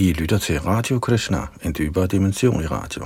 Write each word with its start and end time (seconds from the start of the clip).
I 0.00 0.12
lytter 0.12 0.38
til 0.38 0.60
Radio 0.60 0.98
Krishna, 0.98 1.38
en 1.64 1.74
dybere 1.78 2.06
dimension 2.06 2.62
i 2.62 2.66
radio. 2.66 3.04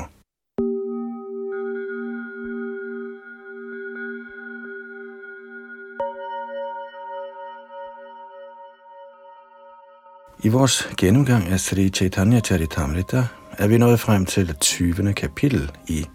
I 10.45 10.49
vores 10.49 10.89
gennemgang 10.97 11.47
af 11.47 11.61
Sri 11.61 11.89
Chaitanya 11.89 12.41
Charitamrita 12.41 13.27
er 13.53 13.67
vi 13.67 13.79
nået 13.79 14.01
frem 14.01 14.27
til 14.27 14.55
20. 14.61 15.13
kapitel 15.13 15.71
i 15.89 16.07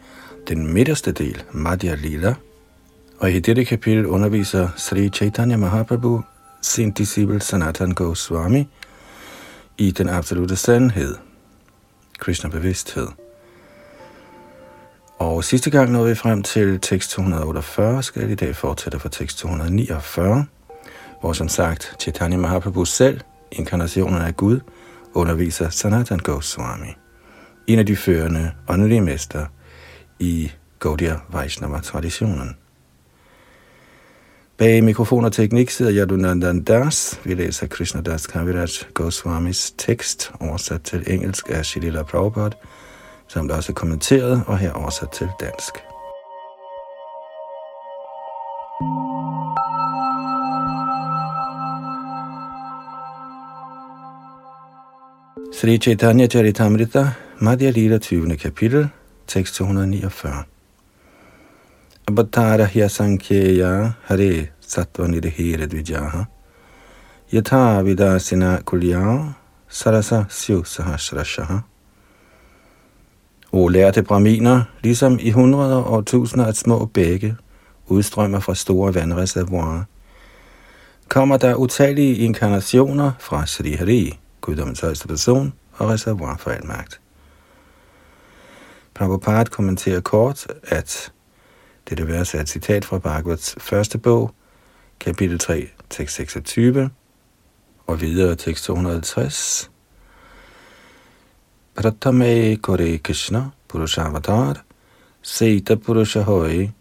den 0.48 0.74
midterste 0.74 1.12
del, 1.12 1.44
Madhya 1.52 1.96
Lila. 1.96 2.36
Og 3.20 3.32
i 3.32 3.40
dette 3.40 3.66
kapitel 3.66 4.06
underviser 4.06 4.70
Sri 4.76 5.10
Chaitanya 5.10 5.58
Mahaprabhu 5.58 6.22
sin 6.62 6.92
disciple 6.92 7.42
Sanatan 7.42 7.92
Goswami 7.92 8.68
i 9.78 9.92
den 9.92 10.10
absolute 10.10 10.56
sandhed, 10.56 11.16
Krishna 12.20 12.50
bevidsthed. 12.50 13.08
Og 15.20 15.44
sidste 15.44 15.70
gang 15.70 15.92
nåede 15.92 16.10
vi 16.10 16.16
frem 16.16 16.44
til 16.44 16.80
tekst 16.80 17.12
248, 17.12 18.04
skal 18.04 18.30
i 18.30 18.36
dag 18.36 18.56
fortsætte 18.56 19.00
fra 19.00 19.10
tekst 19.10 19.38
249, 19.38 20.46
hvor 21.22 21.34
som 21.34 21.48
sagt 21.48 21.96
Chaitanya 22.00 22.38
Mahaprabhu 22.38 22.86
selv, 22.86 23.22
inkarnationen 23.52 24.22
af 24.22 24.38
Gud, 24.38 24.60
underviser 25.14 25.70
Sanatan 25.70 26.20
Goswami, 26.20 26.96
en 27.68 27.80
af 27.80 27.86
de 27.86 27.96
førende 27.96 28.52
åndelige 28.70 29.02
mester 29.02 29.46
i 30.20 30.52
Gaudiya 30.80 31.16
Vaishnava-traditionen. 31.30 32.58
Bag 34.58 34.84
mikrofon 34.84 35.26
og 35.26 35.34
teknik 35.34 35.70
sidder 35.70 35.94
Yadunandan 35.94 36.64
Das. 36.64 37.20
Vi 37.24 37.34
læser 37.34 37.68
Krishna 37.68 38.02
Das 38.02 38.28
Kaviraj 38.28 38.68
Goswamis 38.94 39.74
tekst, 39.78 40.32
oversat 40.40 40.82
til 40.82 41.04
engelsk 41.08 41.50
af 41.50 41.66
Shilila 41.66 42.04
Prabhupada, 42.04 42.56
som 43.28 43.48
der 43.48 43.56
også 43.56 43.72
er 43.72 43.74
kommenteret 43.74 44.44
og 44.48 44.58
her 44.58 44.72
oversat 44.72 45.12
til 45.12 45.28
dansk. 45.40 45.74
Sri 55.62 55.78
Chaitanya 55.78 56.28
Charitamrita, 56.28 57.10
Madhya 57.40 57.70
Lila 57.70 57.98
20. 57.98 58.38
kapitel, 58.38 58.90
tekst 59.28 59.56
249. 59.56 60.57
Avatara 62.08 62.66
hyasankyeya 62.66 63.94
hare 64.04 64.50
sattva 64.62 65.08
nidhire 65.08 65.66
dvijaha 65.68 66.26
yatha 67.34 67.84
vidasina 67.84 68.62
kulya 68.66 69.34
sarasa 69.68 70.26
syu 70.30 70.64
sahasrashaha. 70.64 71.60
O 73.52 73.68
lærte 73.68 74.04
braminer, 74.04 74.64
ligesom 74.84 75.20
i 75.22 75.32
hundreder 75.32 75.76
og 75.76 76.06
tusinder 76.06 76.46
af 76.46 76.56
små 76.56 76.86
bække, 76.86 77.36
udstrømmer 77.88 78.40
fra 78.40 78.56
store 78.56 78.96
vandreservoirer, 78.96 79.84
kommer 81.10 81.38
der 81.38 81.56
utallige 81.56 82.16
inkarnationer 82.16 83.12
fra 83.20 83.46
Sri 83.46 83.72
Hari, 83.72 84.20
guddommens 84.42 84.80
højeste 84.80 85.08
person 85.08 85.54
og 85.74 85.90
reservoir 85.90 86.38
for 86.38 86.52
al 86.52 86.66
magt. 86.66 87.02
Prabhupada 88.94 89.44
kommenterer 89.44 90.00
kort, 90.00 90.48
at 90.64 91.12
dette 91.90 92.08
vers 92.08 92.34
er 92.34 92.42
et 92.42 92.50
citat 92.50 92.86
fra 92.86 92.98
Bhagavats 92.98 93.56
første 93.58 93.98
bog, 93.98 94.32
kapitel 95.00 95.40
3, 95.40 95.70
tekst 95.90 96.16
26, 96.16 96.90
og 97.88 98.02
videre 98.02 98.36
tekst 98.36 98.66
250. 98.66 99.72
Pratame 101.76 102.56
Kore 102.56 102.98
Krishna 102.98 103.44
Purushavatar 103.70 104.64
Sita 105.22 105.76
Purushahoi 105.76 106.72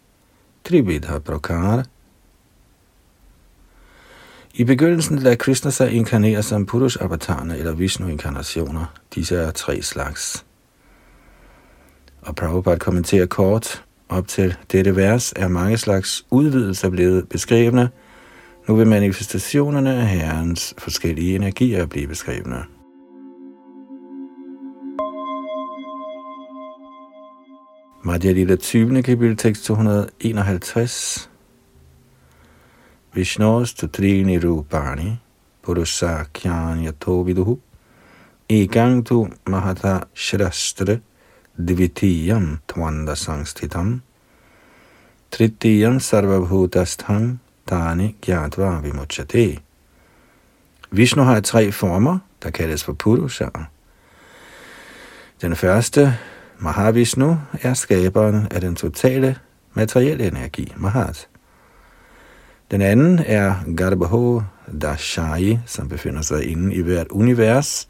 Trividha 0.63 1.19
Prakar 1.19 1.83
i 4.59 4.63
begyndelsen 4.63 5.19
lader 5.19 5.35
Krishna 5.35 5.71
sig 5.71 5.91
inkarnere 5.91 6.43
som 6.43 6.65
Purush 6.65 7.03
Avatarne 7.03 7.57
eller 7.57 7.73
Vishnu-inkarnationer. 7.73 8.85
Disse 9.15 9.35
er 9.35 9.51
tre 9.51 9.81
slags. 9.81 10.45
Og 12.21 12.35
Prabhupada 12.35 12.77
kommenterer 12.77 13.25
kort, 13.25 13.83
op 14.09 14.27
til 14.27 14.55
dette 14.71 14.95
vers 14.95 15.33
er 15.35 15.47
mange 15.47 15.77
slags 15.77 16.25
udvidelser 16.31 16.89
blevet 16.89 17.29
beskrevne. 17.29 17.89
Nu 18.67 18.75
vil 18.75 18.87
manifestationerne 18.87 19.93
af 19.95 20.07
Herrens 20.07 20.73
forskellige 20.77 21.35
energier 21.35 21.85
blive 21.85 22.07
beskrevne. 22.07 22.63
Madhya 28.03 28.31
Lila 28.31 28.55
20. 28.55 29.03
kapitel 29.03 29.37
tekst 29.37 29.63
251 29.63 31.29
Vishnos 33.13 33.73
tutrini 33.73 34.39
rupani 34.39 35.17
purusa 35.61 36.23
kyan 36.33 36.93
viduhu 37.25 37.59
ekang 38.49 39.05
tu 39.05 39.27
mahata 39.47 39.99
shrastra 40.13 40.97
Divitiyam 41.57 42.59
tvanda 42.67 43.15
sangstitam 43.15 44.01
Tritiyam 45.31 45.99
sarvabhutastham 45.99 47.39
Tani 47.67 48.15
gyatva 48.21 48.79
vimuchate. 48.83 49.59
Vishnu 50.91 51.23
har 51.23 51.39
tre 51.39 51.71
former, 51.71 52.19
der 52.43 52.49
kaldes 52.51 52.83
for 52.83 52.93
Purusha. 52.93 53.49
Den 55.41 55.55
første, 55.55 56.17
Mahavishnu, 56.59 57.37
er 57.61 57.73
skaberen 57.73 58.47
af 58.51 58.61
den 58.61 58.75
totale 58.75 59.35
materielle 59.73 60.27
energi, 60.27 60.73
Mahat. 60.75 61.27
Den 62.71 62.81
anden 62.81 63.19
er 63.25 63.55
Garbho 63.77 64.41
Dashai, 64.81 65.59
som 65.65 65.89
befinder 65.89 66.21
sig 66.21 66.45
inde 66.45 66.75
i 66.75 66.81
hvert 66.81 67.07
univers. 67.07 67.87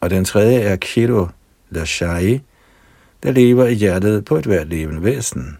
Og 0.00 0.10
den 0.10 0.24
tredje 0.24 0.60
er 0.60 0.76
Kiro 0.76 1.28
Dashai, 1.74 2.40
der 3.22 3.32
lever 3.32 3.64
i 3.64 3.74
hjertet 3.74 4.24
på 4.24 4.36
et 4.36 4.46
hvert 4.46 4.68
levende 4.68 5.02
væsen. 5.02 5.58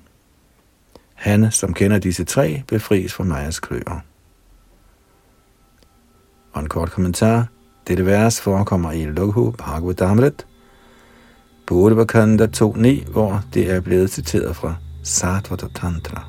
Han, 1.15 1.51
som 1.51 1.75
kender 1.75 1.99
disse 1.99 2.25
tre, 2.25 2.63
befries 2.69 3.13
fra 3.13 3.25
Majas 3.25 3.61
kløer. 3.61 4.01
Og 6.53 6.63
en 6.63 6.69
kort 6.69 6.91
kommentar. 6.91 7.47
Dette 7.89 8.07
vers 8.07 8.41
forekommer 8.41 8.93
i 8.93 9.05
Loghu 9.05 9.51
Bhagavatamrit, 9.51 10.47
Bodhavakanda 11.67 12.47
2.9, 12.57 13.11
hvor 13.11 13.45
det 13.55 13.71
er 13.71 13.81
blevet 13.81 14.11
citeret 14.11 14.57
fra 14.57 14.75
Satvata 15.03 15.67
Tantra. 15.75 16.25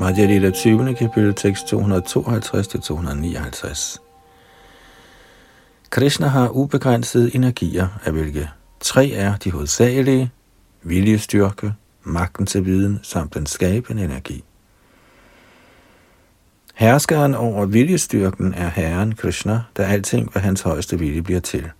Madhya 0.00 0.26
Lila 0.26 0.50
20. 0.50 0.94
kapitel 0.94 1.34
tekst 1.34 1.72
252-259. 1.72 4.09
Krishna 5.90 6.26
har 6.26 6.48
ubegrænsede 6.48 7.34
energier, 7.34 7.88
af 8.04 8.12
hvilke 8.12 8.50
tre 8.80 9.10
er 9.10 9.36
de 9.36 9.50
hovedsagelige, 9.50 10.30
viljestyrke, 10.82 11.72
magten 12.02 12.46
til 12.46 12.64
viden 12.64 13.00
samt 13.02 13.34
den 13.34 13.46
skabende 13.46 14.04
energi. 14.04 14.44
Herskeren 16.74 17.34
over 17.34 17.66
viljestyrken 17.66 18.54
er 18.54 18.68
Herren 18.68 19.14
Krishna, 19.14 19.60
der 19.76 19.86
alting, 19.86 20.30
ved 20.34 20.42
hans 20.42 20.60
højeste 20.60 20.98
vilje 20.98 21.22
bliver 21.22 21.40
til. 21.40 21.70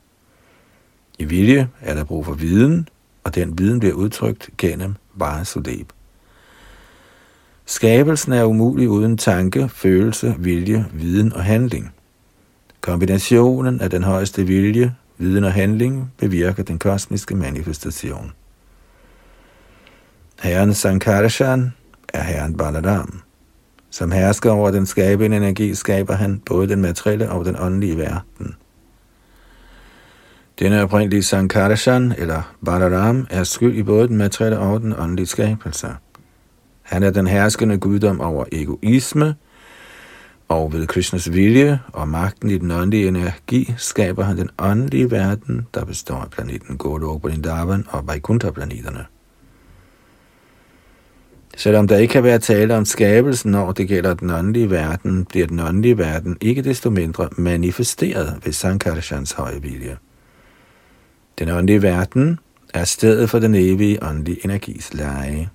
I 1.18 1.24
vilje 1.24 1.68
er 1.80 1.94
der 1.94 2.04
brug 2.04 2.24
for 2.24 2.34
viden, 2.34 2.88
og 3.24 3.34
den 3.34 3.58
viden 3.58 3.80
bliver 3.80 3.94
udtrykt 3.94 4.50
gennem 4.58 4.94
Vasudeb. 5.14 5.90
Skabelsen 7.66 8.32
er 8.32 8.44
umulig 8.44 8.88
uden 8.88 9.18
tanke, 9.18 9.68
følelse, 9.68 10.34
vilje, 10.38 10.86
viden 10.92 11.32
og 11.32 11.44
handling– 11.44 11.92
Kombinationen 12.80 13.80
af 13.80 13.90
den 13.90 14.02
højeste 14.02 14.46
vilje, 14.46 14.94
viden 15.18 15.44
og 15.44 15.52
handling 15.52 16.12
bevirker 16.18 16.62
den 16.62 16.78
kosmiske 16.78 17.34
manifestation. 17.34 18.32
Herren 20.42 20.74
Sankarshan 20.74 21.72
er 22.08 22.22
herren 22.22 22.56
Balaram. 22.56 23.22
Som 23.90 24.12
hersker 24.12 24.50
over 24.50 24.70
den 24.70 24.86
skabende 24.86 25.36
energi, 25.36 25.74
skaber 25.74 26.14
han 26.14 26.42
både 26.46 26.68
den 26.68 26.80
materielle 26.80 27.30
og 27.30 27.44
den 27.44 27.56
åndelige 27.58 27.98
verden. 27.98 28.56
Denne 30.58 30.82
oprindelige 30.82 31.22
Sankarshan, 31.22 32.14
eller 32.18 32.54
Balaram, 32.64 33.26
er 33.30 33.44
skyld 33.44 33.74
i 33.74 33.82
både 33.82 34.08
den 34.08 34.16
materielle 34.16 34.58
og 34.58 34.80
den 34.80 34.94
åndelige 34.98 35.26
skabelse. 35.26 35.88
Han 36.82 37.02
er 37.02 37.10
den 37.10 37.26
herskende 37.26 37.78
guddom 37.78 38.20
over 38.20 38.44
egoisme, 38.52 39.34
og 40.50 40.72
ved 40.72 40.86
Krishnas 40.86 41.32
vilje 41.32 41.80
og 41.92 42.08
magten 42.08 42.50
i 42.50 42.58
den 42.58 42.70
åndelige 42.70 43.08
energi 43.08 43.74
skaber 43.76 44.24
han 44.24 44.38
den 44.38 44.50
åndelige 44.58 45.10
verden, 45.10 45.66
der 45.74 45.84
består 45.84 46.16
af 46.16 46.30
planeten 46.30 46.76
Golok, 46.76 47.22
Vrindavan 47.22 47.84
og 47.88 48.06
Vaikuntha-planeterne. 48.06 49.04
Selvom 51.56 51.88
der 51.88 51.96
ikke 51.96 52.12
kan 52.12 52.24
være 52.24 52.38
tale 52.38 52.76
om 52.76 52.84
skabelsen, 52.84 53.50
når 53.50 53.72
det 53.72 53.88
gælder 53.88 54.14
den 54.14 54.30
åndelige 54.30 54.70
verden, 54.70 55.24
bliver 55.24 55.46
den 55.46 55.60
åndelige 55.60 55.98
verden 55.98 56.36
ikke 56.40 56.62
desto 56.62 56.90
mindre 56.90 57.28
manifesteret 57.36 58.40
ved 58.44 58.52
Sankarshans 58.52 59.32
høje 59.32 59.62
vilje. 59.62 59.96
Den 61.38 61.48
åndelige 61.48 61.82
verden 61.82 62.38
er 62.74 62.84
stedet 62.84 63.30
for 63.30 63.38
den 63.38 63.54
evige 63.54 64.02
åndelige 64.02 64.44
energis 64.44 64.94
leje. 64.94 65.48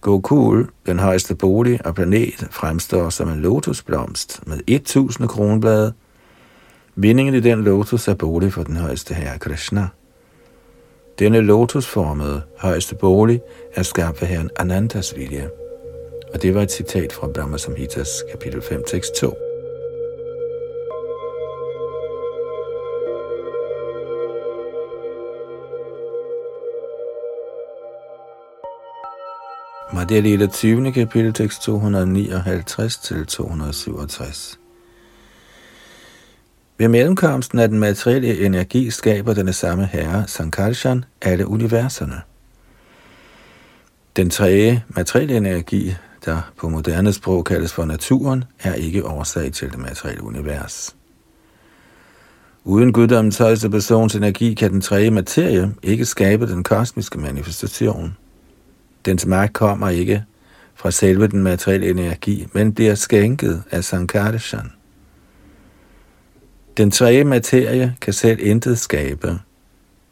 Gokul, 0.00 0.66
den 0.86 0.98
højeste 0.98 1.34
bolig 1.34 1.86
og 1.86 1.94
planet, 1.94 2.48
fremstår 2.50 3.10
som 3.10 3.28
en 3.28 3.40
lotusblomst 3.40 4.40
med 4.46 4.60
1000 4.66 5.28
kronblade. 5.28 5.92
Vindingen 6.94 7.34
i 7.34 7.40
den 7.40 7.64
lotus 7.64 8.08
er 8.08 8.14
bolig 8.14 8.52
for 8.52 8.62
den 8.62 8.76
højeste 8.76 9.14
herre 9.14 9.38
Krishna. 9.38 9.88
Denne 11.18 11.40
lotusformede 11.40 12.42
højeste 12.58 12.94
bolig 12.94 13.40
er 13.74 13.82
skabt 13.82 14.20
ved 14.20 14.28
herren 14.28 14.50
Anantas 14.58 15.16
vilje. 15.16 15.50
Og 16.34 16.42
det 16.42 16.54
var 16.54 16.62
et 16.62 16.72
citat 16.72 17.12
fra 17.12 17.28
Brahma 17.34 17.58
Samhitas 17.58 18.08
kapitel 18.30 18.62
5, 18.62 18.82
tekst 18.86 19.14
2. 19.14 19.47
Madhya 29.92 30.20
Lila 30.20 30.46
20. 30.46 30.92
kapitel, 30.92 31.32
tekst 31.32 31.62
259 31.62 32.96
til 32.96 33.26
267. 33.26 34.58
Ved 36.78 36.88
mellemkomsten 36.88 37.58
af 37.58 37.68
den 37.68 37.78
materielle 37.78 38.46
energi 38.46 38.90
skaber 38.90 39.34
denne 39.34 39.52
samme 39.52 39.86
herre, 39.86 40.24
Sankarshan, 40.26 41.04
alle 41.22 41.46
universerne. 41.46 42.20
Den 44.16 44.30
tredje 44.30 44.84
materielle 44.88 45.36
energi, 45.36 45.94
der 46.24 46.52
på 46.56 46.68
moderne 46.68 47.12
sprog 47.12 47.44
kaldes 47.44 47.72
for 47.72 47.84
naturen, 47.84 48.44
er 48.62 48.74
ikke 48.74 49.06
årsag 49.06 49.52
til 49.52 49.70
det 49.70 49.78
materielle 49.78 50.22
univers. 50.22 50.96
Uden 52.64 52.92
guddommens 52.92 53.38
højeste 53.38 53.70
persons 53.70 54.14
energi 54.14 54.54
kan 54.54 54.72
den 54.72 54.80
tredje 54.80 55.10
materie 55.10 55.74
ikke 55.82 56.04
skabe 56.04 56.46
den 56.46 56.64
kosmiske 56.64 57.18
manifestation. 57.18 58.16
Dens 59.08 59.26
magt 59.26 59.52
kommer 59.52 59.88
ikke 59.88 60.24
fra 60.74 60.90
selve 60.90 61.26
den 61.26 61.42
materielle 61.42 61.90
energi, 61.90 62.46
men 62.52 62.74
bliver 62.74 62.94
skænket 62.94 63.62
af 63.70 63.84
Sankarshan. 63.84 64.72
Den 66.76 66.90
tredje 66.90 67.24
materie 67.24 67.96
kan 68.00 68.12
selv 68.12 68.38
intet 68.40 68.78
skabe. 68.78 69.38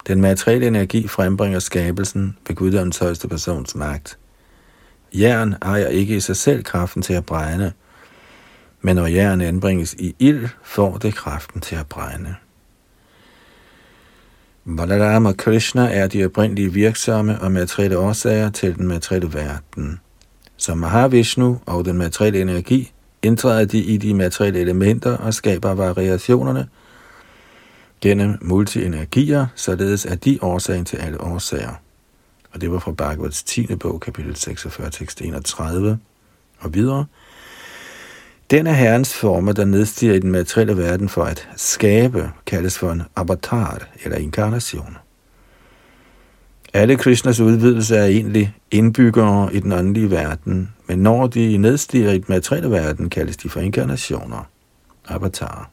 Den 0.06 0.20
materielle 0.20 0.66
energi 0.66 1.08
frembringer 1.08 1.58
skabelsen 1.58 2.36
ved 2.48 2.56
guddommens 2.56 2.98
højeste 2.98 3.28
persons 3.28 3.74
magt. 3.74 4.18
Jern 5.14 5.54
ejer 5.62 5.88
ikke 5.88 6.16
i 6.16 6.20
sig 6.20 6.36
selv 6.36 6.64
kraften 6.64 7.02
til 7.02 7.12
at 7.12 7.26
brænde, 7.26 7.72
men 8.80 8.96
når 8.96 9.06
jern 9.06 9.40
anbringes 9.40 9.94
i 9.94 10.14
ild, 10.18 10.48
får 10.62 10.96
det 10.96 11.14
kraften 11.14 11.60
til 11.60 11.76
at 11.76 11.86
brænde. 11.86 12.34
Balaram 14.66 15.26
og 15.26 15.36
Krishna 15.36 15.88
er 15.92 16.06
de 16.06 16.24
oprindelige 16.24 16.72
virksomme 16.72 17.40
og 17.40 17.52
materielle 17.52 17.98
årsager 17.98 18.50
til 18.50 18.76
den 18.76 18.88
materielle 18.88 19.34
verden. 19.34 20.00
Som 20.56 20.78
Mahavishnu 20.78 21.60
og 21.66 21.84
den 21.84 21.98
materielle 21.98 22.40
energi 22.40 22.92
indtræder 23.22 23.64
de 23.64 23.78
i 23.78 23.96
de 23.96 24.14
materielle 24.14 24.60
elementer 24.60 25.16
og 25.16 25.34
skaber 25.34 25.74
variationerne 25.74 26.68
gennem 28.00 28.38
multienergier, 28.40 29.46
således 29.54 30.04
er 30.04 30.14
de 30.14 30.38
årsagen 30.42 30.84
til 30.84 30.96
alle 30.96 31.20
årsager. 31.20 31.74
Og 32.52 32.60
det 32.60 32.70
var 32.70 32.78
fra 32.78 32.92
Bhagavats 32.92 33.42
10. 33.42 33.76
bog, 33.76 34.00
kapitel 34.00 34.36
46, 34.36 34.90
tekst 34.90 35.20
31 35.20 35.98
og 36.58 36.74
videre. 36.74 37.06
Den 38.50 38.66
er 38.66 38.72
herrens 38.72 39.14
former, 39.14 39.52
der 39.52 39.64
nedstiger 39.64 40.14
i 40.14 40.18
den 40.18 40.32
materielle 40.32 40.76
verden 40.76 41.08
for 41.08 41.24
at 41.24 41.48
skabe, 41.56 42.30
kaldes 42.46 42.78
for 42.78 42.90
en 42.90 43.02
avatar 43.16 43.88
eller 44.04 44.18
inkarnation. 44.18 44.96
Alle 46.72 46.96
Krishnas 46.96 47.40
udvidelser 47.40 47.98
er 47.98 48.06
egentlig 48.06 48.54
indbyggere 48.70 49.54
i 49.54 49.60
den 49.60 49.72
åndelige 49.72 50.10
verden, 50.10 50.72
men 50.86 50.98
når 50.98 51.26
de 51.26 51.56
nedstiger 51.56 52.10
i 52.10 52.18
den 52.18 52.24
materielle 52.28 52.70
verden, 52.70 53.10
kaldes 53.10 53.36
de 53.36 53.48
for 53.48 53.60
inkarnationer, 53.60 54.48
avatarer. 55.08 55.70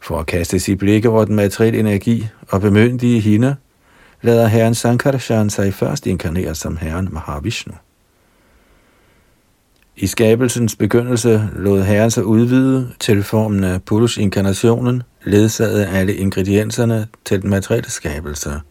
For 0.00 0.18
at 0.18 0.26
kaste 0.26 0.58
sit 0.58 0.78
blik 0.78 1.06
over 1.06 1.24
den 1.24 1.36
materielle 1.36 1.80
energi 1.80 2.28
og 2.48 2.60
bemyndige 2.60 3.20
hende, 3.20 3.56
lader 4.22 4.46
herren 4.46 4.74
Sankarshan 4.74 5.50
sig 5.50 5.74
først 5.74 6.06
inkarnere 6.06 6.54
som 6.54 6.76
herren 6.76 7.08
Mahavishnu. 7.12 7.74
I 10.00 10.06
skabelsens 10.06 10.76
begyndelse 10.76 11.48
lod 11.56 11.82
herren 11.82 12.10
sig 12.10 12.24
udvide 12.24 12.92
til 13.00 13.22
formen 13.22 13.64
af 13.64 13.82
Purush-inkarnationen, 13.82 15.02
ledsaget 15.24 15.88
alle 15.92 16.14
ingredienserne 16.14 17.06
til 17.24 17.42
den 17.42 17.50
materielle 17.50 17.90
skabelse– 17.90 18.50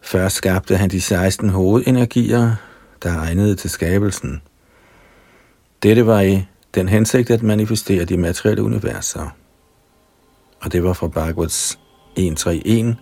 Først 0.00 0.36
skabte 0.36 0.76
han 0.76 0.90
de 0.90 1.00
16 1.00 1.48
hovedenergier, 1.48 2.54
der 3.02 3.18
egnede 3.18 3.54
til 3.54 3.70
skabelsen. 3.70 4.42
Dette 5.82 6.06
var 6.06 6.20
i 6.20 6.46
den 6.74 6.88
hensigt 6.88 7.30
at 7.30 7.42
manifestere 7.42 8.04
de 8.04 8.16
materielle 8.16 8.62
universer. 8.62 9.36
Og 10.60 10.72
det 10.72 10.84
var 10.84 10.92
fra 10.92 11.08
Bhagavats 11.08 11.78
1.3.1. 12.18 12.94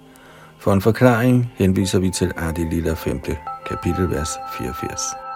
For 0.61 0.73
en 0.73 0.83
forklaring 0.83 1.53
henviser 1.55 1.99
vi 1.99 2.11
til 2.11 2.33
Adi 2.37 2.65
Lilla 2.71 2.95
5. 2.95 3.21
kapitel, 3.67 4.11
vers 4.11 4.31
84. 4.59 5.28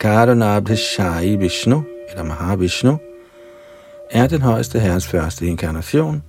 Karunabhi 0.00 0.76
Shai 0.76 1.36
Vishnu, 1.36 1.84
eller 2.10 2.22
Mahavishnu, 2.22 2.98
er 4.10 4.26
den 4.26 4.42
højeste 4.42 4.80
herres 4.80 5.08
første 5.08 5.46
inkarnation, 5.46 6.22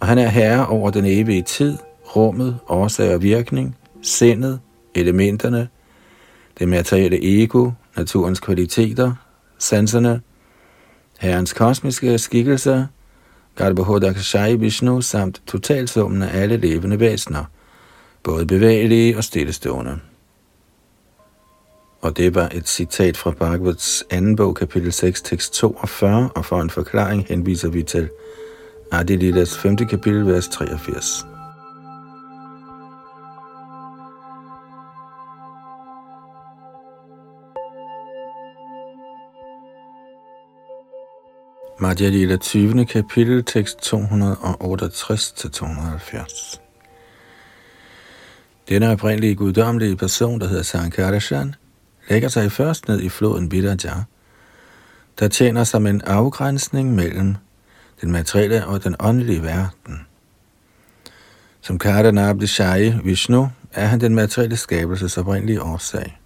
og 0.00 0.06
han 0.06 0.18
er 0.18 0.28
herre 0.28 0.66
over 0.66 0.90
den 0.90 1.04
evige 1.04 1.42
tid, 1.42 1.78
rummet, 2.16 2.58
årsag 2.68 3.14
og 3.14 3.22
virkning, 3.22 3.76
sindet, 4.02 4.60
elementerne, 4.94 5.68
det 6.58 6.68
materielle 6.68 7.42
ego, 7.42 7.70
naturens 7.96 8.40
kvaliteter, 8.40 9.14
sanserne, 9.58 10.20
herrens 11.18 11.52
kosmiske 11.52 12.18
skikkelser, 12.18 12.86
Garbhodakashai 13.54 14.56
Vishnu 14.56 15.00
samt 15.00 15.42
totalsummen 15.46 16.22
af 16.22 16.42
alle 16.42 16.56
levende 16.56 17.00
væsener, 17.00 17.44
både 18.22 18.46
bevægelige 18.46 19.16
og 19.16 19.24
stillestående 19.24 19.98
og 22.00 22.16
det 22.16 22.34
var 22.34 22.48
et 22.54 22.68
citat 22.68 23.16
fra 23.16 23.30
Bhagavats 23.30 24.04
anden 24.10 24.36
bog, 24.36 24.54
kapitel 24.54 24.92
6, 24.92 25.22
tekst 25.22 25.54
42, 25.54 26.30
og 26.34 26.44
for 26.44 26.60
en 26.60 26.70
forklaring 26.70 27.26
henviser 27.28 27.68
vi 27.68 27.82
til 27.82 28.08
Adilidas 28.92 29.58
5. 29.58 29.76
kapitel, 29.76 30.26
vers 30.26 30.48
83. 30.48 31.26
Madhya 41.80 42.08
Lila 42.08 42.36
20. 42.36 42.86
kapitel, 42.86 43.44
tekst 43.44 43.94
268-270. 43.94 46.60
Denne 48.68 48.92
oprindelige 48.92 49.34
guddommelige 49.34 49.96
person, 49.96 50.40
der 50.40 50.48
hedder 50.48 50.62
Sankarshan, 50.62 51.54
lægger 52.08 52.28
sig 52.28 52.52
først 52.52 52.88
ned 52.88 53.00
i 53.00 53.08
floden 53.08 53.48
Bidaja, 53.48 53.94
der 55.18 55.28
tjener 55.28 55.64
som 55.64 55.86
en 55.86 56.00
afgrænsning 56.00 56.94
mellem 56.94 57.36
den 58.00 58.12
materielle 58.12 58.66
og 58.66 58.84
den 58.84 58.96
åndelige 59.00 59.42
verden. 59.42 60.06
Som 61.60 61.78
Kardana 61.78 62.28
Abdishai 62.28 62.94
Vishnu 63.04 63.48
er 63.72 63.86
han 63.86 64.00
den 64.00 64.14
materielle 64.14 64.56
skabelses 64.56 65.18
oprindelige 65.18 65.62
årsag. 65.62 66.18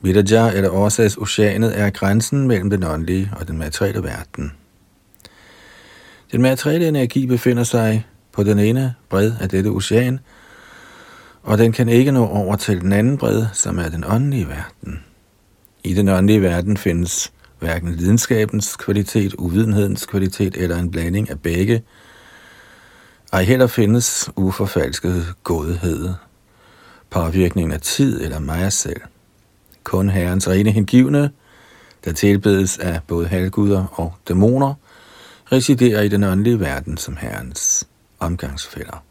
Vidaja 0.00 0.52
eller 0.52 0.70
årsagsoceanet 0.70 1.80
er 1.80 1.90
grænsen 1.90 2.48
mellem 2.48 2.70
den 2.70 2.84
åndelige 2.84 3.32
og 3.36 3.48
den 3.48 3.58
materielle 3.58 4.02
verden. 4.02 4.52
Den 6.32 6.42
materielle 6.42 6.88
energi 6.88 7.26
befinder 7.26 7.64
sig 7.64 8.06
på 8.32 8.42
den 8.42 8.58
ene 8.58 8.94
bred 9.08 9.32
af 9.40 9.48
dette 9.48 9.68
ocean, 9.68 10.20
og 11.46 11.58
den 11.58 11.72
kan 11.72 11.88
ikke 11.88 12.12
nå 12.12 12.26
over 12.26 12.56
til 12.56 12.80
den 12.80 12.92
anden 12.92 13.18
bred, 13.18 13.46
som 13.52 13.78
er 13.78 13.88
den 13.88 14.04
åndelige 14.06 14.48
verden. 14.48 15.04
I 15.84 15.94
den 15.94 16.08
åndelige 16.08 16.42
verden 16.42 16.76
findes 16.76 17.32
hverken 17.58 17.94
lidenskabens 17.94 18.76
kvalitet, 18.76 19.34
uvidenhedens 19.34 20.06
kvalitet 20.06 20.56
eller 20.56 20.78
en 20.78 20.90
blanding 20.90 21.30
af 21.30 21.40
begge. 21.40 21.82
Ej 23.32 23.42
heller 23.42 23.66
findes 23.66 24.30
uforfalsket 24.36 25.34
godhed, 25.44 26.14
påvirkningen 27.10 27.72
af 27.72 27.80
tid 27.80 28.22
eller 28.22 28.38
mig 28.38 28.72
selv. 28.72 29.00
Kun 29.84 30.08
Herrens 30.08 30.48
rene 30.48 30.70
hengivne, 30.70 31.30
der 32.04 32.12
tilbedes 32.12 32.78
af 32.78 33.00
både 33.06 33.26
halvguder 33.26 33.86
og 33.92 34.14
dæmoner, 34.28 34.74
residerer 35.52 36.02
i 36.02 36.08
den 36.08 36.24
åndelige 36.24 36.60
verden 36.60 36.96
som 36.96 37.16
herrens 37.16 37.88
omgangsfælder. 38.20 39.02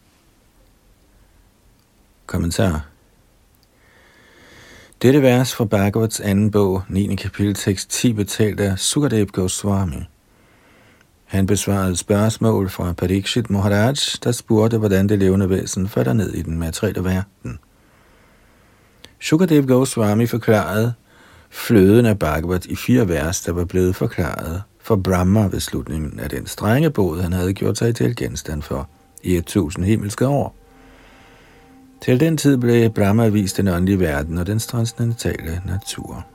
Kommentar 2.35 2.85
Dette 5.01 5.21
vers 5.21 5.55
fra 5.55 5.65
Bhagavats 5.65 6.19
anden 6.19 6.51
bog, 6.51 6.83
9. 6.89 7.15
kapitel, 7.15 7.53
tekst 7.53 7.89
10, 7.89 8.13
betalt 8.13 8.59
af 8.59 8.79
Sukadev 8.79 9.25
Goswami. 9.25 10.03
Han 11.25 11.45
besvarede 11.45 11.95
spørgsmål 11.95 12.69
fra 12.69 12.93
Parikshit 12.93 13.49
Maharaj, 13.49 13.93
der 14.23 14.31
spurgte, 14.31 14.77
hvordan 14.77 15.09
det 15.09 15.19
levende 15.19 15.49
væsen 15.49 15.87
falder 15.87 16.13
ned 16.13 16.33
i 16.33 16.41
den 16.41 16.59
materielle 16.59 17.03
verden. 17.03 17.59
Sukadev 19.19 19.67
Goswami 19.67 20.25
forklarede 20.25 20.93
fløden 21.49 22.05
af 22.05 22.19
Bhagavat 22.19 22.65
i 22.65 22.75
fire 22.75 23.07
vers, 23.07 23.41
der 23.41 23.51
var 23.51 23.65
blevet 23.65 23.95
forklaret 23.95 24.63
for 24.81 24.95
Brahma 24.95 25.47
ved 25.47 25.59
slutningen 25.59 26.19
af 26.19 26.29
den 26.29 26.47
strenge 26.47 26.89
båd, 26.89 27.21
han 27.21 27.33
havde 27.33 27.53
gjort 27.53 27.77
sig 27.77 27.95
til 27.95 28.15
genstand 28.15 28.61
for 28.61 28.89
i 29.23 29.35
et 29.35 29.45
tusind 29.45 29.85
himmelske 29.85 30.27
år. 30.27 30.64
Til 32.05 32.19
den 32.19 32.37
tid 32.37 32.57
blev 32.57 32.89
Brahma 32.89 33.27
vist 33.27 33.57
den 33.57 33.67
åndelige 33.67 33.99
verden 33.99 34.37
og 34.37 34.47
den 34.47 34.59
transcendentale 34.59 35.61
natur. 35.65 36.25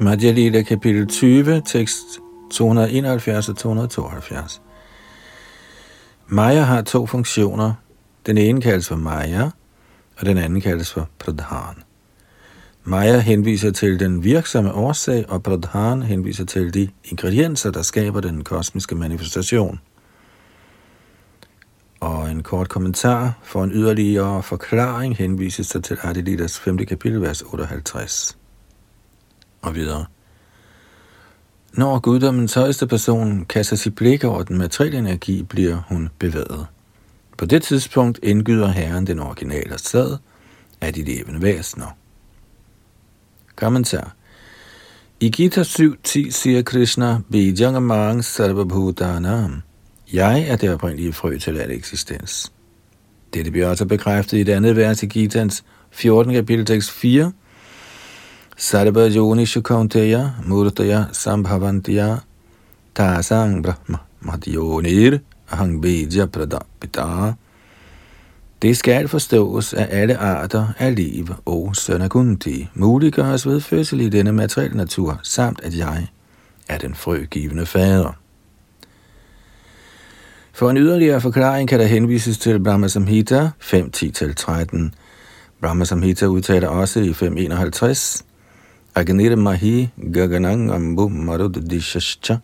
Madhya 0.00 0.30
Lila 0.30 0.62
kapitel 0.62 1.08
20, 1.08 1.62
tekst 1.66 2.04
271 2.52 3.48
og 3.48 3.56
272. 3.56 4.62
Maya 6.26 6.60
har 6.60 6.82
to 6.82 7.06
funktioner. 7.06 7.74
Den 8.26 8.38
ene 8.38 8.60
kaldes 8.60 8.88
for 8.88 8.96
Maya, 8.96 9.50
og 10.18 10.26
den 10.26 10.38
anden 10.38 10.60
kaldes 10.60 10.92
for 10.92 11.08
Pradhan. 11.18 11.93
Maya 12.86 13.18
henviser 13.18 13.70
til 13.70 14.00
den 14.00 14.24
virksomme 14.24 14.72
årsag, 14.72 15.24
og 15.28 15.42
Pradhan 15.42 16.02
henviser 16.02 16.44
til 16.44 16.74
de 16.74 16.88
ingredienser, 17.04 17.70
der 17.70 17.82
skaber 17.82 18.20
den 18.20 18.44
kosmiske 18.44 18.94
manifestation. 18.94 19.80
Og 22.00 22.30
en 22.30 22.42
kort 22.42 22.68
kommentar 22.68 23.38
for 23.42 23.64
en 23.64 23.72
yderligere 23.72 24.42
forklaring 24.42 25.16
henvises 25.16 25.68
der 25.68 25.80
til 25.80 25.98
Adelitas 26.02 26.58
5. 26.58 26.78
kapitel, 26.78 27.20
vers 27.20 27.42
58. 27.42 28.38
Og 29.62 29.74
videre. 29.74 30.06
Når 31.72 31.98
guddommens 31.98 32.54
højeste 32.54 32.86
person 32.86 33.44
kaster 33.44 33.76
sit 33.76 33.94
blik 33.94 34.24
over 34.24 34.42
den 34.42 34.58
materielle 34.58 34.98
energi, 34.98 35.42
bliver 35.42 35.82
hun 35.88 36.08
bevæget. 36.18 36.66
På 37.38 37.46
det 37.46 37.62
tidspunkt 37.62 38.20
indgyder 38.22 38.68
Herren 38.68 39.06
den 39.06 39.18
originale 39.18 39.78
sad 39.78 40.16
af 40.80 40.94
de 40.94 41.02
levende 41.02 41.42
væsener. 41.42 41.96
Kommentar. 43.56 44.14
I 45.20 45.30
Gita 45.30 45.62
7.10 45.62 46.30
siger 46.30 46.62
Krishna, 46.62 47.20
Bijangamang 47.30 48.24
Sarvabhutanam. 48.24 49.62
Jeg 50.12 50.46
er 50.48 50.56
det 50.56 50.74
oprindelige 50.74 51.12
frø 51.12 51.38
til 51.38 51.58
al 51.58 51.70
eksistens. 51.70 52.52
Dette 53.34 53.50
bliver 53.50 53.68
også 53.68 53.86
bekræftet 53.86 54.38
i 54.38 54.42
det 54.42 54.52
andet 54.52 54.76
vers 54.76 55.02
i 55.02 55.06
Gitans 55.06 55.64
14. 55.90 56.34
kapitel 56.34 56.66
tekst 56.66 56.90
4. 56.90 57.32
Sarva 58.56 59.08
Yoni 59.08 59.46
shukanteya 59.46 60.30
Murtaya 60.46 61.04
Sambhavantiya 61.12 62.16
Tasang 62.94 63.62
Brahma 63.62 63.98
Madhyonir 64.20 65.18
Ahang 65.50 65.82
Bija 65.82 66.26
Pradapita 66.26 67.34
det 68.64 68.76
skal 68.76 69.08
forstås 69.08 69.74
at 69.74 69.88
alle 69.90 70.16
arter 70.16 70.66
af 70.78 70.94
liv 70.94 71.28
og 71.44 71.76
sønnagundi, 71.76 72.68
muliggøres 72.74 73.46
ved 73.46 73.60
fødsel 73.60 74.00
i 74.00 74.08
denne 74.08 74.32
materielle 74.32 74.76
natur, 74.76 75.20
samt 75.22 75.60
at 75.62 75.78
jeg 75.78 76.06
er 76.68 76.78
den 76.78 76.94
frøgivende 76.94 77.66
fader. 77.66 78.12
For 80.52 80.70
en 80.70 80.76
yderligere 80.76 81.20
forklaring 81.20 81.68
kan 81.68 81.80
der 81.80 81.86
henvises 81.86 82.38
til 82.38 82.62
Brahma 82.62 82.88
Samhita 82.88 83.50
5.10-13. 83.60 84.90
Brahma 85.60 85.84
Samhita 85.84 86.26
udtaler 86.26 86.68
også 86.68 87.00
i 87.00 87.10
5.51, 87.10 88.24
Agnir 88.94 89.36
Mahi 89.36 89.90
Gaganang 90.12 90.72
Ambu 90.72 91.08
Marud 91.08 91.68
Dishascha 91.70 92.36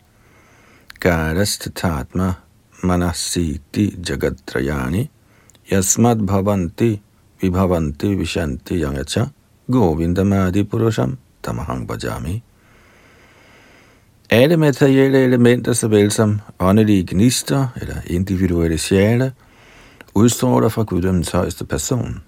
Garast 1.00 1.68
Tatma 1.74 2.32
Manasiti 2.82 3.98
Jagatrayani 4.08 5.10
Yasmad 5.72 6.18
bhavanti 6.26 7.00
vibhavanti 7.42 8.14
vishanti 8.18 8.80
yangacha 8.80 9.30
govindamadi 9.70 10.64
purusham 10.64 11.16
tamahang 11.42 11.86
bhajami. 11.86 12.42
Alle 14.30 14.56
materielle 14.56 15.18
elementer, 15.18 15.72
såvel 15.72 16.10
som 16.10 16.40
åndelige 16.58 17.06
gnister 17.14 17.68
eller 17.80 17.96
individuelle 18.06 18.78
sjæle, 18.78 19.32
udstråler 20.14 20.68
fra 20.68 20.82
guddommens 20.82 21.30
højeste 21.30 21.64
person. 21.64 22.22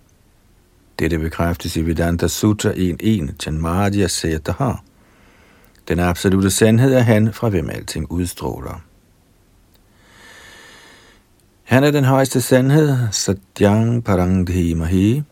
Dette 0.98 1.18
bekræftes 1.18 1.76
i 1.76 1.82
Vedanta 1.82 2.28
Sutra 2.28 2.70
1.1, 2.70 3.34
Janmadya 3.46 4.08
har. 4.48 4.84
Den 5.88 5.98
absolute 5.98 6.50
sandhed 6.50 6.94
er 6.94 7.00
han, 7.00 7.32
fra 7.32 7.48
hvem 7.48 7.70
alting 7.70 8.12
udstråler. 8.12 8.82
Han 11.72 11.84
er 11.84 11.90
den 11.90 12.04
højeste 12.04 12.40
sandhed, 12.40 12.98
Satyang 13.10 14.04
Parangdhimahi. 14.04 15.22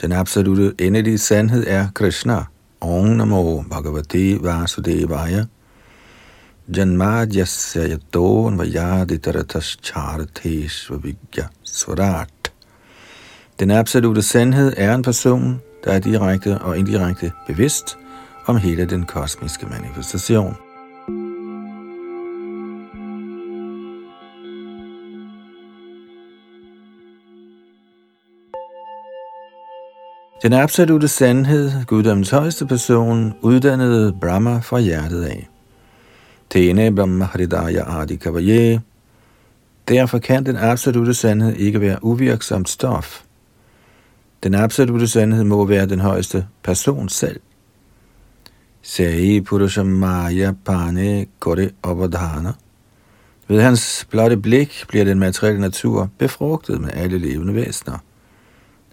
Den 0.00 0.12
absolute 0.12 0.74
endelige 0.78 1.18
sandhed 1.18 1.64
er 1.66 1.88
Krishna. 1.94 2.44
Om 2.80 3.04
Namo 3.04 3.62
Bhagavate 3.62 4.42
Vasudevaya. 4.42 5.44
Janmadhyasya 6.76 7.88
yato 7.88 8.50
vayadi 8.56 9.18
taratas 9.18 9.78
charteshva 9.82 10.96
vigya 10.96 11.46
swarat. 11.64 12.52
Den 13.60 13.70
absolute 13.70 14.22
sandhed 14.22 14.72
er 14.76 14.94
en 14.94 15.02
person, 15.02 15.60
der 15.84 15.92
er 15.92 15.98
direkte 15.98 16.58
og 16.58 16.78
indirekte 16.78 17.32
bevidst 17.46 17.98
om 18.46 18.56
hele 18.56 18.84
den 18.84 19.04
kosmiske 19.04 19.66
manifestation. 19.66 20.56
Den 30.42 30.52
absolute 30.52 31.08
sandhed, 31.08 31.84
guddommens 31.86 32.30
højeste 32.30 32.66
person, 32.66 33.34
uddannede 33.40 34.12
Brahma 34.20 34.58
fra 34.58 34.78
hjertet 34.78 35.24
af. 35.24 35.48
Tene 36.50 36.94
Brahma 36.94 37.24
Haridaya 37.24 38.00
Adi 38.00 38.16
Kavaye. 38.16 38.80
Derfor 39.88 40.18
kan 40.18 40.46
den 40.46 40.56
absolute 40.56 41.14
sandhed 41.14 41.54
ikke 41.56 41.80
være 41.80 42.04
uvirksomt 42.04 42.68
stof. 42.68 43.22
Den 44.42 44.54
absolute 44.54 45.08
sandhed 45.08 45.44
må 45.44 45.64
være 45.64 45.86
den 45.86 46.00
højeste 46.00 46.46
person 46.62 47.08
selv. 47.08 47.40
Sei 48.82 49.40
Purusha 49.40 49.82
Maya 49.82 50.52
Pane 50.64 51.26
Kore 51.38 51.70
Obadhana. 51.82 52.52
Ved 53.48 53.60
hans 53.60 54.06
blotte 54.10 54.36
blik 54.36 54.84
bliver 54.88 55.04
den 55.04 55.18
materielle 55.18 55.60
natur 55.60 56.10
befrugtet 56.18 56.80
med 56.80 56.90
alle 56.92 57.18
levende 57.18 57.54
væsener. 57.54 57.98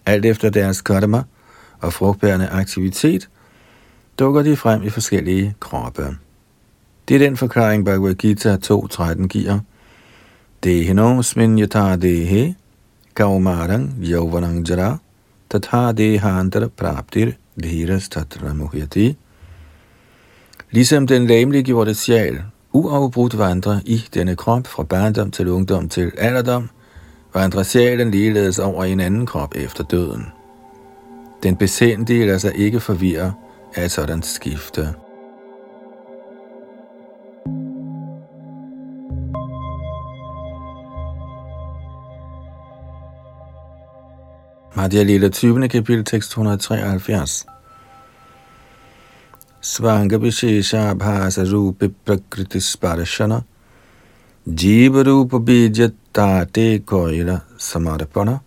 Alt 0.06 0.26
efter 0.26 0.50
deres 0.50 0.80
karma– 0.80 1.22
og 1.80 1.92
frugtbærende 1.92 2.48
aktivitet, 2.48 3.28
dukker 4.18 4.42
de 4.42 4.56
frem 4.56 4.82
i 4.82 4.90
forskellige 4.90 5.54
kroppe. 5.60 6.16
Det 7.08 7.14
er 7.14 7.18
den 7.18 7.36
forklaring, 7.36 7.84
Bhagavad 7.84 8.14
Gita 8.14 8.56
2.13 8.56 9.26
giver. 9.26 9.58
Dehino 10.64 11.22
smin 11.22 11.58
yata 11.58 11.96
dehe, 11.96 12.54
kaumarang 13.14 13.94
yovanang 14.02 14.68
jara, 14.68 14.98
tatha 15.50 15.92
dehantara 15.92 16.68
praptir 16.76 17.32
dhiras 17.62 18.08
tatra 18.08 18.54
muhyati. 18.54 19.16
Ligesom 20.70 21.06
den 21.06 21.26
læmelige 21.26 21.62
gjorte 21.62 21.94
sjæl 21.94 22.42
uafbrudt 22.72 23.38
vandrer 23.38 23.80
i 23.84 24.04
denne 24.14 24.36
krop 24.36 24.66
fra 24.66 24.82
barndom 24.82 25.30
til 25.30 25.48
ungdom 25.48 25.88
til 25.88 26.12
alderdom, 26.18 26.70
vandrer 27.34 27.62
sjælen 27.62 28.10
ligeledes 28.10 28.58
over 28.58 28.84
i 28.84 28.92
en 28.92 29.00
anden 29.00 29.26
krop 29.26 29.54
efter 29.56 29.84
døden. 29.84 30.26
Den 31.42 31.56
besindige 31.56 32.26
lader 32.26 32.38
sig 32.38 32.56
ikke 32.56 32.80
forvirre 32.80 33.34
af 33.74 33.84
et 33.84 33.90
sådan 33.90 34.22
skifte. 34.22 34.94
Madhya 44.76 45.02
Lila 45.02 45.28
20. 45.28 45.68
kapitel, 45.68 46.04
tekst 46.04 46.30
173. 46.30 47.46
Svanga 49.60 50.16
Vishesha 50.16 50.94
Bhasa 50.94 51.42
Rupi 51.42 51.88
Prakriti 51.88 52.60
Sparashana 52.60 53.40
Jiva 54.46 55.02
Rupa 55.02 55.38
Bija 55.38 55.90
Tate 56.14 56.78
Koila 56.78 57.38
Samarapana 57.58 58.38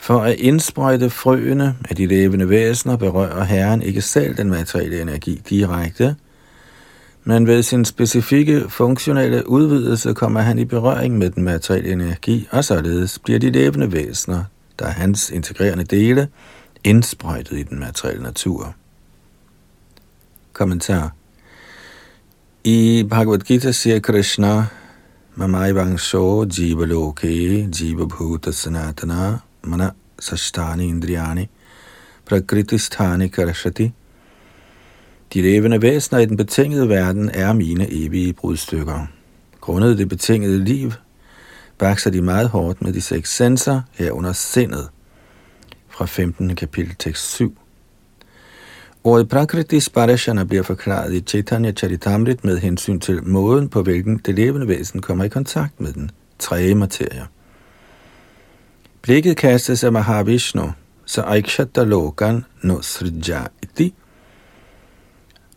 for 0.00 0.20
at 0.20 0.34
indsprøjte 0.38 1.10
frøene 1.10 1.76
af 1.90 1.96
de 1.96 2.06
levende 2.06 2.48
væsener 2.48 2.96
berører 2.96 3.44
Herren 3.44 3.82
ikke 3.82 4.02
selv 4.02 4.36
den 4.36 4.50
materielle 4.50 5.02
energi 5.02 5.42
direkte, 5.48 6.16
men 7.24 7.46
ved 7.46 7.62
sin 7.62 7.84
specifikke 7.84 8.64
funktionelle 8.68 9.48
udvidelse 9.48 10.14
kommer 10.14 10.40
han 10.40 10.58
i 10.58 10.64
berøring 10.64 11.18
med 11.18 11.30
den 11.30 11.42
materielle 11.42 11.92
energi, 11.92 12.48
og 12.50 12.64
således 12.64 13.18
bliver 13.18 13.38
de 13.38 13.50
levende 13.50 13.92
væsener, 13.92 14.44
der 14.78 14.86
er 14.86 14.90
hans 14.90 15.30
integrerende 15.30 15.84
dele, 15.84 16.28
indsprøjtet 16.84 17.58
i 17.58 17.62
den 17.62 17.78
materielle 17.78 18.22
natur. 18.22 18.74
Kommentar 20.52 21.12
I 22.64 23.06
Bhagavad 23.10 23.38
Gita 23.38 23.72
siger 23.72 23.98
Krishna, 23.98 24.64
Mamai 25.34 25.74
Vangsho 25.74 26.46
Jiva 26.58 26.84
Loke 26.84 27.68
Jiva 27.80 28.04
Bhuta 28.04 28.52
Sanatana 28.52 29.38
Mana 29.68 29.90
Sashtani 30.20 30.84
Indriyani 30.84 31.46
Prakriti 32.24 32.78
Sthani 32.78 33.28
Karashati 33.28 33.92
De 35.34 35.42
levende 35.42 35.82
væsener 35.82 36.20
i 36.20 36.26
den 36.26 36.36
betingede 36.36 36.88
verden 36.88 37.30
er 37.34 37.52
mine 37.52 37.92
evige 37.92 38.32
brudstykker. 38.32 39.06
Grundet 39.60 39.98
det 39.98 40.08
betingede 40.08 40.64
liv, 40.64 40.92
bakser 41.78 42.10
de 42.10 42.22
meget 42.22 42.48
hårdt 42.48 42.82
med 42.82 42.92
de 42.92 43.00
seks 43.00 43.36
senser 43.36 43.80
herunder 43.92 44.32
sindet. 44.32 44.88
Fra 45.88 46.06
15. 46.06 46.56
kapitel 46.56 46.94
tekst 46.98 47.34
7. 47.34 47.58
Ordet 49.04 49.28
Prakriti 49.28 49.80
Sparashana 49.80 50.44
bliver 50.44 50.62
forklaret 50.62 51.14
i 51.14 51.20
Chaitanya 51.20 51.72
Charitamrit 51.72 52.44
med 52.44 52.58
hensyn 52.58 53.00
til 53.00 53.24
måden, 53.24 53.68
på 53.68 53.82
hvilken 53.82 54.20
det 54.26 54.34
levende 54.34 54.68
væsen 54.68 55.02
kommer 55.02 55.24
i 55.24 55.28
kontakt 55.28 55.80
med 55.80 55.92
den 55.92 56.10
tredje 56.38 56.74
materie. 56.74 57.26
Blikket 59.02 59.36
kastes 59.36 59.84
af 59.84 59.92
Mahavishnu, 59.92 60.72
så 61.04 61.22
Aikshata 61.22 61.84
Lokan 61.84 62.44
no 62.62 62.80
Srija 62.82 63.42
iti, 63.62 63.94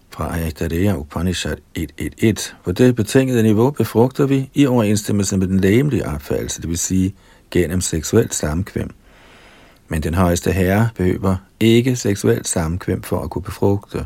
fra 0.10 0.36
Ayatarea 0.36 0.96
Upanishad 0.98 1.58
1.1.1. 1.80 2.54
På 2.64 2.72
det 2.72 2.96
betingede 2.96 3.44
niveau 3.44 3.72
befrugter 3.72 4.26
vi 4.26 4.50
i 4.54 4.66
overensstemmelse 4.66 5.38
med 5.38 5.48
den 5.48 5.60
lægemlige 5.60 6.08
opfattelse, 6.08 6.62
det 6.62 6.70
vil 6.70 6.78
sige 6.78 7.16
gennem 7.52 7.82
seksuelt 7.82 8.36
samkvem. 8.36 8.90
Men 9.88 10.04
den 10.04 10.14
højeste 10.14 10.52
herre 10.52 10.90
behøver 10.96 11.36
ikke 11.60 11.96
seksuelt 11.96 12.48
samkvem 12.48 13.04
for 13.04 13.20
at 13.20 13.30
kunne 13.30 13.42
befrugte. 13.42 14.06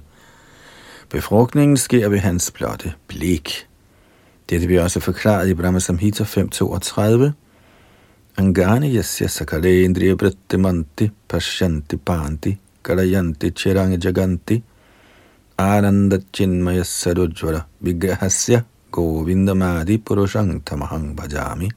Befrugtningen 1.09 1.77
sker 1.77 2.09
ved 2.09 2.17
hans 2.17 2.51
blotte 2.51 2.93
blik. 3.07 3.67
Dette 4.49 4.67
bliver 4.67 4.83
også 4.83 4.99
forklaret 4.99 5.49
i 5.49 5.53
Brahma 5.53 5.79
Samhita 5.79 6.23
5.32. 6.23 7.31
Angani 8.37 8.91
yasya 8.93 9.29
sakalendriya 9.29 10.15
vrittimanti 10.15 11.09
pashyanti 11.29 11.95
panti 11.97 12.57
kalayanti 12.83 13.51
chirang 13.51 13.95
jaganti 13.97 14.61
ananda 15.57 16.19
chinmaya 16.33 16.83
sarujvara 16.83 17.63
vigrahasya 17.81 18.65
govindamadi 18.91 19.97
purushang 20.03 20.59
tamahang 20.65 21.15
bhajami. 21.15 21.71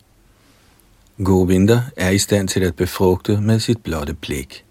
Govinda 1.22 1.90
er 1.96 2.10
i 2.10 2.18
stand 2.18 2.48
til 2.48 2.64
at 2.64 2.74
befrugte 2.76 3.40
med 3.40 3.60
sit 3.60 3.82
blotte 3.84 4.14
blik. 4.14 4.64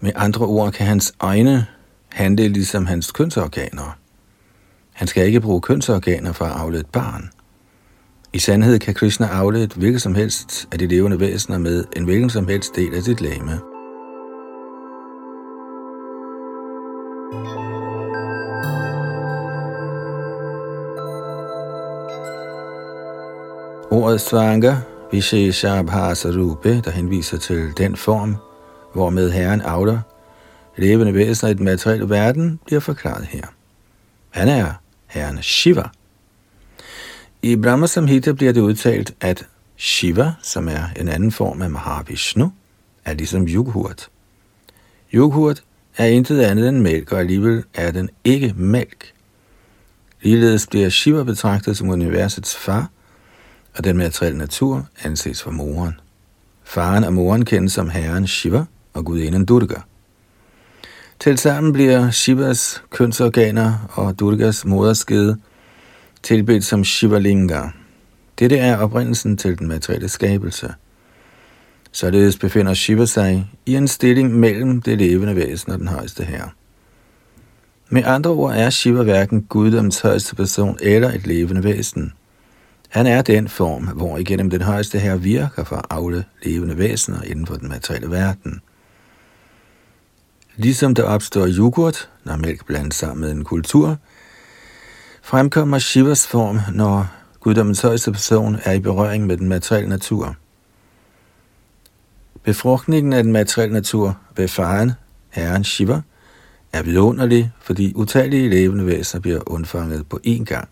Med 0.00 0.12
andre 0.16 0.46
ord 0.46 0.72
kan 0.72 0.86
hans 0.86 1.12
egne 1.20 1.66
handle 2.08 2.48
ligesom 2.48 2.86
hans 2.86 3.12
kønsorganer. 3.12 3.98
Han 4.92 5.08
skal 5.08 5.26
ikke 5.26 5.40
bruge 5.40 5.60
kønsorganer 5.60 6.32
for 6.32 6.44
at 6.44 6.52
afle 6.60 6.78
et 6.78 6.86
barn. 6.86 7.30
I 8.32 8.38
sandhed 8.38 8.78
kan 8.78 8.94
Krishna 8.94 9.26
afle 9.26 9.62
et 9.62 9.72
hvilket 9.72 10.02
som 10.02 10.14
helst 10.14 10.68
af 10.72 10.78
de 10.78 10.86
levende 10.86 11.20
væsener 11.20 11.58
med 11.58 11.84
en 11.96 12.04
hvilken 12.04 12.30
som 12.30 12.48
helst 12.48 12.76
del 12.76 12.94
af 12.94 13.02
sit 13.02 13.20
læme. 13.20 13.60
Ordet 23.90 24.20
svanga 24.20 24.76
Vishesha 25.12 25.82
Bhasa 25.82 26.28
Rupe, 26.28 26.80
der 26.80 26.90
henviser 26.90 27.38
til 27.38 27.72
den 27.76 27.96
form, 27.96 28.36
hvormed 28.94 29.30
Herren 29.30 29.60
afler 29.60 30.00
levende 30.76 31.14
væsener 31.14 31.50
i 31.50 31.54
den 31.54 31.64
materielle 31.64 32.10
verden, 32.10 32.60
bliver 32.66 32.80
forklaret 32.80 33.24
her. 33.24 33.42
Han 34.30 34.48
er 34.48 34.72
Herren 35.06 35.42
Shiva. 35.42 35.88
I 37.42 37.56
Brahma 37.56 37.86
Samhita 37.86 38.32
bliver 38.32 38.52
det 38.52 38.60
udtalt, 38.60 39.14
at 39.20 39.46
Shiva, 39.76 40.32
som 40.42 40.68
er 40.68 40.84
en 41.00 41.08
anden 41.08 41.32
form 41.32 41.62
af 41.62 41.70
Mahavishnu, 41.70 42.52
er 43.04 43.14
ligesom 43.14 43.46
yoghurt. 43.48 44.08
Yoghurt 45.14 45.62
er 45.96 46.06
intet 46.06 46.40
andet 46.40 46.68
end 46.68 46.78
mælk, 46.78 47.12
og 47.12 47.20
alligevel 47.20 47.64
er 47.74 47.90
den 47.90 48.10
ikke 48.24 48.54
mælk. 48.56 49.12
Ligeledes 50.22 50.66
bliver 50.66 50.88
Shiva 50.88 51.22
betragtet 51.22 51.76
som 51.76 51.88
universets 51.88 52.56
far, 52.56 52.90
og 53.76 53.84
den 53.84 53.96
materielle 53.96 54.38
natur 54.38 54.86
anses 55.04 55.42
for 55.42 55.50
moren. 55.50 55.94
Faren 56.64 57.04
og 57.04 57.12
moren 57.12 57.44
kendes 57.44 57.72
som 57.72 57.90
herren 57.90 58.26
Shiva 58.26 58.64
og 58.94 59.04
gudinden 59.04 59.44
Durga. 59.44 59.80
Tilsammen 61.20 61.72
bliver 61.72 62.10
Shivas 62.10 62.82
kønsorganer 62.90 63.88
og 63.92 64.20
Durgas 64.20 64.64
moderskede 64.64 65.36
tilbedt 66.22 66.64
som 66.64 66.84
Shivalinga. 66.84 67.62
Dette 68.38 68.58
er 68.58 68.76
oprindelsen 68.76 69.36
til 69.36 69.58
den 69.58 69.68
materielle 69.68 70.08
skabelse. 70.08 70.74
Således 71.92 72.38
befinder 72.38 72.74
Shiva 72.74 73.04
sig 73.04 73.50
i 73.66 73.76
en 73.76 73.88
stilling 73.88 74.34
mellem 74.34 74.82
det 74.82 74.98
levende 74.98 75.36
væsen 75.36 75.72
og 75.72 75.78
den 75.78 75.88
højeste 75.88 76.24
herre. 76.24 76.50
Med 77.88 78.02
andre 78.04 78.30
ord 78.30 78.54
er 78.54 78.70
Shiva 78.70 79.02
hverken 79.02 79.42
guddoms 79.42 80.00
højeste 80.00 80.36
person 80.36 80.78
eller 80.82 81.12
et 81.12 81.26
levende 81.26 81.64
væsen– 81.64 82.12
han 82.88 83.06
er 83.06 83.22
den 83.22 83.48
form, 83.48 83.82
hvor 83.86 84.18
igennem 84.18 84.50
den 84.50 84.62
højeste 84.62 84.98
her 84.98 85.16
virker 85.16 85.64
for 85.64 85.86
afle 85.90 86.24
levende 86.42 86.78
væsener 86.78 87.22
inden 87.22 87.46
for 87.46 87.54
den 87.54 87.68
materielle 87.68 88.10
verden. 88.10 88.60
Ligesom 90.56 90.94
der 90.94 91.02
opstår 91.02 91.46
yoghurt, 91.46 92.10
når 92.24 92.36
mælk 92.36 92.66
blandes 92.66 92.94
sammen 92.94 93.20
med 93.20 93.30
en 93.30 93.44
kultur, 93.44 93.96
fremkommer 95.28 95.78
Shivas 95.78 96.26
form, 96.26 96.58
når 96.74 97.06
guddommens 97.40 97.80
højeste 97.80 98.12
person 98.12 98.58
er 98.64 98.72
i 98.72 98.80
berøring 98.80 99.26
med 99.26 99.36
den 99.36 99.48
materielle 99.48 99.88
natur. 99.88 100.36
Befrugtningen 102.42 103.12
af 103.12 103.22
den 103.22 103.32
materielle 103.32 103.74
natur 103.74 104.18
ved 104.36 104.48
faren, 104.48 104.92
herren 105.30 105.64
Shiva, 105.64 106.00
er 106.72 106.82
vidunderlig, 106.82 107.52
fordi 107.60 107.92
utallige 107.94 108.48
levende 108.48 108.86
væsener 108.86 109.20
bliver 109.20 109.40
undfanget 109.46 110.08
på 110.08 110.20
én 110.26 110.44
gang. 110.44 110.68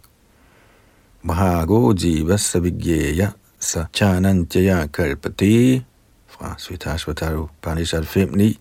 Bhago 1.26 1.94
Jiva 2.02 2.36
Savigyeya 2.36 3.28
Sa 3.60 3.84
Chananjaya 3.94 4.86
Kalpati 4.86 5.84
fra 6.26 6.54
Svitashvataru 6.58 7.46
Panishad 7.62 8.02
5.9. 8.02 8.54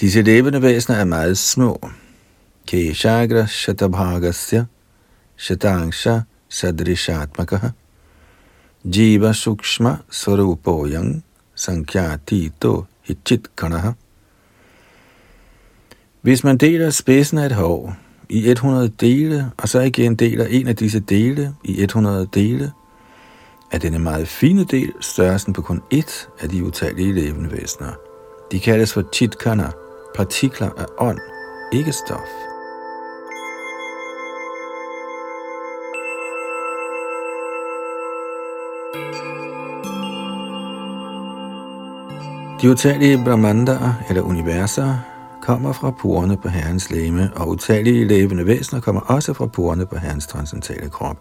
Disse 0.00 0.22
levende 0.22 0.62
væsener 0.62 0.96
er 0.98 1.04
meget 1.04 1.38
små. 1.38 1.90
Keshagra 2.68 3.46
Shatabhagasya 3.46 4.66
Shatangsha 5.38 6.26
Sadrishatmakaha 6.50 7.72
Jiva 8.84 9.32
Sukshma 9.32 10.02
Sarupoyang 10.10 11.22
Sankhyatito 11.56 12.84
Hichitkanaha 13.06 13.92
Hvis 16.20 16.44
man 16.44 16.58
deler 16.58 16.90
spidsen 16.90 17.38
af 17.38 17.46
et 17.46 17.52
hår, 17.52 17.96
i 18.28 18.50
100 18.50 18.88
dele, 18.88 19.50
og 19.56 19.68
så 19.68 19.80
igen 19.80 20.14
deler 20.14 20.46
en 20.46 20.68
af 20.68 20.76
disse 20.76 21.00
dele. 21.00 21.54
I 21.64 21.82
100 21.82 22.28
dele, 22.34 22.72
er 23.72 23.78
denne 23.78 23.98
meget 23.98 24.28
fine 24.28 24.64
del. 24.64 24.92
Størrelsen 25.00 25.52
på 25.52 25.62
kun 25.62 25.82
ét 25.94 26.28
af 26.40 26.48
de 26.48 26.64
utallige 26.64 27.12
levende 27.12 27.52
væsener. 27.52 27.92
De 28.52 28.60
kaldes 28.60 28.92
for 28.92 29.04
chitkana, 29.14 29.70
partikler 30.14 30.70
af 30.78 30.86
ånd, 30.98 31.18
ikke 31.72 31.92
stof. 31.92 32.47
De 42.62 42.70
utallige 42.70 43.24
brahmandaer, 43.24 44.04
eller 44.08 44.22
universer, 44.22 44.98
kommer 45.42 45.72
fra 45.72 45.90
porerne 45.90 46.36
på 46.36 46.48
Herrens 46.48 46.90
læme, 46.90 47.30
og 47.36 47.48
utallige 47.48 48.04
levende 48.04 48.46
væsener 48.46 48.80
kommer 48.80 49.00
også 49.00 49.32
fra 49.32 49.46
porerne 49.46 49.86
på 49.86 49.96
Herrens 49.96 50.26
transcendentale 50.26 50.90
krop. 50.90 51.16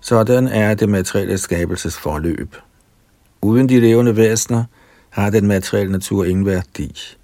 Sådan 0.00 0.48
er 0.48 0.74
det 0.74 0.88
materielle 0.88 1.38
skabelses 1.38 1.98
forløb. 1.98 2.56
Uden 3.42 3.68
de 3.68 3.80
levende 3.80 4.16
væsener 4.16 4.64
har 5.10 5.30
den 5.30 5.46
materielle 5.46 5.92
natur 5.92 6.24
ingen 6.24 6.46
værdi. 6.46 7.16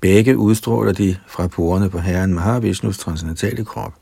Begge 0.00 0.36
udstråler 0.36 0.92
de 0.92 1.16
fra 1.26 1.46
porerne 1.46 1.90
på 1.90 1.98
Herren 1.98 2.34
Mahavishnus 2.34 2.98
transcendentale 2.98 3.64
krop. 3.64 3.94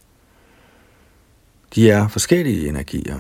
De 1.75 1.91
er 1.91 2.09
forskellige 2.09 2.69
energier. 2.69 3.19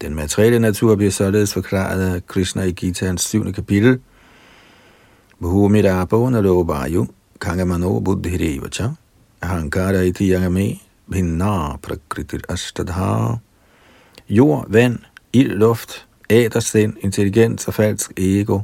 Den 0.00 0.14
materielle 0.14 0.58
natur 0.58 0.96
bliver 0.96 1.10
således 1.10 1.54
forklaret 1.54 2.14
af 2.14 2.26
Krishna 2.26 2.62
i 2.62 2.74
Gita's 2.80 3.16
7. 3.16 3.52
kapitel. 3.52 4.00
Bhumirapo 5.40 6.30
narobayu 6.30 7.06
kangamano 7.40 8.00
buddhirevacha 8.00 8.88
ahankara 9.42 10.02
iti 10.02 10.32
yagame 10.32 10.80
bhinna 11.10 11.76
prakritir 11.82 12.40
astadha. 12.48 13.36
Jord, 14.28 14.66
vand, 14.68 14.98
ild, 15.32 15.52
luft, 15.52 16.06
ædersind, 16.30 16.92
intelligens 17.00 17.68
og 17.68 17.74
falsk 17.74 18.12
ego. 18.16 18.60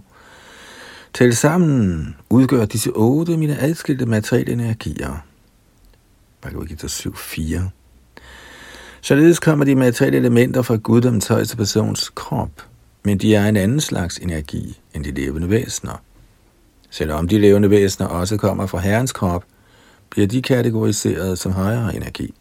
Til 1.15 1.37
sammen 1.37 2.17
udgør 2.31 2.65
disse 2.65 2.91
otte 2.91 3.37
mine 3.37 3.59
adskilte 3.59 4.07
materielle 4.07 4.53
energier. 4.53 5.25
Bhagavad 6.41 6.67
Gita 6.67 6.87
7.4 6.87 7.82
Således 9.05 9.39
kommer 9.39 9.65
de 9.65 9.75
materielle 9.75 10.19
elementer 10.19 10.63
fra 10.63 10.77
guddommens 10.77 11.27
højeste 11.27 11.57
persons 11.57 12.11
krop, 12.15 12.51
men 13.03 13.19
de 13.19 13.35
er 13.35 13.47
en 13.47 13.57
anden 13.57 13.81
slags 13.81 14.19
energi 14.19 14.81
end 14.95 15.05
de 15.05 15.11
levende 15.11 15.51
væsener. 15.51 16.03
Selvom 16.91 17.29
de 17.29 17.39
levende 17.39 17.71
væsener 17.71 18.09
også 18.09 18.37
kommer 18.37 18.67
fra 18.67 18.79
Herrens 18.79 19.13
krop, 19.13 19.45
bliver 20.11 20.27
de 20.27 20.43
kategoriseret 20.43 21.39
som 21.39 21.53
højere 21.53 21.97
energi. 21.97 22.35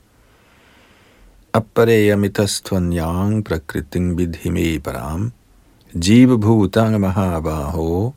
Appareya 1.54 2.15
mitastvanyang 2.15 3.45
prakriting 3.45 4.17
vidhime 4.17 4.80
param 4.80 5.32
jiva 5.95 6.36
bhutang 6.36 7.00
mahabaho 7.00 8.12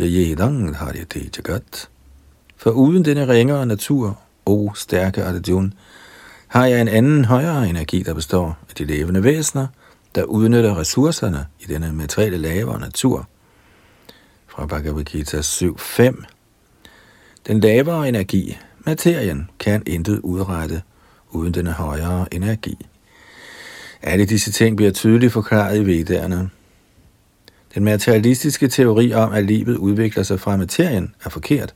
yayedang 0.00 0.74
dharyate 0.74 1.30
jagat. 1.36 1.88
For 2.56 2.70
uden 2.70 3.04
denne 3.04 3.28
ringere 3.28 3.66
natur, 3.66 4.18
o 4.46 4.72
stærke 4.74 5.24
Arjuna, 5.24 5.70
har 6.54 6.66
jeg 6.66 6.80
en 6.80 6.88
anden 6.88 7.24
højere 7.24 7.68
energi, 7.68 8.02
der 8.02 8.14
består 8.14 8.58
af 8.68 8.74
de 8.74 8.84
levende 8.84 9.24
væsener, 9.24 9.66
der 10.14 10.24
udnytter 10.24 10.78
ressourcerne 10.78 11.46
i 11.60 11.64
denne 11.64 11.92
materielle 11.92 12.38
lavere 12.38 12.80
natur. 12.80 13.28
Fra 14.46 14.66
Bhagavad 14.66 15.04
Gita 15.04 15.38
7.5 15.40 16.24
Den 17.46 17.60
lavere 17.60 18.08
energi, 18.08 18.58
materien, 18.78 19.50
kan 19.58 19.82
intet 19.86 20.20
udrette 20.20 20.82
uden 21.30 21.54
denne 21.54 21.72
højere 21.72 22.34
energi. 22.34 22.86
Alle 24.02 24.24
disse 24.24 24.52
ting 24.52 24.76
bliver 24.76 24.92
tydeligt 24.92 25.32
forklaret 25.32 25.80
i 25.80 25.86
vedderne. 25.86 26.50
Den 27.74 27.84
materialistiske 27.84 28.68
teori 28.68 29.12
om, 29.12 29.32
at 29.32 29.44
livet 29.44 29.76
udvikler 29.76 30.22
sig 30.22 30.40
fra 30.40 30.56
materien, 30.56 31.14
er 31.24 31.30
forkert. 31.30 31.74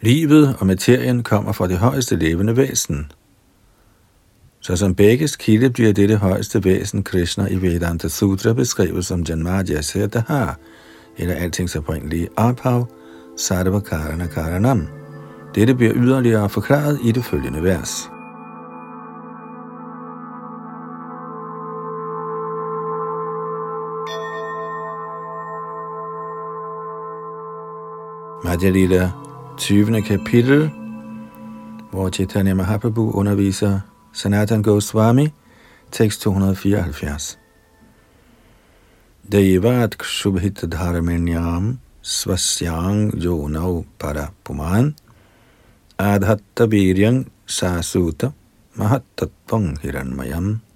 Livet 0.00 0.56
og 0.58 0.66
materien 0.66 1.22
kommer 1.22 1.52
fra 1.52 1.68
det 1.68 1.78
højeste 1.78 2.16
levende 2.16 2.56
væsen, 2.56 3.10
så 4.60 4.76
som 4.76 4.94
begges 4.94 5.36
kilde 5.36 5.70
bliver 5.70 5.92
dette 5.92 6.16
højeste 6.16 6.64
væsen 6.64 7.02
Krishna 7.02 7.46
i 7.46 7.62
Vedanta 7.62 8.08
Sutra 8.08 8.52
beskrevet 8.52 9.06
som 9.06 9.22
Janmadya 9.22 9.80
Siddha, 9.80 10.46
eller 11.18 11.34
altings 11.34 11.76
oprindelige 11.76 12.28
ophav, 12.36 12.88
Sarva 13.36 13.80
Karana 13.80 14.26
Karanam. 14.26 14.86
Dette 15.54 15.74
bliver 15.74 15.92
yderligere 15.96 16.48
forklaret 16.48 16.98
i 17.04 17.12
det 17.12 17.24
følgende 17.24 17.62
vers. 17.62 18.10
Madhya 28.44 28.70
Lila 28.70 29.10
20. 29.56 30.02
kapitel, 30.02 30.70
hvor 31.90 32.08
Chaitanya 32.10 32.54
Mahaprabhu 32.54 33.10
underviser 33.10 33.80
Sanatan 34.18 34.66
Goswami, 34.66 35.30
tekst 35.94 36.26
274. 36.26 37.38
Devat 39.22 39.94
Kshubhita 39.94 40.66
Dharmenyam 40.66 41.78
Svasyang 42.02 43.14
Jonau 43.14 43.86
Para 43.94 44.34
Puman 44.42 44.96
Adhatta 45.98 46.66
Viryang 46.66 47.30
Sasuta 47.46 48.34
Mahattatvang 48.74 49.78
Hiranmayam 49.78 50.66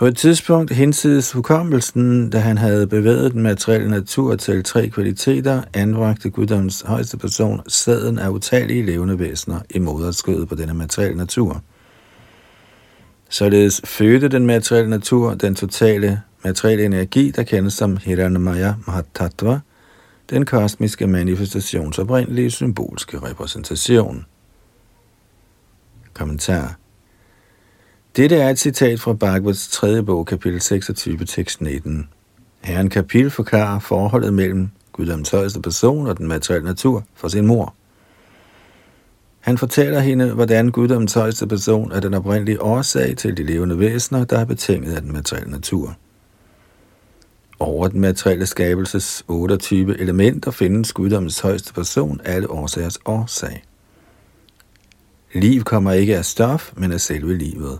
på 0.00 0.06
et 0.06 0.16
tidspunkt 0.16 0.72
hensides 0.72 1.32
hukommelsen, 1.32 2.30
da 2.30 2.38
han 2.38 2.58
havde 2.58 2.86
bevæget 2.86 3.32
den 3.32 3.42
materielle 3.42 3.90
natur 3.90 4.36
til 4.36 4.64
tre 4.64 4.88
kvaliteter, 4.88 5.62
anbragte 5.74 6.30
guddoms 6.30 6.80
højeste 6.80 7.16
person 7.16 7.60
sæden 7.68 8.18
af 8.18 8.28
utallige 8.28 8.86
levende 8.86 9.18
væsener 9.18 9.60
i 9.70 9.78
moderskødet 9.78 10.48
på 10.48 10.54
denne 10.54 10.74
materielle 10.74 11.16
natur. 11.16 11.62
Således 13.28 13.80
fødte 13.84 14.28
den 14.28 14.46
materielle 14.46 14.90
natur 14.90 15.34
den 15.34 15.54
totale 15.54 16.22
materielle 16.44 16.84
energi, 16.84 17.30
der 17.30 17.42
kendes 17.42 17.74
som 17.74 17.96
Hiranamaya 17.96 18.74
Mahatattva, 18.86 19.60
den 20.30 20.46
kosmiske 20.46 21.06
manifestations 21.06 21.98
oprindelige 21.98 22.50
symbolske 22.50 23.18
repræsentation. 23.18 24.26
Kommentar 26.14 26.79
dette 28.16 28.36
er 28.36 28.50
et 28.50 28.58
citat 28.58 29.00
fra 29.00 29.12
Bhagavats 29.12 29.68
3. 29.68 30.02
bog, 30.02 30.26
kapitel 30.26 30.60
26, 30.60 31.24
tekst 31.24 31.60
19. 31.60 32.08
Herren 32.60 32.90
kapitel 32.90 33.30
forklarer 33.30 33.78
forholdet 33.78 34.34
mellem 34.34 34.70
guddoms 34.92 35.30
højeste 35.30 35.60
person 35.60 36.06
og 36.06 36.18
den 36.18 36.28
materielle 36.28 36.66
natur 36.66 37.04
for 37.14 37.28
sin 37.28 37.46
mor. 37.46 37.74
Han 39.40 39.58
fortæller 39.58 40.00
hende, 40.00 40.34
hvordan 40.34 40.70
guddoms 40.70 41.14
højeste 41.14 41.46
person 41.46 41.92
er 41.92 42.00
den 42.00 42.14
oprindelige 42.14 42.62
årsag 42.62 43.16
til 43.16 43.36
de 43.36 43.42
levende 43.42 43.78
væsener, 43.78 44.24
der 44.24 44.38
er 44.38 44.44
betinget 44.44 44.94
af 44.94 45.02
den 45.02 45.12
materielle 45.12 45.50
natur. 45.50 45.96
Over 47.58 47.88
den 47.88 48.00
materielle 48.00 48.46
skabelses 48.46 49.24
28 49.28 50.00
elementer 50.00 50.50
findes 50.50 50.92
guddoms 50.92 51.40
højeste 51.40 51.74
person 51.74 52.20
alle 52.24 52.50
årsagers 52.50 52.98
årsag. 53.04 53.64
Liv 55.34 55.64
kommer 55.64 55.92
ikke 55.92 56.16
af 56.16 56.24
stof, 56.24 56.72
men 56.76 56.92
af 56.92 57.00
selve 57.00 57.36
livet. 57.36 57.78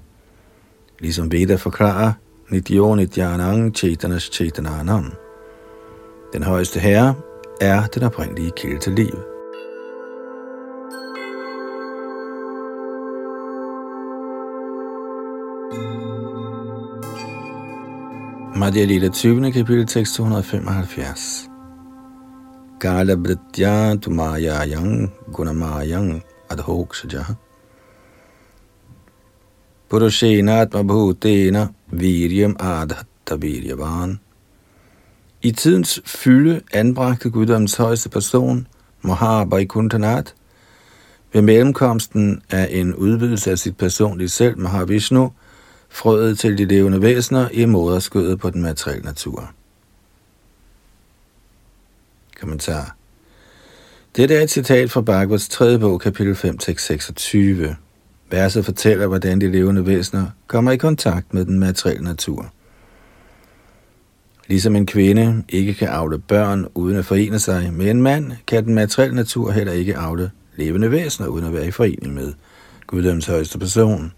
Ligesom 1.01 1.33
Veda 1.33 1.55
forklarer, 1.57 2.13
Nidyo 2.51 2.95
Nidyanang 2.95 3.75
Chetanas 3.75 4.31
Chetananam. 4.33 5.13
Den 6.33 6.43
højeste 6.43 6.81
herre 6.81 7.15
er 7.61 7.87
den 7.87 8.03
oprindelige 8.03 8.53
kilde 8.57 8.79
til 8.79 8.93
liv. 8.93 9.15
Madhya 18.57 18.85
Lila 18.85 19.09
20. 19.09 19.53
kapitel 19.53 19.87
tekst 19.87 20.15
275. 20.15 21.51
Kala 22.81 23.15
Britya 23.15 23.97
Tumayayang 23.97 25.13
Gunamayang 25.33 26.23
Adhoksajaha 26.51 27.33
Purushena 29.91 30.61
Atmabhutena 30.61 31.67
Viryam 31.93 32.57
Adhatta 32.61 33.37
Viryavan. 33.37 34.21
I 35.43 35.53
tidens 35.53 36.01
fylde 36.05 36.61
anbragte 36.73 37.31
guddoms 37.31 37.77
højeste 37.77 38.09
person, 38.09 38.67
Mahabhaikuntanat, 39.03 40.35
ved 41.33 41.43
mellemkomsten 41.43 42.43
af 42.51 42.69
en 42.71 42.95
udvidelse 42.95 43.51
af 43.51 43.59
sit 43.59 43.77
personlige 43.77 44.29
selv, 44.29 44.59
Mahavishnu, 44.59 45.33
frøet 45.89 46.39
til 46.39 46.59
de 46.59 46.65
levende 46.65 47.03
væsener 47.03 47.49
i 47.53 47.65
moderskødet 47.65 48.41
på 48.41 48.51
den 48.51 48.63
materielle 48.63 49.05
natur. 49.05 49.51
Kommentar. 52.41 52.97
Dette 54.17 54.35
er 54.35 54.43
et 54.43 54.51
citat 54.51 54.91
fra 54.91 55.01
Bhagavats 55.01 55.49
3. 55.49 55.79
bog, 55.79 56.01
kapitel 56.01 56.35
5, 56.35 56.59
tekst 56.59 56.87
26. 56.87 57.77
Verset 58.31 58.65
fortæller, 58.65 59.07
hvordan 59.07 59.41
de 59.41 59.53
levende 59.53 59.87
væsener 59.87 60.27
kommer 60.47 60.71
i 60.71 60.77
kontakt 60.77 61.35
med 61.35 61.45
den 61.45 61.59
materielle 61.59 62.05
natur. 62.05 62.53
Ligesom 64.47 64.77
en 64.77 64.87
kvinde 64.87 65.45
ikke 65.49 65.75
kan 65.75 65.89
afle 65.89 66.19
børn 66.19 66.67
uden 66.75 66.97
at 66.97 67.05
forene 67.05 67.39
sig 67.39 67.73
med 67.73 67.91
en 67.91 68.03
mand, 68.03 68.33
kan 68.47 68.65
den 68.65 68.75
materielle 68.75 69.17
natur 69.17 69.51
heller 69.51 69.73
ikke 69.73 69.97
afle 69.97 70.31
levende 70.57 70.91
væsener 70.91 71.29
uden 71.29 71.47
at 71.47 71.53
være 71.53 71.67
i 71.67 71.71
forening 71.71 72.15
med 72.15 72.33
Guddoms 72.87 73.27
højeste 73.27 73.59
person. 73.59 74.13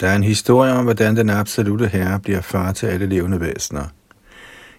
Der 0.00 0.08
er 0.08 0.16
en 0.16 0.22
historie 0.22 0.72
om, 0.72 0.84
hvordan 0.84 1.16
den 1.16 1.30
absolute 1.30 1.86
herre 1.86 2.20
bliver 2.20 2.40
far 2.40 2.72
til 2.72 2.86
alle 2.86 3.06
levende 3.06 3.40
væsener. 3.40 3.84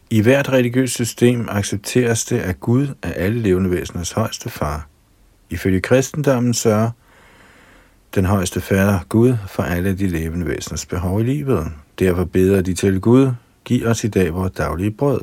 I 0.10 0.22
hvert 0.22 0.50
religiøst 0.50 0.94
system 0.94 1.48
accepteres 1.50 2.26
det, 2.26 2.40
at 2.40 2.60
Gud 2.60 2.88
er 3.04 3.14
alle 3.14 3.40
levende 3.40 3.72
væseners 3.72 4.12
højeste 4.12 4.50
far. 4.50 4.88
Ifølge 5.50 5.82
kristendommen 5.82 6.54
sørger 6.54 6.90
den 8.16 8.26
højeste 8.26 8.62
fader, 8.62 9.00
Gud, 9.10 9.34
for 9.48 9.64
alle 9.64 9.94
de 9.94 10.08
levende 10.08 10.48
væseners 10.48 10.86
behov 10.86 11.22
i 11.22 11.24
livet. 11.24 11.72
Derfor 12.00 12.24
beder 12.24 12.62
de 12.62 12.74
til 12.74 13.00
Gud, 13.00 13.32
giv 13.66 13.88
os 13.88 14.04
i 14.04 14.08
dag 14.08 14.34
vores 14.34 14.52
daglige 14.52 14.92
brød. 14.92 15.22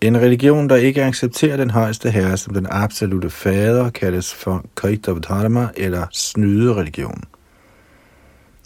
En 0.00 0.20
religion, 0.20 0.68
der 0.68 0.76
ikke 0.76 1.04
accepterer 1.04 1.56
den 1.56 1.70
højeste 1.70 2.10
herre 2.10 2.36
som 2.36 2.54
den 2.54 2.66
absolute 2.70 3.30
fader, 3.30 3.90
kaldes 3.90 4.34
for 4.34 4.64
Kaitav 4.76 5.20
Dharma 5.28 5.68
eller 5.76 6.06
snyde 6.12 6.74
religion. 6.74 7.24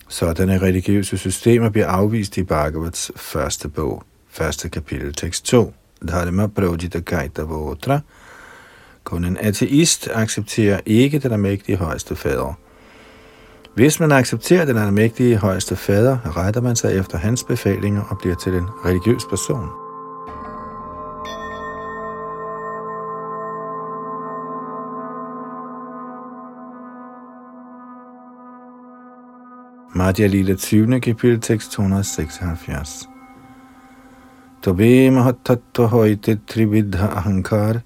Sådanne 0.08 0.58
religiøse 0.58 1.18
systemer 1.18 1.68
bliver 1.68 1.86
afvist 1.86 2.36
i 2.36 2.42
Bhagavats 2.42 3.12
første 3.16 3.68
bog, 3.68 4.02
første 4.30 4.68
kapitel, 4.68 5.14
tekst 5.14 5.44
2. 5.44 5.74
Dharma 6.08 6.46
Prajita 6.46 7.00
Kaita 7.00 7.42
Votra. 7.42 8.00
Kun 9.08 9.24
en 9.24 9.36
ateist 9.40 10.08
accepterer 10.14 10.80
ikke 10.86 11.18
den 11.18 11.32
almægtige 11.32 11.76
højeste 11.76 12.16
fader. 12.16 12.52
Hvis 13.74 14.00
man 14.00 14.12
accepterer 14.12 14.64
den 14.64 14.76
almægtige 14.76 15.36
højeste 15.36 15.76
fader, 15.76 16.36
retter 16.36 16.60
man 16.60 16.76
sig 16.76 16.98
efter 16.98 17.18
hans 17.18 17.44
befalinger 17.44 18.02
og 18.02 18.18
bliver 18.18 18.34
til 18.34 18.54
en 18.54 18.66
religiøs 18.84 19.24
person. 19.30 19.68
Madhya 29.94 30.26
Lila 30.26 30.54
20. 30.54 31.00
kapitel, 31.00 31.40
tekst 31.40 31.72
276. 31.72 33.08
Tobe 34.62 35.10
mahatattva 35.10 35.86
hoite 35.86 36.38
trividha 36.48 37.06
ahankar, 37.06 37.80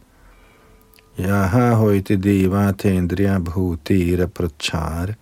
yaha 1.19 1.75
hoite 1.75 2.17
deva 2.17 2.73
tendriya 2.73 3.39
bhutira 3.39 4.27
prachar. 4.27 5.15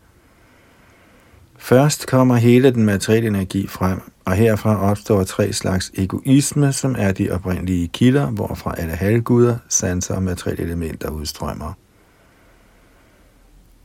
Først 1.59 2.07
kommer 2.07 2.37
hele 2.37 2.71
den 2.71 2.85
materielle 2.85 3.29
energi 3.29 3.67
frem, 3.67 4.01
og 4.25 4.33
herfra 4.33 4.91
opstår 4.91 5.25
tre 5.25 5.53
slags 5.53 5.93
egoisme, 5.95 6.73
som 6.73 6.95
er 6.99 7.13
de 7.13 7.31
oprindelige 7.31 7.89
kilder, 7.89 8.27
hvorfra 8.27 8.75
alle 8.79 8.93
halvguder, 8.93 9.57
sanser 9.69 10.15
og 10.15 10.23
materielle 10.23 10.65
elementer 10.65 11.11
udstrømmer. 11.11 11.73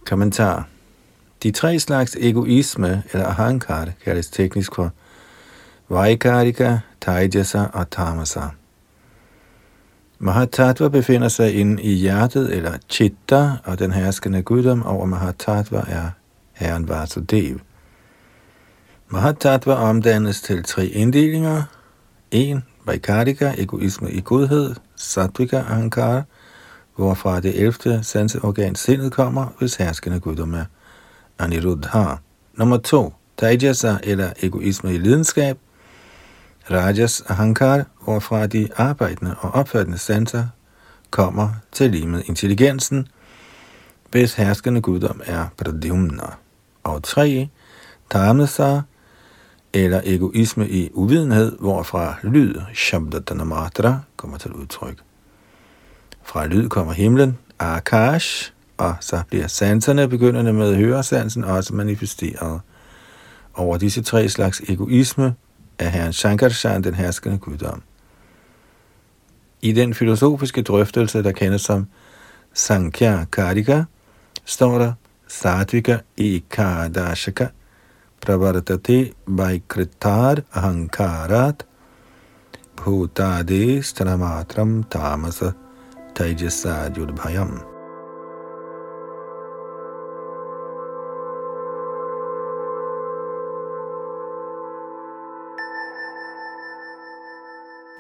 Kommentar 0.05 0.67
de 1.43 1.51
tre 1.51 1.79
slags 1.79 2.17
egoisme, 2.19 3.03
eller 3.13 3.25
ahankar, 3.25 3.87
kaldes 4.05 4.29
teknisk 4.29 4.75
for 4.75 4.91
Vaikarika, 5.89 6.77
Taijasa 7.01 7.65
og 7.73 7.89
Tamasa. 7.91 8.41
Mahatattva 10.19 10.87
befinder 10.87 11.27
sig 11.27 11.53
inde 11.53 11.83
i 11.83 11.93
hjertet, 11.93 12.55
eller 12.55 12.77
chitta, 12.89 13.51
og 13.63 13.79
den 13.79 13.91
herskende 13.91 14.41
guddom 14.41 14.85
over 14.85 15.05
Mahatattva 15.05 15.83
er 15.87 16.09
herren 16.53 16.89
Vasudev. 16.89 17.59
Mahatattva 19.09 19.73
omdannes 19.73 20.41
til 20.41 20.63
tre 20.63 20.85
inddelinger. 20.85 21.63
1. 22.31 22.61
Vaikarika, 22.85 23.53
egoisme 23.57 24.11
i 24.11 24.21
godhed, 24.21 24.75
Sattvika 24.95 25.61
Ankara, 25.69 26.21
hvorfra 26.95 27.39
det 27.39 27.61
11. 27.61 28.03
sanseorgan 28.03 28.75
sindet 28.75 29.11
kommer, 29.11 29.47
hvis 29.59 29.75
herskende 29.75 30.19
guddom 30.19 30.53
er 30.53 30.65
Aniruddha. 31.39 32.15
Nummer 32.53 32.77
2. 32.77 33.13
Taijasa 33.37 33.97
eller 34.03 34.29
egoisme 34.41 34.93
i 34.93 34.97
lidenskab. 34.97 35.57
Rajas 36.71 37.21
Ahankar, 37.27 37.85
hvorfra 38.03 38.47
de 38.47 38.67
arbejdende 38.75 39.35
og 39.39 39.51
opfattende 39.51 39.97
sanser 39.97 40.47
kommer 41.09 41.49
til 41.71 41.91
lige 41.91 42.07
med 42.07 42.23
intelligensen, 42.25 43.07
hvis 44.11 44.33
herskende 44.33 44.81
guddom 44.81 45.21
er 45.25 45.47
Pradyumna. 45.57 46.23
Og 46.83 47.03
3. 47.03 47.49
Tamasa 48.11 48.81
eller 49.73 50.01
egoisme 50.03 50.69
i 50.69 50.89
uvidenhed, 50.93 51.57
hvorfra 51.59 52.15
lyd, 52.23 52.55
Shabdatanamatra, 52.73 53.99
kommer 54.17 54.37
til 54.37 54.53
udtryk. 54.53 54.97
Fra 56.23 56.47
lyd 56.47 56.69
kommer 56.69 56.93
himlen, 56.93 57.37
Akash, 57.59 58.51
og 58.77 58.95
så 58.99 59.21
bliver 59.27 59.47
sanserne, 59.47 60.07
begyndende 60.07 60.53
med 60.53 60.75
høresansen, 60.75 61.43
også 61.43 61.75
manifesteret. 61.75 62.61
Over 63.53 63.77
disse 63.77 64.03
tre 64.03 64.29
slags 64.29 64.61
egoisme 64.69 65.35
af 65.79 65.91
herren 65.91 66.13
Shankarshan 66.13 66.83
den 66.83 66.93
herskende 66.93 67.37
guddom. 67.37 67.81
I 69.61 69.71
den 69.71 69.93
filosofiske 69.93 70.61
drøftelse, 70.61 71.23
der 71.23 71.31
kendes 71.31 71.61
som 71.61 71.87
Sankhya 72.53 73.25
Karika, 73.31 73.83
står 74.45 74.77
der 74.77 74.93
Satvika 75.27 75.97
Ekadashaka 76.17 77.47
Pravartate 78.21 79.11
Vaikritar 79.27 80.41
Ahankarat 80.53 81.65
Bhutade 82.77 83.83
Stramatram 83.83 84.83
Tamasa 84.83 85.51
Tejasa 86.15 86.89
Yudbhayam. 86.97 87.74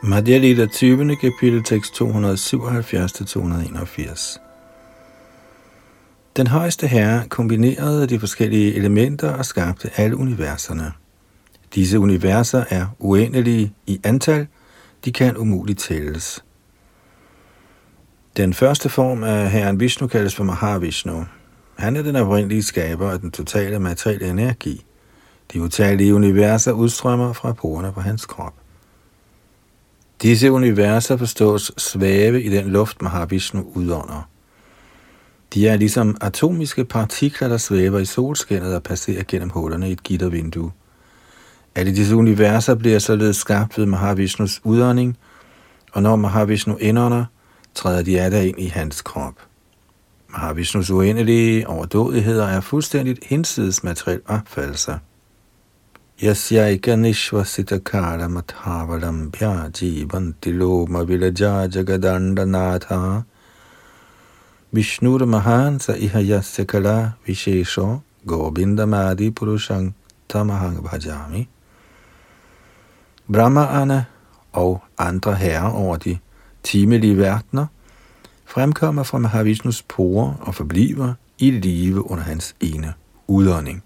Madhya 0.03 0.37
Lila 0.37 0.65
20. 0.65 1.15
kapitel, 1.15 1.63
tekst 1.63 2.01
277-281. 2.01 4.39
Den 6.37 6.47
højeste 6.47 6.87
herre 6.87 7.27
kombinerede 7.29 8.07
de 8.07 8.19
forskellige 8.19 8.73
elementer 8.73 9.31
og 9.31 9.45
skabte 9.45 9.89
alle 9.97 10.17
universerne. 10.17 10.91
Disse 11.75 11.99
universer 11.99 12.63
er 12.69 12.87
uendelige 12.99 13.73
i 13.87 13.99
antal, 14.03 14.47
de 15.05 15.11
kan 15.11 15.37
umuligt 15.37 15.79
tælles. 15.79 16.43
Den 18.37 18.53
første 18.53 18.89
form 18.89 19.23
af 19.23 19.51
herren 19.51 19.79
Vishnu 19.79 20.07
kaldes 20.07 20.35
for 20.35 20.43
Mahavishnu. 20.43 21.25
Han 21.75 21.95
er 21.95 22.01
den 22.01 22.15
oprindelige 22.15 22.63
skaber 22.63 23.11
af 23.11 23.19
den 23.19 23.31
totale 23.31 23.79
materielle 23.79 24.29
energi. 24.29 24.85
De 25.53 25.61
utallige 25.61 26.15
universer 26.15 26.71
udstrømmer 26.71 27.33
fra 27.33 27.53
porerne 27.53 27.91
på 27.91 28.01
hans 28.01 28.25
krop. 28.25 28.53
Disse 30.25 30.51
universer 30.51 31.17
forstås 31.17 31.71
svæve 31.77 32.43
i 32.43 32.49
den 32.49 32.67
luft, 32.67 33.01
Mahavishnu 33.01 33.71
udånder. 33.75 34.29
De 35.53 35.67
er 35.67 35.77
ligesom 35.77 36.17
atomiske 36.21 36.85
partikler, 36.85 37.47
der 37.47 37.57
svæver 37.57 37.99
i 37.99 38.05
solskinnet 38.05 38.75
og 38.75 38.83
passerer 38.83 39.23
gennem 39.27 39.49
hullerne 39.49 39.89
i 39.89 39.91
et 39.91 40.03
gittervindue. 40.03 40.71
Alle 41.75 41.95
disse 41.95 42.15
universer 42.15 42.75
bliver 42.75 42.99
således 42.99 43.37
skabt 43.37 43.77
ved 43.77 43.85
Mahavishnus 43.85 44.61
udånding, 44.63 45.17
og 45.91 46.01
når 46.01 46.15
Mahavishnu 46.15 46.77
indånder, 46.77 47.25
træder 47.75 48.03
de 48.03 48.21
alle 48.21 48.47
ind 48.47 48.59
i 48.59 48.67
hans 48.67 49.01
krop. 49.01 49.33
Mahavishnus 50.29 50.89
uendelige 50.89 51.67
overdådigheder 51.67 52.47
er 52.47 52.61
fuldstændigt 52.61 53.25
hinsides 53.25 53.83
materiel 53.83 54.21
opfattelse. 54.27 54.99
Yasya 56.15 56.71
Yasyaika 56.71 56.95
nishvasita 56.95 57.83
kara 57.83 58.29
mathavaram 58.29 59.31
bhyajivanti 59.31 60.57
loma 60.57 61.03
vilaja 61.03 61.67
jagadandanatha 61.67 63.25
Vishnur 64.73 65.27
mahan 65.27 65.79
sa 65.81 65.91
iha 65.91 66.23
yasya 66.23 66.65
kala 66.65 67.17
vishesho 67.27 68.01
gobindamadi 68.25 69.29
purushang 69.31 69.91
tamahang 70.29 70.79
bhajami 70.79 71.47
Brahmaerne 73.27 74.05
og 74.53 74.81
andre 74.97 75.35
herrer 75.35 75.75
over 75.75 75.97
de 75.97 76.19
timelige 76.63 77.17
verdener 77.17 77.67
fremkommer 78.45 79.03
fra 79.03 79.17
Mahavishnus 79.17 79.81
porer 79.81 80.33
og 80.41 80.55
forbliver 80.55 81.13
i 81.39 81.51
live 81.51 82.11
under 82.11 82.23
hans 82.23 82.55
ene 82.61 82.93
udånding. 83.27 83.83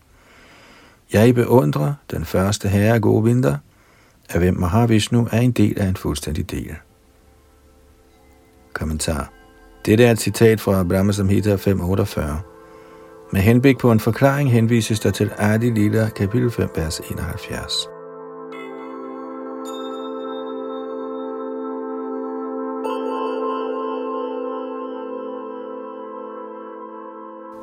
Jeg 1.13 1.36
beundrer 1.36 1.93
den 2.12 2.26
første 2.26 2.67
herre 2.67 3.00
Govinda, 3.00 3.58
af 4.30 4.39
hvem 4.39 4.58
Mahavishnu 4.58 5.28
er 5.32 5.39
en 5.39 5.52
del 5.52 5.80
af 5.80 5.88
en 5.88 5.95
fuldstændig 5.95 6.52
del. 6.52 6.76
Kommentar. 8.74 9.32
Dette 9.86 10.06
er 10.06 10.12
et 10.12 10.19
citat 10.19 10.62
fra 10.62 10.84
Brahma 10.84 11.12
Samhita 11.12 11.56
548. 11.56 12.41
Med 13.32 13.41
henblik 13.41 13.78
på 13.78 13.91
en 13.91 14.00
forklaring 14.00 14.52
henvises 14.52 15.00
der 15.00 15.12
til 15.12 15.32
Adi 15.38 15.69
Lila, 15.69 16.10
kapitel 16.10 16.52
5, 16.52 16.69
vers 16.76 17.00
71. 17.12 17.98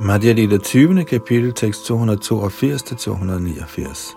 Madhya 0.01 0.33
Lila 0.33 0.59
20. 0.59 1.05
kapitel, 1.05 1.53
tekst 1.53 1.91
282-289. 1.91 4.17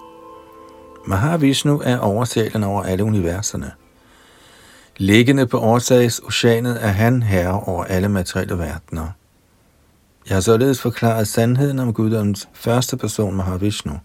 Mahavishnu 1.08 1.82
er 1.84 1.98
oversælen 1.98 2.64
over 2.64 2.84
alle 2.84 3.04
universerne. 3.04 3.72
Liggende 4.98 5.48
på 5.48 5.60
årsags 5.60 6.20
oceanet 6.20 6.86
er 6.86 6.88
han 6.88 7.24
herre 7.24 7.64
over 7.64 7.84
alle 7.84 8.10
materielle 8.10 8.58
verdener. 8.58 9.08
Jeg 10.30 10.36
har 10.36 10.42
således 10.42 10.82
forklaret 10.82 11.28
sandheden 11.28 11.80
om 11.80 11.94
guddoms 11.94 12.50
første 12.54 12.98
person 12.98 13.36
Mahavishnu. 13.36 14.00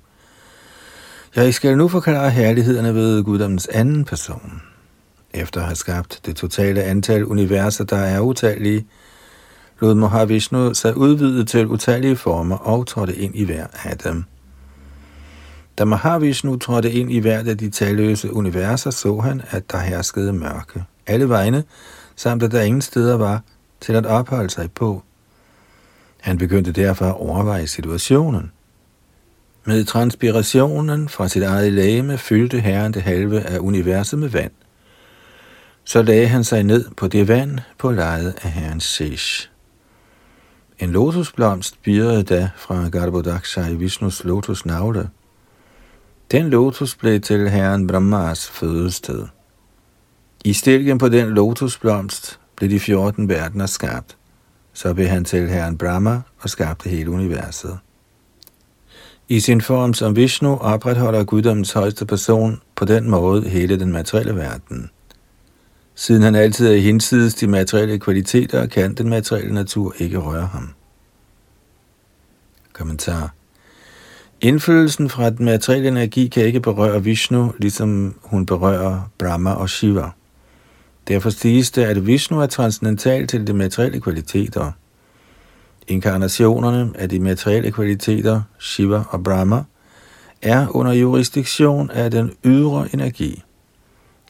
Jeg 1.37 1.55
skal 1.55 1.77
nu 1.77 1.89
forklare 1.89 2.31
herlighederne 2.31 2.95
ved 2.95 3.25
guddommens 3.25 3.67
anden 3.67 4.05
person. 4.05 4.63
Efter 5.33 5.61
at 5.61 5.67
have 5.67 5.77
skabt 5.77 6.21
det 6.27 6.37
totale 6.37 6.83
antal 6.83 7.25
universer, 7.25 7.85
der 7.85 7.97
er 7.97 8.21
utallige, 8.21 8.87
lod 9.81 9.95
Mahavishnu 9.95 10.75
sig 10.75 10.97
udvide 10.97 11.45
til 11.45 11.67
utallige 11.67 12.17
former 12.17 12.57
og 12.57 12.87
trådte 12.87 13.17
ind 13.17 13.37
i 13.37 13.45
hver 13.45 13.67
af 13.85 13.99
dem. 13.99 14.25
Da 15.79 15.85
Mahavishnu 15.85 16.57
trådte 16.57 16.93
ind 16.93 17.13
i 17.13 17.19
hvert 17.19 17.49
af 17.49 17.59
de 17.59 17.71
talløse 17.71 18.33
universer, 18.33 18.91
så 18.91 19.21
han, 19.21 19.43
at 19.51 19.71
der 19.71 19.79
herskede 19.79 20.33
mørke 20.33 20.85
alle 21.07 21.29
vegne, 21.29 21.65
samt 22.17 22.43
at 22.43 22.53
der 22.53 22.63
ingen 22.63 22.83
steder 22.83 23.17
var 23.17 23.43
til 23.81 23.93
at 23.93 24.07
opholde 24.07 24.51
sig 24.51 24.73
på. 24.73 25.03
Han 26.21 26.39
begyndte 26.39 26.73
derfor 26.73 27.07
at 27.07 27.17
overveje 27.17 27.67
situationen. 27.67 28.53
Med 29.65 29.85
transpirationen 29.85 31.09
fra 31.09 31.29
sit 31.29 31.43
eget 31.43 31.73
lægeme 31.73 32.19
fyldte 32.19 32.61
herren 32.61 32.95
det 32.95 33.03
halve 33.03 33.41
af 33.41 33.59
universet 33.59 34.19
med 34.19 34.29
vand. 34.29 34.53
Så 35.85 36.03
lagde 36.03 36.27
han 36.27 36.45
sig 36.45 36.63
ned 36.63 36.91
på 36.97 37.09
det 37.09 37.29
vand 37.29 37.59
på 37.79 37.91
lejet 37.91 38.35
af 38.43 38.51
herrens 38.51 38.85
Sesh. 38.85 39.51
En 40.79 40.91
lotusblomst 40.91 41.83
birede 41.83 42.23
da 42.23 42.51
fra 42.57 42.89
Garbhodaksha 42.89 43.67
i 43.67 43.75
Vishnus 43.75 44.25
lotusnavle. 44.25 45.09
Den 46.31 46.51
lotus 46.51 46.95
blev 46.95 47.21
til 47.21 47.49
herren 47.51 47.87
Brahmas 47.87 48.51
fødested. 48.51 49.27
I 50.45 50.53
stilken 50.53 50.99
på 50.99 51.09
den 51.09 51.29
lotusblomst 51.29 52.41
blev 52.57 52.71
de 52.71 52.81
14 52.81 53.29
verdener 53.29 53.67
skabt. 53.67 54.17
Så 54.73 54.95
blev 54.95 55.07
han 55.07 55.25
til 55.25 55.49
herren 55.49 55.79
Brahma 55.79 56.23
og 56.39 56.51
skabte 56.51 56.89
hele 56.89 57.11
universet. 57.11 57.79
I 59.29 59.41
sin 59.41 59.61
form 59.61 59.95
som 59.95 60.17
Vishnu 60.17 60.57
opretholder 60.57 61.25
guddommens 61.25 61.73
højeste 61.73 62.07
person 62.07 62.61
på 62.75 62.85
den 62.85 63.11
måde 63.11 63.49
hele 63.49 63.81
den 63.81 63.93
materielle 63.93 64.37
verden. 64.37 64.91
Siden 65.95 66.23
han 66.23 66.35
altid 66.35 66.69
er 66.69 66.77
hinsides 66.77 67.35
de 67.35 67.47
materielle 67.47 67.99
kvaliteter, 67.99 68.67
kan 68.67 68.95
den 68.95 69.09
materielle 69.09 69.55
natur 69.55 69.95
ikke 69.99 70.19
røre 70.19 70.47
ham. 70.47 70.71
Kommentar 72.73 73.35
Indflydelsen 74.41 75.11
fra 75.11 75.31
den 75.31 75.45
materielle 75.45 75.89
energi 75.89 76.29
kan 76.29 76.45
ikke 76.45 76.61
berøre 76.61 77.05
Vishnu, 77.05 77.53
ligesom 77.59 78.15
hun 78.23 78.47
berører 78.47 79.11
Brahma 79.19 79.53
og 79.53 79.71
Shiva. 79.71 80.11
Derfor 81.09 81.31
siges 81.31 81.71
det, 81.71 81.83
at 81.83 82.07
Vishnu 82.07 82.41
er 82.41 82.47
transcendental 82.47 83.27
til 83.27 83.47
de 83.47 83.53
materielle 83.53 84.01
kvaliteter. 84.01 84.73
Inkarnationerne 85.89 86.91
af 86.95 87.09
de 87.09 87.21
materielle 87.21 87.73
kvaliteter, 87.73 88.43
Shiva 88.59 89.03
og 89.09 89.25
Brahma, 89.25 89.63
er 90.43 90.77
under 90.77 90.93
jurisdiktion 90.93 91.91
af 91.91 92.11
den 92.11 92.33
ydre 92.45 92.89
energi. 92.95 93.43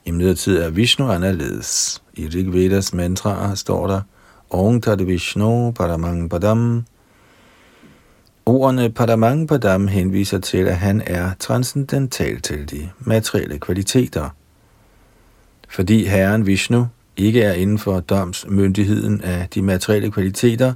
I 0.06 0.10
midlertid 0.10 0.58
er 0.58 0.70
Vishnu 0.70 1.10
anderledes. 1.10 2.02
I 2.14 2.26
Rigvedas 2.26 2.94
mantra 2.94 3.56
står 3.56 3.86
der, 3.86 4.00
Om 4.50 4.82
Vishnu 4.98 5.70
Paramang 5.70 6.30
Padam. 6.30 6.84
Ordene 8.46 8.90
Paramang 8.90 9.48
Padam 9.48 9.88
henviser 9.88 10.38
til, 10.38 10.58
at 10.58 10.76
han 10.76 11.02
er 11.06 11.30
transcendental 11.38 12.40
til 12.40 12.70
de 12.70 12.90
materielle 13.00 13.58
kvaliteter. 13.58 14.28
Fordi 15.68 16.04
Herren 16.04 16.46
Vishnu 16.46 16.86
ikke 17.16 17.42
er 17.42 17.52
inden 17.52 17.78
for 17.78 18.00
domsmyndigheden 18.00 19.20
af 19.20 19.48
de 19.54 19.62
materielle 19.62 20.10
kvaliteter, 20.10 20.72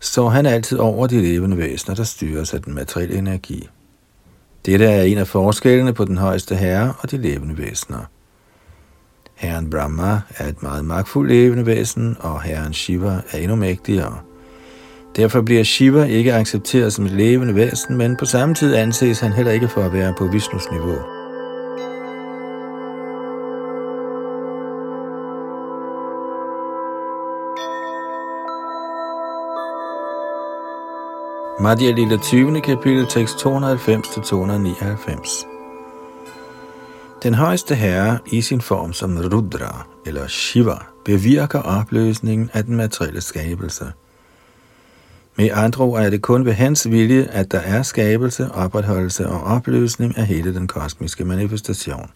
står 0.00 0.28
han 0.28 0.46
altid 0.46 0.78
over 0.78 1.06
de 1.06 1.20
levende 1.20 1.58
væsener, 1.58 1.94
der 1.94 2.04
styres 2.04 2.54
af 2.54 2.62
den 2.62 2.74
materielle 2.74 3.18
energi. 3.18 3.68
Dette 4.66 4.84
er 4.84 5.02
en 5.02 5.18
af 5.18 5.26
forskellene 5.26 5.92
på 5.92 6.04
den 6.04 6.18
højeste 6.18 6.54
herre 6.54 6.94
og 6.98 7.10
de 7.10 7.16
levende 7.16 7.58
væsener. 7.58 7.98
Herren 9.34 9.70
Brahma 9.70 10.20
er 10.36 10.48
et 10.48 10.62
meget 10.62 10.84
magtfuldt 10.84 11.30
levende 11.30 11.66
væsen, 11.66 12.16
og 12.20 12.42
herren 12.42 12.72
Shiva 12.72 13.20
er 13.30 13.38
endnu 13.38 13.56
mægtigere. 13.56 14.18
Derfor 15.16 15.42
bliver 15.42 15.64
Shiva 15.64 16.04
ikke 16.04 16.34
accepteret 16.34 16.92
som 16.92 17.06
et 17.06 17.12
levende 17.12 17.54
væsen, 17.54 17.96
men 17.96 18.16
på 18.16 18.24
samme 18.24 18.54
tid 18.54 18.74
anses 18.74 19.20
han 19.20 19.32
heller 19.32 19.52
ikke 19.52 19.68
for 19.68 19.82
at 19.82 19.92
være 19.92 20.14
på 20.18 20.26
Vishnus 20.26 20.70
niveau. 20.72 21.15
Madhya 31.66 31.90
Lila 31.90 32.16
20. 32.16 32.60
kapitel, 32.60 33.06
tekst 33.06 33.46
290-299. 33.46 35.46
Den 37.22 37.34
højeste 37.34 37.74
herre 37.74 38.18
i 38.26 38.40
sin 38.40 38.60
form 38.60 38.92
som 38.92 39.18
Rudra 39.18 39.86
eller 40.06 40.26
Shiva 40.26 40.76
bevirker 41.04 41.58
opløsningen 41.58 42.50
af 42.52 42.64
den 42.64 42.76
materielle 42.76 43.20
skabelse. 43.20 43.84
Med 45.36 45.50
andre 45.52 45.84
ord 45.84 46.02
er 46.02 46.10
det 46.10 46.22
kun 46.22 46.44
ved 46.44 46.52
hans 46.52 46.90
vilje, 46.90 47.28
at 47.30 47.52
der 47.52 47.60
er 47.60 47.82
skabelse, 47.82 48.52
opretholdelse 48.52 49.28
og 49.28 49.42
opløsning 49.42 50.18
af 50.18 50.26
hele 50.26 50.54
den 50.54 50.66
kosmiske 50.66 51.24
manifestation. 51.24 52.10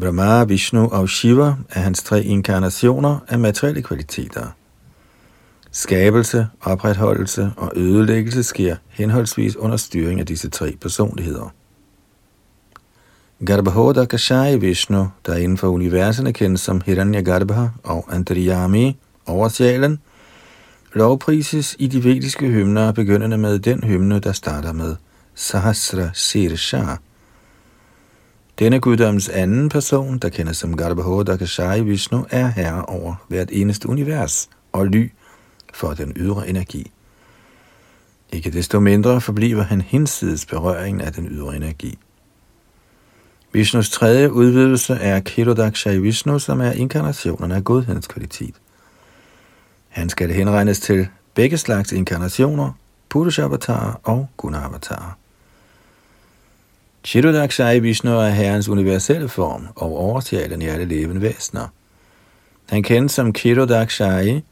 Brahma, 0.00 0.44
Vishnu 0.44 0.88
og 0.88 1.08
Shiva 1.08 1.54
er 1.70 1.80
hans 1.80 2.02
tre 2.02 2.22
inkarnationer 2.22 3.18
af 3.28 3.38
materielle 3.38 3.82
kvaliteter– 3.82 4.46
Skabelse, 5.76 6.46
opretholdelse 6.60 7.52
og 7.56 7.72
ødelæggelse 7.76 8.42
sker 8.42 8.76
henholdsvis 8.88 9.56
under 9.56 9.76
styring 9.76 10.20
af 10.20 10.26
disse 10.26 10.50
tre 10.50 10.76
personligheder. 10.80 11.54
Garbhoda 13.46 14.04
Kashai 14.04 14.56
Vishnu, 14.56 15.08
der 15.26 15.36
inden 15.36 15.58
for 15.58 15.68
universerne 15.68 16.32
kendes 16.32 16.60
som 16.60 16.80
Hiranyagarbha 16.86 17.66
og 17.84 18.06
Antaryami 18.10 18.96
over 19.26 19.48
sjælen, 19.48 19.98
lovprises 20.92 21.76
i 21.78 21.86
de 21.86 22.04
vediske 22.04 22.46
hymner, 22.46 22.92
begyndende 22.92 23.38
med 23.38 23.58
den 23.58 23.84
hymne, 23.84 24.18
der 24.18 24.32
starter 24.32 24.72
med 24.72 24.96
Sahasra 25.34 26.10
Sirsha. 26.14 26.84
Denne 28.58 28.80
guddoms 28.80 29.28
anden 29.28 29.68
person, 29.68 30.18
der 30.18 30.28
kendes 30.28 30.56
som 30.56 30.76
Garbhoda 30.76 31.36
Kashai 31.36 31.80
Vishnu, 31.80 32.26
er 32.30 32.46
herre 32.46 32.84
over 32.84 33.14
hvert 33.28 33.48
eneste 33.52 33.88
univers 33.88 34.48
og 34.72 34.86
ly 34.86 35.10
for 35.76 35.94
den 35.94 36.12
ydre 36.16 36.48
energi. 36.48 36.90
Ikke 38.32 38.50
desto 38.50 38.80
mindre 38.80 39.20
forbliver 39.20 39.62
han 39.62 39.80
hinsides 39.80 40.46
berøringen 40.46 41.00
af 41.00 41.12
den 41.12 41.26
ydre 41.26 41.56
energi. 41.56 41.98
Vishnus 43.52 43.90
tredje 43.90 44.32
udvidelse 44.32 44.94
er 44.94 45.20
Kirodaksha 45.20 45.90
i 45.90 45.98
Vishnu, 45.98 46.38
som 46.38 46.60
er 46.60 46.72
inkarnationen 46.72 47.52
af 47.52 47.64
godhedens 47.64 48.06
kvalitet. 48.06 48.54
Han 49.88 50.08
skal 50.08 50.30
henregnes 50.30 50.80
til 50.80 51.08
begge 51.34 51.58
slags 51.58 51.92
inkarnationer, 51.92 52.72
Purusha-avatar 53.08 54.00
og 54.02 54.28
Gunavatar. 54.36 55.18
Chirudaksha 57.04 57.70
i 57.70 57.78
Vishnu 57.78 58.10
er 58.10 58.28
herrens 58.28 58.68
universelle 58.68 59.28
form 59.28 59.68
og 59.74 59.96
oversjælen 59.96 60.62
i 60.62 60.66
alle 60.66 60.84
levende 60.84 61.20
væsener. 61.20 61.68
Han 62.68 62.82
kendes 62.82 63.12
som 63.12 63.32
Kirodakshai, 63.32 64.42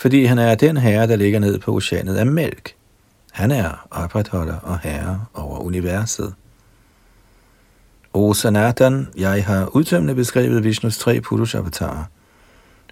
fordi 0.00 0.24
han 0.24 0.38
er 0.38 0.54
den 0.54 0.76
herre, 0.76 1.06
der 1.06 1.16
ligger 1.16 1.38
ned 1.38 1.58
på 1.58 1.74
oceanet 1.74 2.16
af 2.16 2.26
mælk. 2.26 2.74
Han 3.32 3.50
er 3.50 3.86
opretholder 3.90 4.56
og 4.56 4.78
herre 4.78 5.24
over 5.34 5.58
universet. 5.58 6.34
O 8.12 8.34
Sanatan, 8.34 9.08
jeg 9.16 9.44
har 9.44 9.76
udtømmende 9.76 10.14
beskrevet 10.14 10.64
Vishnus 10.64 10.98
tre 10.98 11.20
Purushavatarer. 11.20 12.04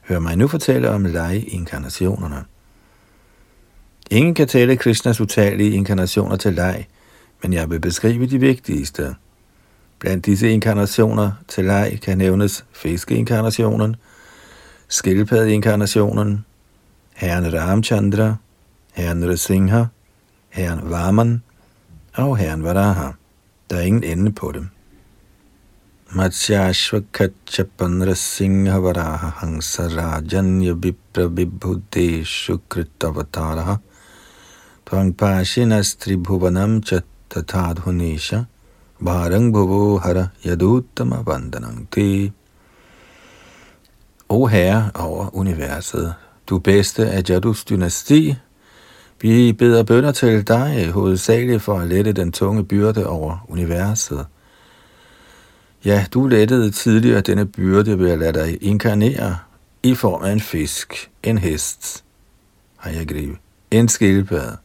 Hør 0.03 0.19
mig 0.19 0.37
nu 0.37 0.49
fortælle 0.49 0.91
om 0.91 1.05
leg-inkarnationerne. 1.05 2.45
Ingen 4.11 4.35
kan 4.35 4.49
tælle 4.49 4.77
Krishnas 4.77 5.21
utallige 5.21 5.71
inkarnationer 5.71 6.37
til 6.37 6.55
leg, 6.55 6.87
men 7.43 7.53
jeg 7.53 7.71
vil 7.71 7.81
beskrive 7.81 8.27
de 8.27 8.41
vigtigste. 8.41 9.15
Blandt 9.99 10.27
disse 10.27 10.51
inkarnationer 10.51 11.33
til 11.49 11.65
leg 11.65 11.99
kan 12.03 12.19
nævnes 12.19 12.65
fiskeinkarnationen, 12.73 13.97
skildpaddeinkarnationen, 14.89 16.45
herren 17.19 17.51
Ramchandra, 17.51 18.39
herren 18.93 19.25
Rasingha, 19.25 19.91
herren 20.51 20.91
Varman 20.91 21.43
og 22.17 22.39
herren 22.39 22.63
Varaha. 22.63 23.13
Der 23.71 23.77
er 23.77 23.83
ingen 23.83 24.05
ende 24.05 24.33
på 24.33 24.53
dem. 24.53 24.71
Matsyashvakachapan 26.15 28.07
Rasingha 28.07 28.79
Varaha 28.79 29.31
Hangsa 29.41 29.89
Rajanya 29.89 30.75
Vipra 30.75 31.27
Vibhudeshu 31.29 32.61
Kritavataraha 32.71 33.81
Tvangpashinas 34.87 35.97
Tribhuvanam 35.99 36.81
Chatatadhunesha 36.81 38.47
Bharang 39.03 39.53
Bhuvo 39.53 40.01
Hara 40.01 40.33
Yaduttama 40.45 41.25
Vandanang 41.25 41.91
Te 41.91 42.33
O 44.31 44.47
Herre 44.47 44.91
over 44.95 45.31
universet, 45.33 46.28
du 46.49 46.59
bedste 46.59 47.11
af 47.11 47.23
Jadus 47.29 47.65
dynasti, 47.65 48.37
vi 49.21 49.53
beder 49.53 49.83
bønder 49.83 50.13
til 50.13 50.49
dig 50.49 50.91
hovedsageligt 50.91 51.63
for 51.63 51.79
at 51.79 51.89
lette 51.89 52.13
den 52.13 52.33
tunge 52.33 52.65
byrde 52.65 53.07
over 53.07 53.47
universet. 53.49 54.27
Ja, 55.85 56.07
du 56.15 56.27
lettede 56.27 56.71
tidligere 56.71 57.21
denne 57.21 57.47
byrde 57.47 57.99
ved 57.99 58.11
at 58.11 58.19
lade 58.19 58.33
dig 58.33 58.63
inkarnere 58.63 59.39
i 59.83 59.95
form 59.95 60.23
af 60.23 60.33
en 60.33 60.41
fisk, 60.41 61.11
en 61.23 61.39
hest, 61.39 62.05
har 62.77 62.91
jeg 62.91 63.09
gribe, 63.09 63.37
en 63.71 63.89
skildpadde, 63.89 64.57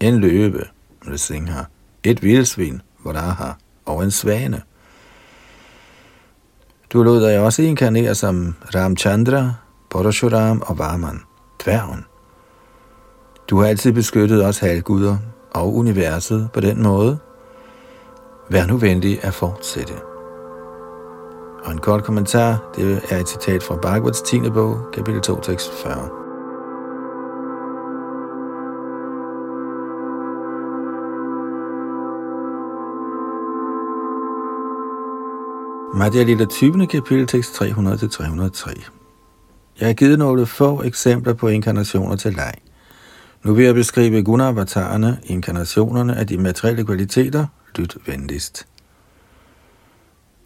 en 0.00 0.20
løbe, 0.20 0.64
Nrsimha, 1.06 1.62
et 2.02 2.22
vildsvin, 2.22 2.80
Varaha, 3.04 3.52
og 3.84 4.04
en 4.04 4.10
svane. 4.10 4.62
Du 6.92 7.02
lod 7.02 7.28
dig 7.28 7.38
også 7.38 7.62
inkarnere 7.62 8.14
som 8.14 8.54
Ramchandra, 8.74 9.54
Parashuram 9.94 10.62
og 10.66 10.78
Varman, 10.78 11.20
dværgen. 11.64 12.04
Du 13.50 13.60
har 13.60 13.66
altid 13.66 13.92
beskyttet 13.92 14.46
os 14.46 14.58
halvguder 14.58 15.16
og 15.50 15.74
universet 15.74 16.48
på 16.52 16.60
den 16.60 16.82
måde. 16.82 17.18
Vær 18.50 18.66
nu 18.66 18.76
venlig 18.76 19.24
at 19.24 19.34
fortsætte. 19.34 19.92
Og 21.64 21.72
en 21.72 21.78
kort 21.78 22.04
kommentar, 22.04 22.72
det 22.76 23.02
er 23.10 23.16
et 23.16 23.28
citat 23.28 23.62
fra 23.62 23.76
Bhagavats 23.76 24.22
10. 24.22 24.40
bog, 24.40 24.78
kapitel 24.92 25.20
2, 25.20 25.40
tekst 25.40 25.72
40. 25.72 26.08
Madhya 35.94 36.22
Lila 36.22 36.44
20. 36.44 36.86
kapitel, 36.86 37.26
tekst 37.26 37.62
300-303. 37.62 39.03
Jeg 39.80 39.88
har 39.88 39.94
givet 39.94 40.18
nogle 40.18 40.46
få 40.46 40.82
eksempler 40.82 41.32
på 41.32 41.48
inkarnationer 41.48 42.16
til 42.16 42.34
dig. 42.36 42.54
Nu 43.44 43.54
vil 43.54 43.64
jeg 43.64 43.74
beskrive 43.74 44.22
gunavatarerne, 44.22 45.18
inkarnationerne 45.24 46.16
af 46.16 46.26
de 46.26 46.38
materielle 46.38 46.84
kvaliteter, 46.84 47.46
lyt 47.76 47.96
venligst. 48.06 48.66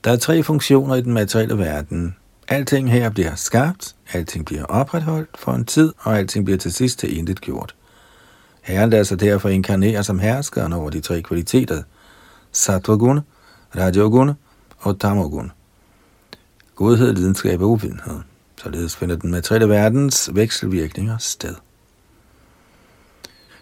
Der 0.04 0.12
er 0.12 0.16
tre 0.16 0.42
funktioner 0.42 0.94
i 0.94 1.00
den 1.00 1.12
materielle 1.12 1.58
verden. 1.58 2.16
Alting 2.48 2.92
her 2.92 3.10
bliver 3.10 3.34
skabt, 3.34 3.94
alting 4.12 4.46
bliver 4.46 4.64
opretholdt 4.64 5.38
for 5.38 5.52
en 5.52 5.64
tid, 5.64 5.92
og 5.98 6.18
alting 6.18 6.44
bliver 6.44 6.58
til 6.58 6.72
sidst 6.72 6.98
til 6.98 7.18
intet 7.18 7.40
gjort. 7.40 7.74
Herren 8.62 8.90
lader 8.90 9.04
sig 9.04 9.20
derfor 9.20 9.48
inkarnere 9.48 10.04
som 10.04 10.18
herskeren 10.18 10.72
over 10.72 10.90
de 10.90 11.00
tre 11.00 11.22
kvaliteter, 11.22 11.82
Sattvagun, 12.52 13.20
rajogun 13.76 14.32
og 14.78 15.00
tamogun. 15.00 15.52
Godhed, 16.74 17.12
lidenskab 17.12 17.60
og 17.60 17.70
uvidenhed. 17.70 18.20
Således 18.62 18.96
finder 18.96 19.16
den 19.16 19.30
materielle 19.30 19.68
verdens 19.68 20.30
vekselvirkninger 20.32 21.18
sted. 21.18 21.54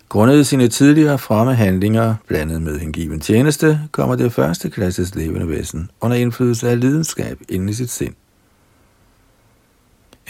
Grundet 0.08 0.46
sine 0.46 0.68
tidligere 0.68 1.18
fremme 1.18 1.54
handlinger, 1.54 2.14
blandet 2.26 2.62
med 2.62 2.78
hengiven 2.78 3.20
tjeneste, 3.20 3.80
kommer 3.92 4.16
det 4.16 4.32
første 4.32 4.70
klasses 4.70 5.14
levende 5.14 5.48
væsen 5.48 5.90
under 6.00 6.16
indflydelse 6.16 6.68
af 6.70 6.80
lidenskab 6.80 7.38
ind 7.48 7.70
i 7.70 7.72
sit 7.72 7.90
sind. 7.90 8.14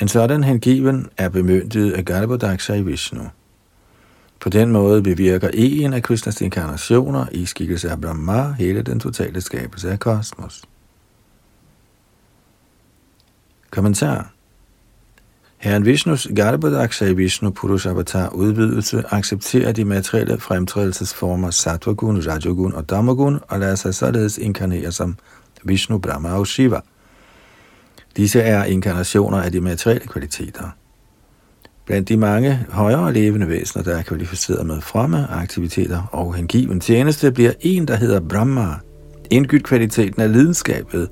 En 0.00 0.08
sådan 0.08 0.44
hengiven 0.44 1.08
er 1.16 1.28
bemyndiget 1.28 1.92
af 1.92 2.04
Garbhodaksha 2.04 2.74
i 2.74 2.82
Vishnu. 2.82 3.22
På 4.40 4.48
den 4.48 4.72
måde 4.72 5.02
bevirker 5.02 5.50
en 5.54 5.92
af 5.92 6.02
Krishnas 6.02 6.40
inkarnationer 6.40 7.26
i 7.32 7.46
skikkelse 7.46 7.90
af 7.90 8.00
Brahma 8.00 8.52
hele 8.52 8.82
den 8.82 9.00
totale 9.00 9.40
skabelse 9.40 9.90
af 9.90 9.98
kosmos. 9.98 10.62
Kommentar 13.70 14.35
Herren 15.58 15.84
Vishnus 15.84 16.28
Garbhadaksha 16.36 17.06
i 17.06 17.12
Vishnu 17.12 17.50
Purush 17.50 17.88
Avatar 17.88 18.28
udvidelse 18.28 19.02
accepterer 19.10 19.72
de 19.72 19.84
materielle 19.84 20.38
fremtrædelsesformer 20.38 21.50
Sattvagun, 21.50 22.26
Rajagun 22.26 22.72
og 22.74 22.90
Damagun 22.90 23.40
og 23.48 23.60
lader 23.60 23.74
sig 23.74 23.94
således 23.94 24.38
inkarnere 24.38 24.92
som 24.92 25.16
Vishnu, 25.64 25.98
Brahma 25.98 26.28
og 26.28 26.46
Shiva. 26.46 26.80
Disse 28.16 28.40
er 28.40 28.64
inkarnationer 28.64 29.38
af 29.38 29.52
de 29.52 29.60
materielle 29.60 30.06
kvaliteter. 30.06 30.68
Blandt 31.86 32.08
de 32.08 32.16
mange 32.16 32.66
højere 32.70 33.12
levende 33.12 33.48
væsener, 33.48 33.84
der 33.84 33.96
er 33.96 34.02
kvalificeret 34.02 34.66
med 34.66 34.80
fremme 34.80 35.26
aktiviteter 35.30 36.02
og 36.12 36.34
hengiven 36.34 36.80
tjeneste, 36.80 37.32
bliver 37.32 37.52
en, 37.60 37.88
der 37.88 37.96
hedder 37.96 38.20
Brahma, 38.20 38.74
indgydt 39.30 39.64
kvaliteten 39.64 40.22
af 40.22 40.32
lidenskabet, 40.32 41.08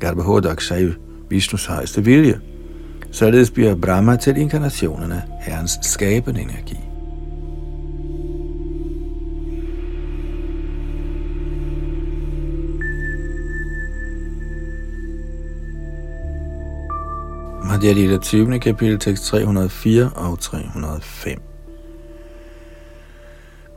Garbhodaksha 0.00 0.76
i 0.76 0.92
Vishnus 1.30 1.66
højeste 1.66 2.04
vilje. 2.04 2.40
Således 3.12 3.50
bliver 3.50 3.74
Brahma 3.74 4.16
til 4.16 4.36
inkarnationerne 4.36 5.22
Herrens 5.40 5.78
skabende 5.82 6.40
energi. 6.40 6.78
Madhya 17.64 17.92
Lila 17.92 18.18
20. 18.18 18.60
kapitel, 18.60 18.98
tekst 18.98 19.24
304 19.24 20.10
og 20.14 20.38
305. 20.40 21.42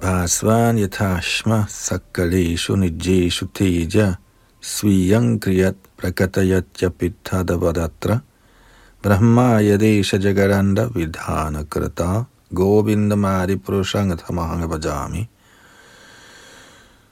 Bhasvan 0.01 0.77
yatashma 0.77 1.65
sakkaleshu 1.67 2.75
nijeshu 2.75 3.47
teja 3.53 4.15
sviyang 4.61 5.41
kriyat 5.41 5.75
prakatayat 5.97 6.65
yapithadavadatra 6.82 8.19
Brahma 9.04 9.62
यदेश 9.62 10.14
jagaranda 10.20 10.89
vidhana 10.93 11.64
krata 11.64 12.26
Govinda 12.54 13.16
mari 13.16 13.56
purushanga 13.56 14.18
tamahanga 14.18 14.68
bajami. 14.68 15.30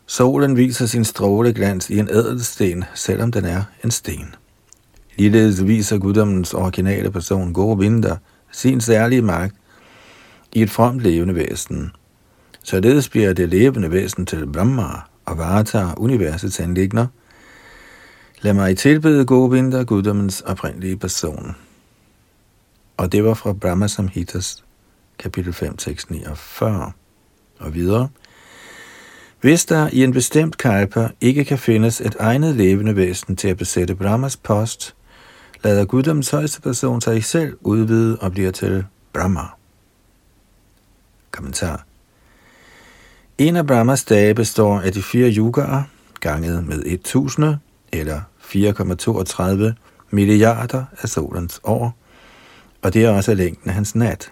Solen 0.05 0.57
viser 0.57 0.87
sin 0.87 1.05
stråleglans 1.05 1.89
i 1.89 1.99
en 1.99 2.09
ædelsten, 2.09 2.83
selvom 2.93 3.31
den 3.31 3.45
er 3.45 3.63
en 3.83 3.91
sten. 3.91 4.35
Ligeledes 5.17 5.67
viser 5.67 5.97
guddommens 5.97 6.53
originale 6.53 7.11
person 7.11 7.53
Govinda 7.53 8.17
sin 8.51 8.81
særlige 8.81 9.21
magt 9.21 9.55
i 10.53 10.61
et 10.61 10.69
fromt 10.69 11.01
levende 11.01 11.35
væsen. 11.35 11.91
Således 12.63 13.09
bliver 13.09 13.33
det 13.33 13.49
levende 13.49 13.91
væsen 13.91 14.25
til 14.25 14.47
Brahma 14.47 15.01
og 15.25 15.37
varetager 15.37 15.93
universets 15.97 16.59
anlægner. 16.59 17.07
Lad 18.41 18.53
mig 18.53 18.77
tilbede 18.77 19.25
Govinda, 19.25 19.83
guddommens 19.83 20.41
oprindelige 20.41 20.97
person 20.97 21.55
og 22.97 23.11
det 23.11 23.23
var 23.23 23.33
fra 23.33 23.53
Brahma 23.53 23.87
Samhitas 23.87 24.63
kapitel 25.19 25.53
5, 25.53 25.77
tekst 25.77 26.11
49 26.11 26.91
og 27.59 27.73
videre. 27.73 28.09
Hvis 29.41 29.65
der 29.65 29.89
i 29.93 30.03
en 30.03 30.13
bestemt 30.13 30.57
kalpa 30.57 31.09
ikke 31.21 31.45
kan 31.45 31.57
findes 31.57 32.01
et 32.01 32.15
egnet 32.19 32.55
levende 32.55 32.95
væsen 32.95 33.35
til 33.35 33.47
at 33.47 33.57
besætte 33.57 33.95
Brahmas 33.95 34.37
post, 34.37 34.95
lader 35.63 35.85
guddommens 35.85 36.29
højeste 36.29 36.61
person 36.61 37.01
sig 37.01 37.23
selv 37.23 37.57
udvide 37.61 38.17
og 38.19 38.31
bliver 38.31 38.51
til 38.51 38.85
Brahma. 39.13 39.41
Kommentar. 41.31 41.85
En 43.37 43.55
af 43.55 43.67
Brahmas 43.67 44.03
dage 44.03 44.33
består 44.33 44.79
af 44.79 44.91
de 44.91 45.03
fire 45.03 45.33
yugaer, 45.37 45.83
ganget 46.19 46.67
med 46.67 46.83
1000 46.85 47.55
eller 47.91 48.21
4,32 48.41 49.73
milliarder 50.11 50.85
af 51.01 51.09
solens 51.09 51.59
år, 51.63 51.97
og 52.81 52.93
det 52.93 53.05
er 53.05 53.09
også 53.09 53.33
længden 53.33 53.69
af 53.69 53.75
hans 53.75 53.95
nat. 53.95 54.31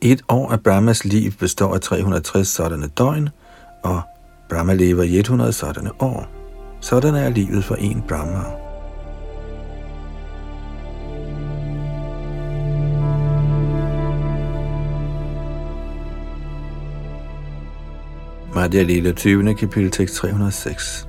Et 0.00 0.22
år 0.28 0.52
af 0.52 0.62
Brahmas 0.62 1.04
liv 1.04 1.32
består 1.32 1.74
af 1.74 1.80
360 1.80 2.48
sådanne 2.48 2.86
døgn, 2.86 3.28
og 3.82 4.02
Brahma 4.48 4.74
lever 4.74 5.02
i 5.02 5.16
100 5.18 5.52
sådanne 5.52 6.02
år. 6.02 6.26
Sådan 6.80 7.14
er 7.14 7.28
livet 7.28 7.64
for 7.64 7.74
en 7.74 8.04
Brahma. 8.08 8.44
Madhya 18.54 18.82
Lila 18.82 19.12
20. 19.12 19.54
kapitel 19.54 19.90
tekst 19.90 20.14
306 20.14 21.08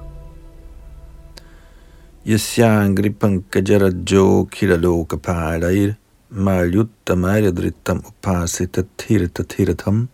यस्याङ्घ्रि 2.33 3.11
पङ्कजरज्जो 3.21 4.25
खिललोकपालैर् 4.55 5.99
माल्युत्तमैर्धृतम् 6.45 8.07
उपासितथिरतथिरथम् 8.11 10.07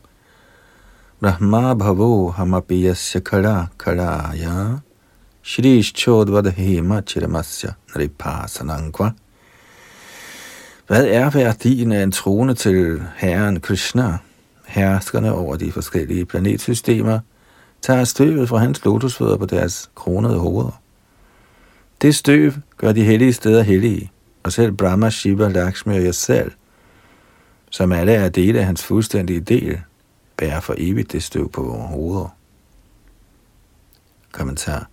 ब्रह्मा 1.23 1.63
भवो 1.83 2.11
हमपि 2.39 2.77
यस्य 2.87 3.21
खडा 3.29 3.57
खडाय 3.81 4.45
Shri-schodvadhema 5.47 7.03
nripasanangva. 7.95 9.11
Hvad 10.87 11.07
er 11.07 11.31
værdien 11.31 11.93
af 11.93 12.03
en 12.03 12.13
trone 12.13 12.55
til 12.55 13.03
Herren 13.17 13.61
Krishna? 13.61 14.19
Herskerne 14.67 15.33
over 15.33 15.57
de 15.57 15.73
forskellige 15.73 16.25
planetsystemer 16.27 17.21
tager 17.83 18.05
støvet 18.05 18.49
fra 18.49 18.59
hans 18.59 18.85
lotusfødder 18.85 19.37
på 19.37 19.47
deres 19.47 19.91
kronede 19.95 20.39
hoveder. 20.39 20.80
Det 22.02 22.16
støv 22.16 22.52
gør 22.78 22.92
de 22.92 23.04
hellige 23.04 23.34
steder 23.34 23.64
hellige, 23.64 24.12
og 24.44 24.52
selv 24.52 24.72
Brahma, 24.72 25.10
Shiva, 25.10 25.48
Lakshmi 25.48 25.96
og 25.96 26.04
jeg 26.04 26.16
selv, 26.16 26.52
som 27.70 27.92
alle 27.92 28.12
er 28.12 28.30
dele 28.30 28.60
af 28.60 28.66
hans 28.66 28.84
fuldstændige 28.84 29.40
del, 29.40 29.82
bærer 30.38 30.60
for 30.60 30.76
evigt 30.78 31.12
det 31.12 31.24
støv 31.24 31.52
på 31.52 31.64
vores 31.64 31.90
hoveder. 31.90 32.36
Kommentar. 34.32 34.90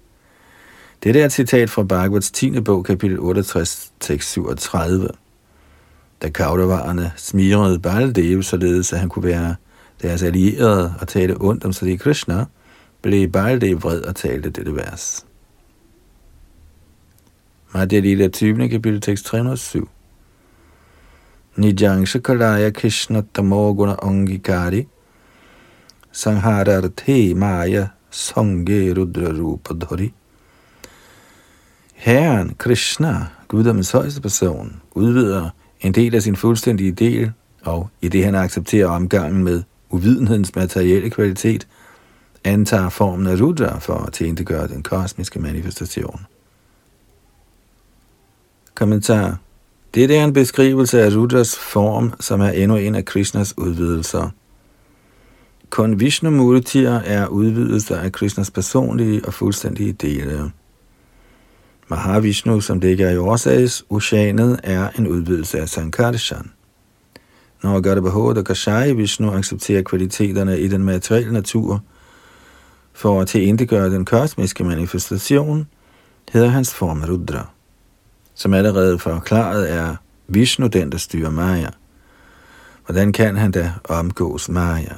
Dette 1.04 1.20
er 1.20 1.24
et 1.24 1.32
citat 1.32 1.70
fra 1.70 1.82
Bhagavats 1.82 2.30
10. 2.30 2.60
bog, 2.60 2.84
kapitel 2.84 3.20
68, 3.20 3.92
tekst 4.00 4.30
37. 4.30 5.08
Da 6.22 6.28
Kaudavarerne 6.28 7.12
smirede 7.16 7.78
Baldev, 7.78 8.42
således 8.42 8.92
at 8.92 8.98
han 8.98 9.08
kunne 9.08 9.24
være 9.24 9.56
Deres 10.02 10.22
allierede 10.22 10.94
og 11.00 11.08
tale 11.08 11.36
ondt 11.40 11.64
om 11.64 11.72
Sri 11.72 11.96
Krishna, 11.96 12.44
blev 13.02 13.28
Baldev 13.28 13.82
vred 13.82 14.00
og 14.02 14.16
talte 14.16 14.50
dette 14.50 14.76
vers. 14.76 15.26
Madhya 17.78 18.00
Lila 18.00 18.28
20. 18.28 18.68
kapitel 18.68 19.00
tekst 19.00 19.26
307. 19.26 19.86
Nijang 21.56 22.06
Shakalaya 22.06 22.72
Krishna 22.72 23.22
Tamoguna 23.22 23.96
Angikari 24.02 24.86
Sanghararthe 26.12 27.34
Maya 27.36 27.86
Sange 28.10 28.92
Rudra 28.94 29.32
Rupa 29.32 29.74
Dhari 29.74 30.12
Herren 31.94 32.54
Krishna, 32.58 33.30
guddommens 33.48 33.90
højeste 33.90 34.20
person, 34.20 34.80
udvider 34.90 35.50
en 35.80 35.92
del 35.92 36.14
af 36.14 36.22
sin 36.22 36.36
fuldstændige 36.36 36.92
del, 36.92 37.32
og 37.62 37.88
i 38.00 38.08
det 38.08 38.24
han 38.24 38.34
accepterer 38.34 38.88
omgangen 38.88 39.44
med 39.44 39.62
uvidenhedens 39.90 40.54
materielle 40.54 41.10
kvalitet, 41.10 41.68
antager 42.44 42.88
formen 42.88 43.26
af 43.26 43.40
Rudra 43.40 43.78
for 43.78 43.94
at 43.94 44.12
tilindegøre 44.12 44.68
den 44.68 44.82
kosmiske 44.82 45.40
manifestation. 45.40 46.20
Kommentar. 48.78 49.38
Det 49.94 50.16
er 50.18 50.24
en 50.24 50.32
beskrivelse 50.32 51.02
af 51.02 51.16
Rudras 51.16 51.58
form, 51.58 52.12
som 52.20 52.40
er 52.40 52.48
endnu 52.50 52.76
en 52.76 52.94
af 52.94 53.04
Krishnas 53.04 53.58
udvidelser. 53.58 54.30
Kun 55.70 56.00
Vishnu 56.00 56.30
Murtier 56.30 56.94
er 56.94 57.26
udvidelser 57.26 57.96
af 57.96 58.12
Krishnas 58.12 58.50
personlige 58.50 59.24
og 59.24 59.34
fuldstændige 59.34 59.92
dele. 59.92 60.50
Mahavishnu, 61.88 62.60
som 62.60 62.78
ligger 62.78 63.10
i 63.10 63.16
årsags 63.16 63.84
oceanet, 63.90 64.60
er 64.62 64.88
en 64.98 65.06
udvidelse 65.06 65.60
af 65.60 65.68
Sankarshan. 65.68 66.50
Når 67.62 67.80
Gadabahoda 67.80 68.42
Kashai 68.42 68.92
Vishnu 68.92 69.30
accepterer 69.30 69.82
kvaliteterne 69.82 70.60
i 70.60 70.68
den 70.68 70.84
materielle 70.84 71.32
natur, 71.32 71.82
for 72.92 73.20
at 73.20 73.28
tilindegøre 73.28 73.90
den 73.90 74.04
kosmiske 74.04 74.64
manifestation, 74.64 75.66
hedder 76.32 76.48
hans 76.48 76.74
form 76.74 77.04
Rudra. 77.08 77.48
Som 78.38 78.54
allerede 78.54 78.98
forklaret 78.98 79.72
er 79.72 79.96
Vishnu 80.28 80.66
den, 80.66 80.92
der 80.92 80.98
styrer 80.98 81.30
Maya. 81.30 81.68
Hvordan 82.86 83.12
kan 83.12 83.36
han 83.36 83.50
da 83.50 83.72
omgås 83.84 84.48
Maya? 84.48 84.94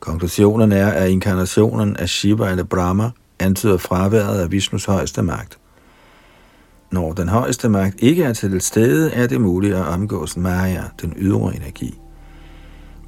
Konklusionen 0.00 0.72
er, 0.72 0.88
at 0.88 1.10
inkarnationen 1.10 1.96
af 1.96 2.08
Shiva 2.08 2.50
eller 2.50 2.64
Brahma 2.64 3.10
antyder 3.38 3.76
fraværet 3.76 4.40
af 4.40 4.50
Vishnus 4.50 4.84
højeste 4.84 5.22
magt. 5.22 5.58
Når 6.90 7.12
den 7.12 7.28
højeste 7.28 7.68
magt 7.68 7.94
ikke 7.98 8.24
er 8.24 8.32
til 8.32 8.60
stede, 8.60 9.12
er 9.12 9.26
det 9.26 9.40
muligt 9.40 9.74
at 9.74 9.86
omgås 9.86 10.36
Maya, 10.36 10.82
den 11.02 11.12
ydre 11.16 11.56
energi. 11.56 11.98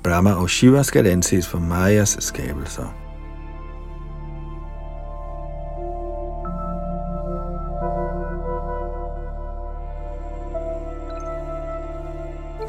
Brahma 0.02 0.32
og 0.32 0.50
Shiva 0.50 0.82
skal 0.82 1.06
anses 1.06 1.48
for 1.48 1.58
Mayas 1.58 2.16
skabelser. 2.20 3.01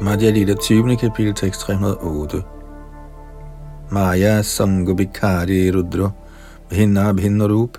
Madhya 0.00 0.30
Lila 0.34 0.54
20. 0.54 0.96
kapitel 0.96 1.34
tekst 1.34 1.60
308 1.60 2.42
Maya 3.90 4.42
Sangubikari 4.42 5.70
Rudra 5.70 6.10
Bhinna 6.68 7.12
Bhinna 7.12 7.46
Rup 7.48 7.78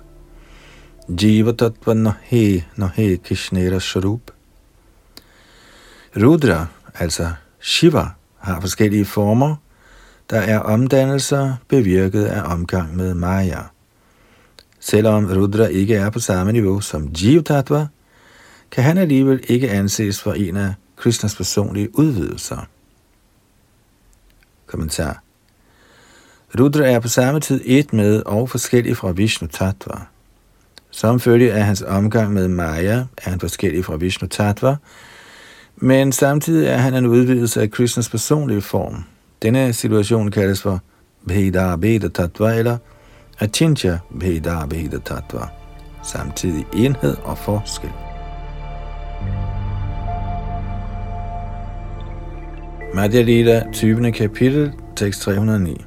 Jiva 1.08 1.52
Tattva 1.52 1.94
Nahe 1.94 2.64
Nahe 2.76 3.16
kishnera 3.18 3.80
Sharup 3.80 4.30
Rudra, 6.16 6.66
altså 6.94 7.30
Shiva, 7.60 8.08
har 8.38 8.60
forskellige 8.60 9.04
former, 9.04 9.56
der 10.30 10.40
er 10.40 10.58
omdannelser 10.58 11.54
bevirket 11.68 12.24
af 12.24 12.52
omgang 12.52 12.96
med 12.96 13.14
Maya. 13.14 13.60
Selvom 14.80 15.26
Rudra 15.26 15.66
ikke 15.66 15.94
er 15.94 16.10
på 16.10 16.20
samme 16.20 16.52
niveau 16.52 16.80
som 16.80 17.08
Jiva 17.08 17.42
Tattva, 17.42 17.86
kan 18.70 18.84
han 18.84 18.98
alligevel 18.98 19.40
ikke 19.48 19.70
anses 19.70 20.22
for 20.22 20.32
en 20.32 20.56
af 20.56 20.74
Krishnas 20.96 21.36
personlige 21.36 21.98
udvidelser. 21.98 22.66
Kommentar. 24.66 25.22
Rudra 26.60 26.84
er 26.84 27.00
på 27.00 27.08
samme 27.08 27.40
tid 27.40 27.60
et 27.64 27.92
med 27.92 28.22
og 28.26 28.50
forskellig 28.50 28.96
fra 28.96 29.10
Vishnu 29.10 29.48
Tattva. 29.48 30.00
Som 30.90 31.20
følge 31.20 31.52
af 31.52 31.64
hans 31.64 31.82
omgang 31.82 32.32
med 32.32 32.48
Maya 32.48 33.04
er 33.18 33.30
han 33.30 33.40
forskellig 33.40 33.84
fra 33.84 33.96
Vishnu 33.96 34.28
Tattva, 34.28 34.76
men 35.76 36.12
samtidig 36.12 36.68
er 36.68 36.76
han 36.76 36.94
en 36.94 37.06
udvidelse 37.06 37.62
af 37.62 37.70
Krishnas 37.70 38.08
personlige 38.08 38.62
form. 38.62 39.04
Denne 39.42 39.72
situation 39.72 40.30
kaldes 40.30 40.62
for 40.62 40.80
Bheda 41.28 41.76
Bheda 41.76 42.08
Tattva 42.08 42.54
eller 42.58 42.78
Achintya 43.40 43.98
Bheda 44.20 44.66
Bheda 44.66 44.98
Tattva. 44.98 45.48
Samtidig 46.02 46.66
enhed 46.74 47.16
og 47.24 47.38
forskel. 47.38 48.05
Madhya 52.96 53.22
Lila, 53.22 53.72
20. 53.72 54.12
kapitel, 54.12 54.72
tekst 54.96 55.22
309. 55.22 55.84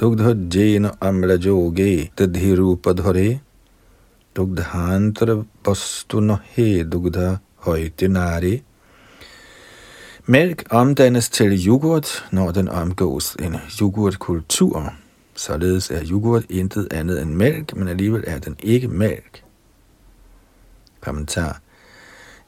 Dugdha 0.00 0.34
jena 0.50 0.90
amla 1.00 1.36
joge 1.38 2.10
tadhi 2.16 2.56
rupa 2.58 2.92
dhare 2.92 3.40
dugdhantra 4.34 5.44
bastu 5.62 6.20
nahe 6.20 6.82
dugdha 6.82 7.36
højte 7.56 8.08
nari. 8.08 8.62
Mælk 10.26 10.64
omdannes 10.70 11.28
til 11.28 11.66
yoghurt, 11.66 12.28
når 12.32 12.50
den 12.50 12.68
omgås 12.68 13.36
en 13.38 13.56
yoghurtkultur. 13.80 14.92
Således 15.34 15.90
er 15.90 16.02
yoghurt 16.10 16.44
intet 16.50 16.88
andet 16.90 17.22
end 17.22 17.30
mælk, 17.30 17.76
men 17.76 17.88
alligevel 17.88 18.24
er 18.26 18.38
den 18.38 18.56
ikke 18.62 18.88
mælk. 18.88 19.44
Kommentar. 21.00 21.63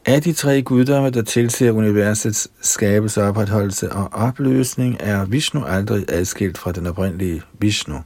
Af 0.09 0.23
de 0.23 0.33
tre 0.33 0.63
guddomme, 0.63 1.11
der 1.11 1.23
tilser 1.23 1.71
universets 1.71 2.49
skabelse, 2.61 3.23
opretholdelse 3.23 3.93
og 3.93 4.09
opløsning, 4.13 4.97
er 5.01 5.25
Vishnu 5.25 5.65
aldrig 5.65 6.05
adskilt 6.09 6.59
fra 6.59 6.73
den 6.73 6.87
oprindelige 6.87 7.43
Vishnu. 7.59 7.97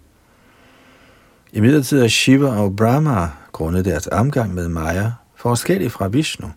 I 1.53 1.61
midlertid 1.61 2.03
er 2.03 2.09
Shiva 2.09 2.47
og 2.47 2.77
Brahma, 2.77 3.29
grundet 3.53 3.85
deres 3.85 4.07
omgang 4.07 4.55
med 4.55 4.69
Maya, 4.69 5.11
forskellige 5.37 5.91
fra 5.91 6.09
Vishnu. 6.09 6.53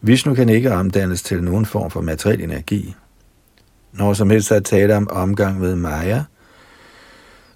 Vishnu 0.00 0.34
kan 0.34 0.48
ikke 0.48 0.72
omdannes 0.74 1.22
til 1.22 1.42
nogen 1.42 1.66
form 1.66 1.90
for 1.90 2.00
materiel 2.00 2.40
energi. 2.40 2.94
Når 3.92 4.12
som 4.14 4.30
helst 4.30 4.50
er 4.50 4.60
tale 4.60 4.96
om 4.96 5.08
omgang 5.10 5.60
med 5.60 5.76
Maya, 5.76 6.22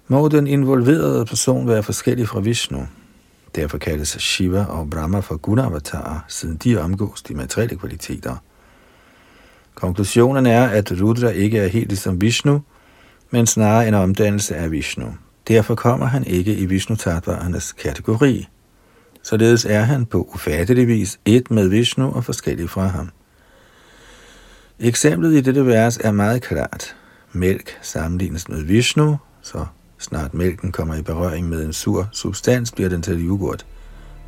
må 0.07 0.27
den 0.27 0.47
involverede 0.47 1.25
person 1.25 1.67
være 1.67 1.83
forskellig 1.83 2.27
fra 2.27 2.39
Vishnu. 2.39 2.87
Derfor 3.55 3.77
kaldes 3.77 4.17
Shiva 4.19 4.63
og 4.63 4.89
Brahma 4.89 5.19
for 5.19 5.37
gunavatarer, 5.37 6.19
siden 6.27 6.55
de 6.57 6.81
omgås 6.81 7.21
de 7.21 7.33
materielle 7.33 7.77
kvaliteter. 7.77 8.35
Konklusionen 9.75 10.45
er, 10.45 10.67
at 10.67 11.01
Rudra 11.01 11.29
ikke 11.29 11.57
er 11.59 11.67
helt 11.67 11.87
ligesom 11.87 12.21
Vishnu, 12.21 12.61
men 13.31 13.47
snarere 13.47 13.87
en 13.87 13.93
omdannelse 13.93 14.55
af 14.55 14.71
Vishnu. 14.71 15.05
Derfor 15.47 15.75
kommer 15.75 16.05
han 16.05 16.23
ikke 16.23 16.55
i 16.55 16.65
Vishnu 16.65 16.95
Tattvaernes 16.95 17.73
kategori. 17.73 18.47
Således 19.23 19.65
er 19.65 19.81
han 19.81 20.05
på 20.05 20.29
ufattelig 20.33 20.87
vis 20.87 21.19
et 21.25 21.51
med 21.51 21.67
Vishnu 21.67 22.11
og 22.11 22.23
forskellig 22.23 22.69
fra 22.69 22.87
ham. 22.87 23.09
Eksemplet 24.79 25.33
i 25.33 25.41
dette 25.41 25.65
vers 25.65 25.97
er 25.97 26.11
meget 26.11 26.41
klart. 26.41 26.95
Mælk 27.31 27.77
sammenlignes 27.81 28.49
med 28.49 28.63
Vishnu, 28.63 29.17
så 29.41 29.65
Snart 29.99 30.33
mælken 30.33 30.71
kommer 30.71 30.95
i 30.95 31.01
berøring 31.01 31.49
med 31.49 31.65
en 31.65 31.73
sur 31.73 32.07
substans, 32.11 32.71
bliver 32.71 32.89
den 32.89 33.01
til 33.01 33.27
yoghurt. 33.27 33.65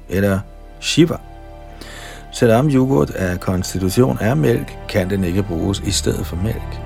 Eller 0.10 0.40
Shiva. 0.80 1.18
Selvom 2.34 2.70
yoghurt 2.70 3.10
af 3.10 3.40
konstitution 3.40 4.18
er 4.22 4.36
mælk, 4.36 4.72
kan 4.90 5.10
den 5.10 5.24
ikke 5.24 5.44
bruges 5.44 5.80
i 5.86 5.92
stedet 5.92 6.26
for 6.26 6.36
mælk. 6.36 6.82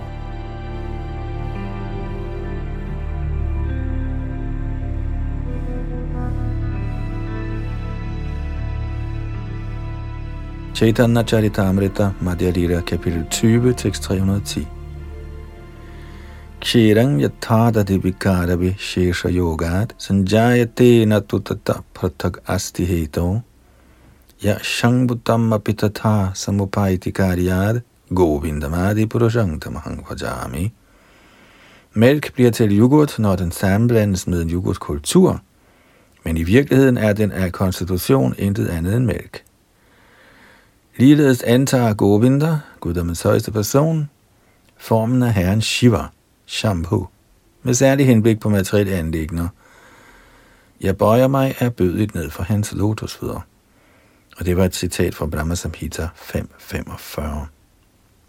Chaitanya 10.76 11.24
Charitamrita 11.24 12.10
Madhya 12.22 12.50
Lila 12.50 12.82
kapitel 12.82 13.26
20 13.30 13.74
tekst 13.74 14.04
310 14.04 14.81
ക്ഷീരം 16.64 17.12
യഥാതതി 17.22 17.96
വികാരവി 18.04 18.70
ശേഷയോഗാത് 18.88 19.94
സഞ്ജായത്തെ 20.06 20.90
നു 21.12 21.38
തത്ത 21.48 21.72
പൃഥക് 21.98 22.40
അസ്തി 22.56 22.84
ഹേതോ. 22.92 23.26
യശംബുതമപി 24.46 25.74
തഥാ 25.82 26.14
സമുപായതി 26.44 27.14
കാര്യാത് 27.20 27.80
ഗോവിന്ദമാതി 28.20 29.06
പുരുഷം 29.14 29.52
തമഹം 29.66 29.98
ഭജാമി. 30.10 30.66
Mælk 31.96 32.26
bliver 32.36 32.52
til 32.52 32.70
yoghurt, 32.82 33.20
når 33.20 33.36
den 33.36 33.52
sammenblandes 33.52 34.28
med 34.28 34.42
en 34.42 34.50
yoghurtkultur, 34.50 35.42
men 36.26 36.38
i 36.38 36.44
virkeligheden 36.44 36.98
er 36.98 37.14
den 37.14 37.32
af 37.32 37.52
konstitution 37.52 38.34
intet 38.38 38.68
andet 38.68 38.96
end 38.96 39.06
mælk. 39.06 39.44
Ligeledes 40.96 41.42
antager 41.44 41.94
Govinda, 41.94 42.52
guddommens 42.80 43.22
højeste 43.22 43.52
person, 43.52 44.10
formen 44.78 45.24
af 45.24 45.34
herren 45.34 45.62
Shiva– 45.62 46.04
Shambhu, 46.52 47.08
med 47.64 47.74
særlig 47.74 48.06
henblik 48.06 48.40
på 48.40 48.50
materielle 48.50 48.94
anlægner. 48.94 49.48
Jeg 50.82 50.98
bøjer 50.98 51.28
mig 51.28 51.56
af 51.60 51.76
bødigt 51.76 52.16
ned 52.16 52.30
for 52.30 52.44
hans 52.44 52.74
lotusfødder. 52.74 53.42
Og 54.38 54.46
det 54.46 54.58
var 54.58 54.66
et 54.66 54.76
citat 54.76 55.16
fra 55.16 55.26
Brahma 55.26 55.56
Samhita 55.56 56.08
5.45. 56.16 57.22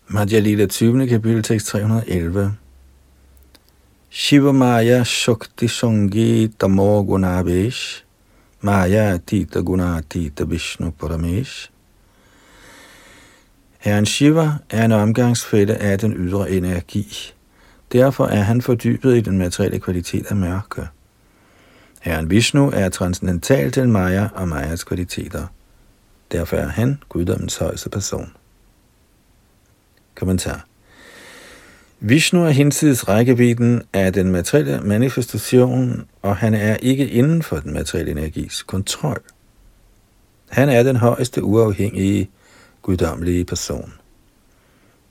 Madhya 0.07 0.39
Lila 0.39 0.67
20. 0.67 1.09
kapitel, 1.09 1.43
tekst 1.43 1.67
311. 1.67 2.57
Shiva 4.11 4.53
Maya 4.53 5.05
Shakti 5.05 5.69
Sangi 5.69 6.49
Tamo 6.49 7.19
Maya 8.61 9.19
Tita 9.27 9.61
Gunatita 9.61 10.45
Vishnu 10.45 10.91
Paramesh 10.91 11.71
Herren 13.79 14.07
Shiva 14.07 14.53
er 14.71 14.85
en 14.85 14.93
omgangsfælde 14.93 15.77
af 15.77 15.99
den 15.99 16.13
ydre 16.13 16.51
energi. 16.51 17.35
Derfor 17.93 18.27
er 18.27 18.41
han 18.41 18.63
fordybet 18.63 19.17
i 19.17 19.21
den 19.21 19.39
materielle 19.39 19.79
kvalitet 19.79 20.27
af 20.27 20.37
mørke. 20.37 20.89
Herren 22.01 22.31
Vishnu 22.31 22.71
er 22.71 22.89
transcendental 22.89 23.73
til 23.73 23.89
Maya 23.89 24.29
og 24.35 24.49
Mayas 24.49 24.85
kvaliteter. 24.85 25.47
Derfor 26.33 26.57
er 26.57 26.69
han 26.69 27.03
guddommens 27.09 27.57
højeste 27.57 27.91
person. 27.91 28.33
Kommentar. 30.15 30.67
Vishnu 32.01 32.45
er 32.45 32.51
hinsides 32.51 33.09
rækkevidden 33.09 33.83
af 33.93 34.13
den 34.13 34.33
materielle 34.33 34.81
manifestation, 34.81 36.07
og 36.23 36.37
han 36.37 36.55
er 36.55 36.77
ikke 36.77 37.09
inden 37.09 37.43
for 37.43 37.57
den 37.57 37.73
materielle 37.73 38.11
energis 38.11 38.63
kontrol. 38.63 39.23
Han 40.51 40.69
er 40.69 40.83
den 40.83 40.97
højeste 40.97 41.43
uafhængige, 41.43 42.31
guddommelige 42.83 43.45
person. 43.45 43.93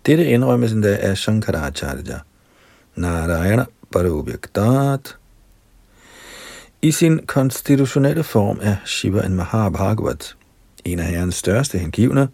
Dette 0.05 0.25
indrømmes 0.25 0.71
endda 0.71 0.97
af 0.97 1.17
Shankaracharya. 1.17 2.19
Narayana 2.95 3.65
Parubhyaktat. 3.91 5.15
I 6.81 6.91
sin 6.91 7.25
konstitutionelle 7.25 8.23
form 8.23 8.59
er 8.61 8.75
Shiva 8.85 9.25
en 9.25 9.35
Mahabhagavat, 9.35 10.35
en 10.85 10.99
af 10.99 11.05
herrens 11.05 11.35
største 11.35 11.77
hengivne, 11.77 12.27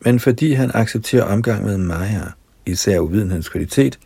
men 0.00 0.20
fordi 0.20 0.52
han 0.52 0.70
accepterer 0.74 1.24
omgang 1.24 1.64
med 1.64 1.78
Maya, 1.78 2.24
især 2.66 2.98
uvidenhedens 2.98 3.48
kvalitet, 3.48 3.98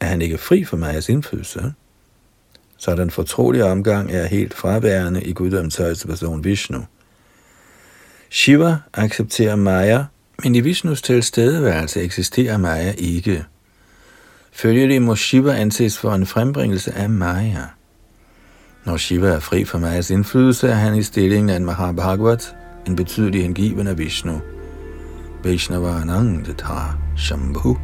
er 0.00 0.06
han 0.06 0.22
ikke 0.22 0.38
fri 0.38 0.64
for 0.64 0.76
Mayas 0.76 1.08
indflydelse. 1.08 1.72
Så 2.76 2.96
den 2.96 3.10
fortrolige 3.10 3.64
omgang 3.64 4.12
er 4.12 4.26
helt 4.26 4.54
fraværende 4.54 5.22
i 5.22 5.32
guddommens 5.32 5.76
højeste 5.76 6.08
person 6.08 6.44
Vishnu. 6.44 6.84
Shiva 8.30 8.76
accepterer 8.94 9.56
Maya, 9.56 10.04
men 10.42 10.54
i 10.54 10.60
Vishnus 10.60 11.02
tilstedeværelse 11.02 12.02
eksisterer 12.02 12.56
Maya 12.56 12.92
ikke. 12.98 13.44
Følgelig 14.60 15.02
må 15.02 15.16
Shiva 15.16 15.52
anses 15.52 15.98
for 15.98 16.12
en 16.12 16.26
frembringelse 16.26 16.94
af 16.94 17.10
Maya. 17.10 17.64
Når 18.84 18.96
Shiva 18.96 19.28
er 19.28 19.40
fri 19.40 19.64
for 19.64 19.78
Mayas 19.78 20.10
indflydelse, 20.10 20.68
er 20.68 20.74
han 20.74 20.94
i 20.94 21.02
stillingen 21.02 21.50
af 21.50 21.56
en 21.56 21.64
Mahabhagavat, 21.64 22.56
en 22.86 22.96
betydelig 22.96 23.42
hengiven 23.42 23.86
af 23.86 23.98
Vishnu. 23.98 24.40
Vaishnavanang 25.44 26.46
Tatha 26.46 26.92
Shambhu. 27.16 27.78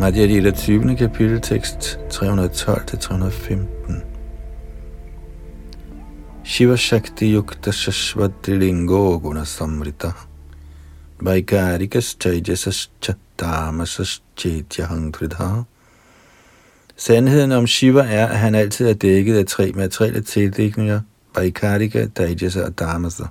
Madhya 0.00 0.26
Lila 0.26 0.50
20. 0.50 0.96
kapitel, 0.96 1.40
tekst 1.40 1.98
312-315. 2.10 4.13
Shiva 6.54 6.76
Shakti 6.76 7.32
Yukta 7.32 7.72
Shashvadrilingo 7.72 9.20
Guna 9.20 9.44
Samrita 9.44 10.14
Vaikarikas 11.18 12.14
Chayjasas 12.16 12.88
Chattamasas 13.02 14.20
Chetyahang 14.36 15.66
Sandheden 16.96 17.52
om 17.52 17.66
Shiva 17.66 18.02
er, 18.02 18.26
at 18.26 18.38
han 18.38 18.54
altid 18.54 18.88
er 18.88 18.94
dækket 18.94 19.38
af 19.38 19.46
tre 19.46 19.72
materielle 19.72 20.20
tildækninger, 20.20 21.00
Vaikarika, 21.34 22.06
Dajasa 22.06 22.64
og 22.64 22.78
Dhamasa. 22.78 23.24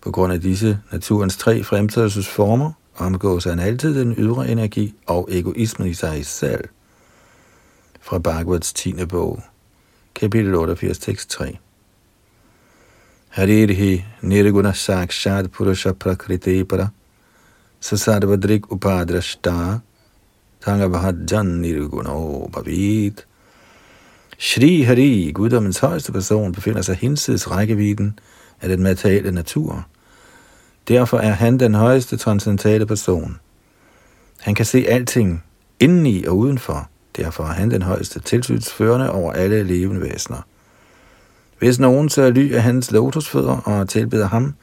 På 0.00 0.10
grund 0.10 0.32
af 0.32 0.40
disse 0.40 0.78
naturens 0.92 1.36
tre 1.36 1.62
fremtrædelsesformer, 1.62 2.72
omgås 2.96 3.44
han 3.44 3.58
altid 3.58 4.00
den 4.00 4.14
ydre 4.18 4.48
energi 4.48 4.94
og 5.06 5.28
egoismen 5.32 5.88
i 5.88 5.94
sig 5.94 6.26
selv. 6.26 6.64
Fra 8.00 8.18
Bhagavats 8.18 8.72
10. 8.72 9.04
bog, 9.04 9.42
kapitel 10.14 10.54
88, 10.54 10.98
tekst 10.98 11.30
3. 11.30 11.58
Harirhi 13.36 14.04
nirguna 14.22 14.72
sakshat 14.72 15.50
purusha 15.50 15.92
prakriti 15.92 16.64
para 16.64 16.88
sasarvadrik 17.80 18.72
upadrashta 18.72 19.80
tangabhajan 20.60 21.46
nirguno 21.62 22.48
bhavit. 22.52 23.26
Shri 24.38 24.82
Hari, 24.82 25.32
guddommens 25.34 25.78
højeste 25.78 26.12
person, 26.12 26.52
befinder 26.52 26.82
sig 26.82 26.96
hinsides 26.96 27.50
rækkevidden 27.50 28.18
af 28.60 28.68
den 28.68 28.82
materielle 28.82 29.32
natur– 29.32 29.86
Derfor 30.88 31.18
er 31.18 31.32
han 31.32 31.60
den 31.60 31.74
højeste 31.74 32.16
transcendentale 32.16 32.86
person. 32.86 33.40
Han 34.40 34.54
kan 34.54 34.66
se 34.66 34.86
alting 34.88 35.44
indeni 35.80 36.24
og 36.24 36.38
udenfor. 36.38 36.88
Derfor 37.16 37.44
er 37.44 37.52
han 37.52 37.70
den 37.70 37.82
højeste 37.82 38.20
tilsynsførende 38.20 39.10
over 39.12 39.32
alle 39.32 39.62
levende 39.62 40.00
væsener. 40.00 40.46
Hvis 41.58 41.78
nogen 41.78 42.08
tager 42.08 42.30
ly 42.30 42.52
af 42.52 42.62
hans 42.62 42.90
lotusfødder 42.90 43.56
og 43.56 43.88
tilbeder 43.88 44.28
ham, 44.28 44.54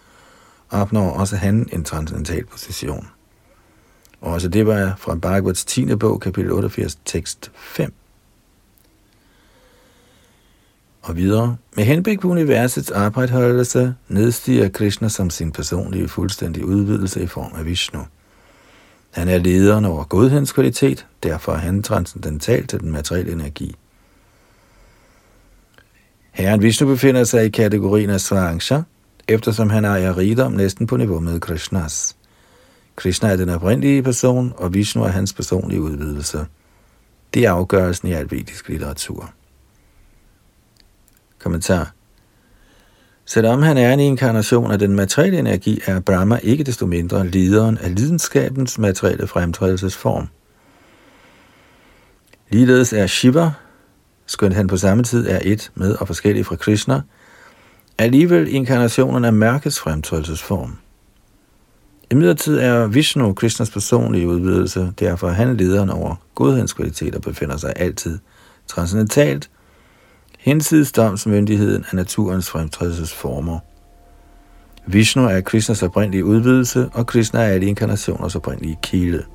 opnår 0.70 1.10
også 1.10 1.36
han 1.36 1.70
en 1.74 1.84
transcendental 1.84 2.46
position. 2.46 3.08
Og 4.22 4.34
også 4.34 4.50
det 4.50 4.68
var 4.68 4.96
fra 4.98 5.16
Bhagavats 5.16 5.66
10. 5.66 5.96
bog, 5.96 6.20
kapitel 6.20 6.52
88, 6.52 6.98
tekst 7.06 7.52
5. 7.56 7.94
Og 11.02 11.16
videre, 11.16 11.58
med 11.76 11.84
henblik 11.84 12.20
på 12.20 12.28
universets 12.28 12.92
arbejdsholdelse, 12.92 13.96
nedstiger 14.08 14.70
Krishna 14.70 15.10
som 15.10 15.30
sin 15.30 15.52
personlige 15.52 16.08
fuldstændige 16.08 16.66
udvidelse 16.66 17.24
i 17.24 17.28
form 17.28 17.52
af 17.56 17.66
Vishnu. 17.66 18.06
Han 19.12 19.30
er 19.30 19.38
lederen 19.38 19.86
over 19.86 20.04
godhedens 20.04 20.52
kvalitet, 20.52 21.06
derfor 21.24 21.52
er 21.52 21.58
han 21.58 21.84
transcendental 21.84 22.68
til 22.68 22.80
den 22.80 22.92
materielle 22.92 23.32
energi. 23.32 23.76
Herren 26.34 26.62
Vishnu 26.62 26.88
befinder 26.88 27.24
sig 27.24 27.46
i 27.46 27.50
kategorien 27.50 28.10
af 28.10 28.22
Svarangsha, 28.22 28.80
eftersom 29.28 29.70
han 29.70 29.86
ejer 29.86 30.18
rigdom 30.18 30.52
næsten 30.52 30.88
på 30.88 30.98
niveau 30.98 31.20
med 31.20 31.40
Krishnas. 31.40 32.16
Krishna 32.96 33.30
er 33.30 33.36
den 33.36 33.50
oprindelige 33.50 34.04
person, 34.04 34.54
og 34.58 34.74
Vishnu 34.74 35.04
er 35.04 35.08
hans 35.08 35.34
personlige 35.34 35.82
udvidelse. 35.82 36.46
Det 37.34 37.46
er 37.46 37.52
afgørelsen 37.52 38.08
i 38.08 38.14
alvedisk 38.14 38.70
litteratur. 38.70 39.34
Kommentar. 41.40 41.92
Selvom 43.26 43.62
han 43.62 43.78
er 43.78 43.94
en 43.94 44.00
inkarnation 44.00 44.72
af 44.72 44.80
den 44.80 44.96
materielle 44.96 45.40
energi, 45.40 45.82
er 45.86 46.00
Brahma 46.00 46.40
ikke 46.44 46.64
desto 46.64 46.86
mindre 46.86 47.28
lederen 47.28 47.78
af 47.78 47.96
lidenskabens 47.96 48.80
materielle 48.80 49.28
fremtrædelsesform. 49.28 50.28
Ligeledes 52.50 52.94
er 52.94 53.08
Shiva, 53.08 53.52
skønt 54.26 54.56
han 54.56 54.68
på 54.68 54.78
samme 54.78 55.04
tid 55.04 55.28
er 55.28 55.40
et 55.44 55.72
med 55.76 55.96
og 55.96 56.08
forskellig 56.08 56.46
fra 56.46 56.56
Krishna, 56.56 57.02
alligevel 57.98 58.48
inkarnationen 58.48 59.26
af 59.26 59.34
mørkets 59.34 59.80
fremtrædelsesform. 59.80 60.78
I 62.12 62.16
midlertid 62.16 62.60
er 62.60 62.88
Vishnu 62.88 63.34
Krishnas 63.34 63.72
personlige 63.72 64.28
udvidelse, 64.28 64.94
derfor 65.00 65.28
er 65.28 65.34
han 65.34 65.58
lederen 65.58 65.90
over 65.90 66.16
godhedens 66.36 66.74
kvaliteter 66.74 67.20
befinder 67.20 67.58
sig 67.58 67.74
altid 67.76 68.20
transcendentalt 68.68 69.50
Hensides 70.44 70.92
domsmyndigheden 70.92 71.86
af 71.92 71.96
naturens 71.96 72.50
fremtrædelsesformer. 72.50 73.60
Vishnu 74.88 75.26
er 75.26 75.42
Krishnas 75.42 75.84
oprindelige 75.84 76.26
udvidelse, 76.26 76.90
og 76.94 77.08
Krishna 77.08 77.40
er 77.40 77.48
alle 77.48 77.66
inkarnationers 77.66 78.36
oprindelige 78.36 78.80
kilde. 78.84 79.26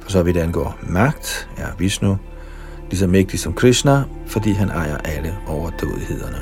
For 0.00 0.10
så 0.10 0.22
vidt 0.22 0.36
angår 0.36 0.78
magt, 0.82 1.48
er 1.56 1.68
Vishnu 1.78 2.18
lige 2.94 3.00
så 3.00 3.06
mægtig 3.06 3.40
som 3.40 3.52
Krishna, 3.52 4.04
fordi 4.26 4.50
han 4.52 4.68
ejer 4.68 4.96
alle 4.96 5.34
overdådighederne. 5.46 6.38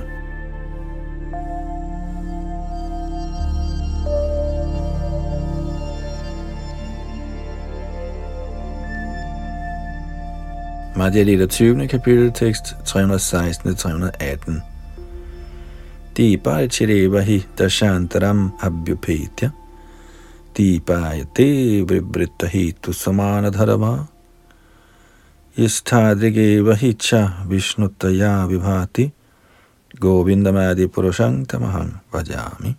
Madhya 10.97 11.23
Lita 11.23 11.47
20. 11.47 11.89
kapitel, 11.89 12.33
tekst 12.33 12.65
316-318. 12.65 14.61
Deepaya 16.17 16.67
Chirevahi 16.67 17.47
Dashantaram 17.59 18.53
Abhyupetya 18.61 19.51
Deepaya 20.57 21.25
Te 21.35 21.83
Vibrita 21.89 22.47
Hitu 25.57 25.69
Samana 25.69 26.75
hicha 26.75 27.47
vishnutaya 27.47 28.47
vibhati 28.49 29.13
govindamadi 30.01 30.87
purushang 30.87 31.47
tamahang 31.47 32.01
vajami. 32.11 32.75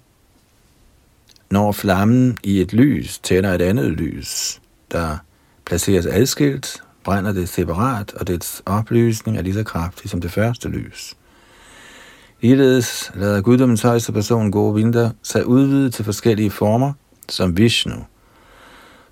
Når 1.52 1.72
flammen 1.72 2.38
i 2.44 2.62
et 2.62 2.74
lys 2.74 3.20
tænder 3.20 3.54
et 3.54 3.62
andet 3.62 3.92
lys, 3.92 4.62
der 4.92 5.18
placeres 5.66 6.06
adskilt, 6.06 6.84
brænder 7.04 7.32
det 7.32 7.50
separat, 7.50 8.14
og 8.14 8.28
dets 8.28 8.62
oplysning 8.66 9.38
er 9.38 9.42
lige 9.42 9.54
så 9.54 9.64
kraftig 9.64 10.10
som 10.10 10.22
det 10.22 10.32
første 10.32 10.70
lys. 10.70 11.14
Ligeledes 12.42 13.12
lader 13.16 13.42
guddommens 13.42 13.82
højeste 13.82 14.12
person 14.12 14.52
gode 14.52 14.76
vinter 14.76 15.12
sig 15.24 15.46
udvide 15.46 15.90
til 15.90 16.06
forskellige 16.06 16.52
former, 16.52 16.94
som 17.30 17.58
Vishnu, 17.58 18.06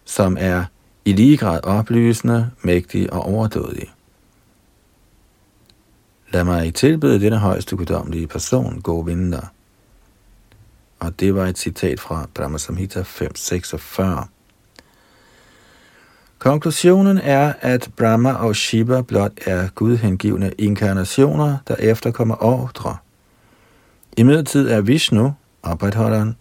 som 0.05 0.38
er 0.39 0.66
i 1.05 1.13
lige 1.13 1.37
grad 1.37 1.59
oplysende, 1.63 2.51
mægtig 2.61 3.13
og 3.13 3.21
overdådig. 3.21 3.91
Lad 6.31 6.43
mig 6.43 6.73
tilbede 6.73 7.19
denne 7.19 7.37
højeste 7.37 7.75
guddommelige 7.75 8.27
person, 8.27 9.05
vinter. 9.05 9.41
Og 10.99 11.19
det 11.19 11.35
var 11.35 11.45
et 11.45 11.57
citat 11.57 11.99
fra 11.99 12.27
Brahma 12.33 12.57
Samhita 12.57 13.01
546. 13.01 14.27
Konklusionen 16.39 17.17
er, 17.17 17.53
at 17.61 17.89
Brahma 17.97 18.33
og 18.33 18.55
Shiva 18.55 19.01
blot 19.01 19.31
er 19.45 19.69
gudhengivende 19.75 20.51
inkarnationer, 20.57 21.57
der 21.67 21.75
efterkommer 21.75 22.43
ordre. 22.43 22.97
I 24.17 24.23
midlertid 24.23 24.69
er 24.69 24.81
Vishnu, 24.81 25.33
opretholderen, 25.63 26.35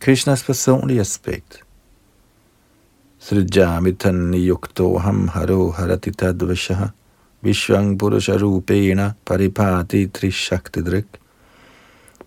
Krishnas 0.00 0.44
personlige 0.44 1.00
aspekt. 1.00 1.64
Srijamitan 3.18 4.34
yuktoham 4.34 5.28
haro 5.28 5.70
haratitadvashaha 5.70 6.88
Vishvang 7.42 7.98
Purusha 7.98 8.36
Rupena 8.36 9.12
Paripati 9.26 10.06
Trishaktidrik. 10.06 11.04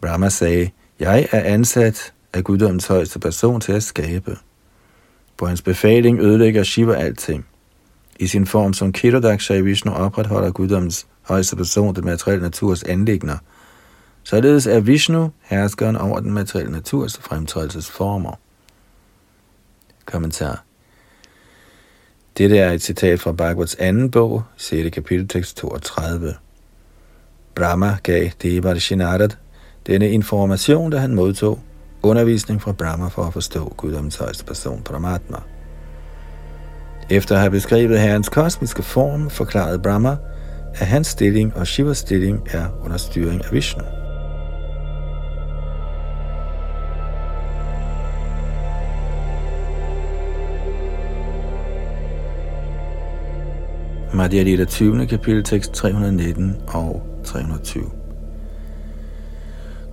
Brahma 0.02 0.30
sagde, 0.30 0.70
jeg 1.00 1.28
er 1.32 1.42
ansat 1.42 2.14
af 2.34 2.44
guddommens 2.44 2.88
højeste 2.88 3.20
person 3.20 3.62
til 3.62 3.72
at 3.72 3.84
skabe. 3.84 4.38
På 5.38 5.46
hans 5.46 5.62
befaling 5.62 6.20
ødelægger 6.20 6.64
Shiva 6.64 6.94
alting. 6.94 7.46
I 8.20 8.28
sin 8.28 8.46
form 8.46 8.74
som 8.74 8.94
Kirodaksha 8.94 9.54
i 9.54 9.62
Vishnu 9.62 9.92
opretholder 9.92 10.52
guddommens 10.52 11.08
højeste 11.22 11.56
person 11.56 11.96
den 11.96 12.06
materielle 12.06 12.44
naturs 12.44 12.84
anlægner. 12.84 13.38
Således 14.24 14.68
er 14.68 14.80
Vishnu 14.80 15.32
herskeren 15.42 15.96
over 15.96 16.20
den 16.20 16.34
materielle 16.34 16.72
naturs 16.72 17.18
fremtrædelsesformer. 17.18 18.34
Kommentar 20.06 20.64
dette 22.38 22.58
er 22.58 22.72
et 22.72 22.82
citat 22.82 23.20
fra 23.20 23.32
Bhagavats 23.32 23.76
anden 23.76 24.12
bog, 24.12 24.44
6. 24.58 24.90
kapitel, 24.94 25.28
tekst 25.28 25.58
32. 25.58 26.34
Brahma 27.56 27.98
gav 28.04 28.30
Devarshi 28.42 28.96
Narad 28.96 29.30
denne 29.88 30.12
information, 30.12 30.92
da 30.92 30.98
han 30.98 31.16
modtog 31.16 31.60
undervisning 32.04 32.62
fra 32.62 32.72
Brahma 32.72 33.08
for 33.08 33.24
at 33.24 33.34
forstå 33.34 33.74
guddommens 33.78 34.16
højeste 34.16 34.46
person, 34.46 34.82
Paramatma. 34.84 35.38
Efter 37.10 37.36
at 37.36 37.42
have 37.42 37.52
beskrevet 37.52 38.00
herrens 38.00 38.30
kosmiske 38.30 38.84
form, 38.84 39.30
forklarede 39.30 39.80
Brahma, 39.80 40.18
at 40.74 40.88
hans 40.88 41.08
stilling 41.08 41.56
og 41.56 41.68
Shivas 41.68 41.98
stilling 41.98 42.48
er 42.52 42.68
under 42.84 42.98
styring 42.98 43.46
af 43.46 43.54
Vishnu. 43.54 44.01
Madhya 54.14 54.44
Lita 54.44 54.66
20. 54.66 55.08
kapitel, 55.08 55.44
tekst 55.44 55.74
319 55.74 56.56
og 56.68 57.04
320. 57.26 57.84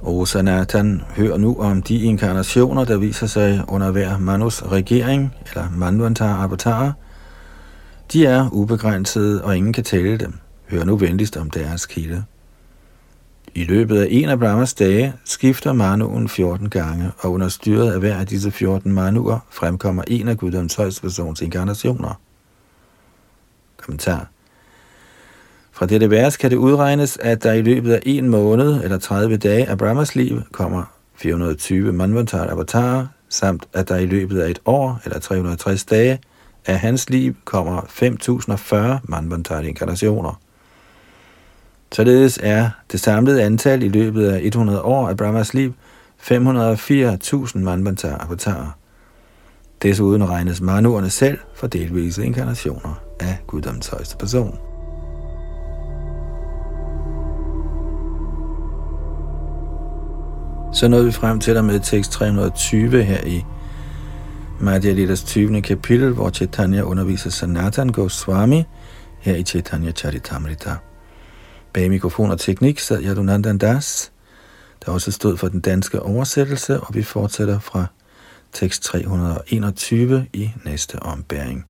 O 0.02 0.24
Sanatan, 0.24 1.02
hør 1.16 1.36
nu 1.36 1.56
om 1.58 1.82
de 1.82 1.98
inkarnationer, 1.98 2.84
der 2.84 2.96
viser 2.96 3.26
sig 3.26 3.64
under 3.68 3.90
hver 3.90 4.18
Manus 4.18 4.62
regering, 4.62 5.34
eller 5.48 5.68
Manvantar 5.76 6.42
Avatar. 6.42 6.92
De 8.12 8.26
er 8.26 8.48
ubegrænsede, 8.52 9.44
og 9.44 9.56
ingen 9.56 9.72
kan 9.72 9.84
tælle 9.84 10.16
dem. 10.16 10.34
Hør 10.70 10.84
nu 10.84 10.96
venligst 10.96 11.36
om 11.36 11.50
deres 11.50 11.86
kilde. 11.86 12.24
I 13.54 13.64
løbet 13.64 14.00
af 14.00 14.06
en 14.10 14.28
af 14.28 14.38
Brahmas 14.38 14.74
dage 14.74 15.12
skifter 15.24 15.72
Manuen 15.72 16.28
14 16.28 16.70
gange, 16.70 17.10
og 17.18 17.32
under 17.32 17.48
styret 17.48 17.92
af 17.92 18.00
hver 18.00 18.16
af 18.16 18.26
disse 18.26 18.50
14 18.50 18.92
Manuer 18.92 19.38
fremkommer 19.50 20.02
en 20.06 20.28
af 20.28 20.36
Guddoms 20.36 20.74
højstpersons 20.74 21.40
inkarnationer. 21.40 22.20
Kommentar. 23.88 24.26
Fra 25.72 25.86
dette 25.86 26.10
vers 26.10 26.36
kan 26.36 26.50
det 26.50 26.56
udregnes, 26.56 27.18
at 27.22 27.42
der 27.42 27.52
i 27.52 27.62
løbet 27.62 27.92
af 27.92 28.00
en 28.06 28.28
måned 28.28 28.84
eller 28.84 28.98
30 28.98 29.36
dage 29.36 29.68
af 29.68 29.78
Brahmas 29.78 30.14
liv 30.14 30.42
kommer 30.52 30.84
420 31.14 31.92
Manvantar 31.92 32.50
avatarer, 32.50 33.06
samt 33.28 33.68
at 33.72 33.88
der 33.88 33.96
i 33.96 34.06
løbet 34.06 34.40
af 34.40 34.50
et 34.50 34.58
år 34.64 35.00
eller 35.04 35.18
360 35.18 35.84
dage 35.84 36.18
af 36.66 36.78
hans 36.78 37.10
liv 37.10 37.34
kommer 37.44 37.82
5040 37.88 39.00
Manvantar 39.02 39.60
inkarnationer. 39.60 40.40
Således 41.92 42.38
er 42.42 42.70
det 42.92 43.00
samlede 43.00 43.42
antal 43.42 43.82
i 43.82 43.88
løbet 43.88 44.28
af 44.28 44.40
100 44.42 44.82
år 44.82 45.08
af 45.08 45.16
Brahmas 45.16 45.54
liv 45.54 45.74
504.000 46.20 47.58
Manvantar 47.58 48.18
avatarer. 48.18 48.70
Desuden 49.82 50.28
regnes 50.28 50.60
manuerne 50.60 51.10
selv 51.10 51.38
for 51.54 51.66
delvise 51.66 52.24
inkarnationer 52.24 53.07
af 53.20 53.38
guddommens 53.46 53.88
højeste 53.88 54.16
person. 54.16 54.58
Så 60.72 60.88
nåede 60.88 61.04
vi 61.04 61.12
frem 61.12 61.40
til 61.40 61.54
der 61.54 61.62
med 61.62 61.80
tekst 61.80 62.12
320 62.12 63.02
her 63.02 63.24
i 63.26 63.44
Madhya 64.60 64.92
Litas 64.92 65.22
20. 65.22 65.62
kapitel, 65.62 66.12
hvor 66.12 66.30
Chaitanya 66.30 66.82
underviser 66.82 67.30
Sanatan 67.30 67.88
Goswami 67.88 68.64
her 69.20 69.36
i 69.36 69.42
Chaitanya 69.42 69.92
Charitamrita. 69.92 70.76
Bag 71.72 71.90
mikrofon 71.90 72.30
og 72.30 72.40
teknik 72.40 72.78
sad 72.78 73.02
Yadunandan 73.02 73.58
Das, 73.58 74.12
der 74.86 74.92
også 74.92 75.12
stod 75.12 75.36
for 75.36 75.48
den 75.48 75.60
danske 75.60 76.02
oversættelse, 76.02 76.80
og 76.80 76.94
vi 76.94 77.02
fortsætter 77.02 77.58
fra 77.58 77.86
tekst 78.52 78.82
321 78.82 80.26
i 80.32 80.50
næste 80.64 81.02
ombæring. 81.02 81.64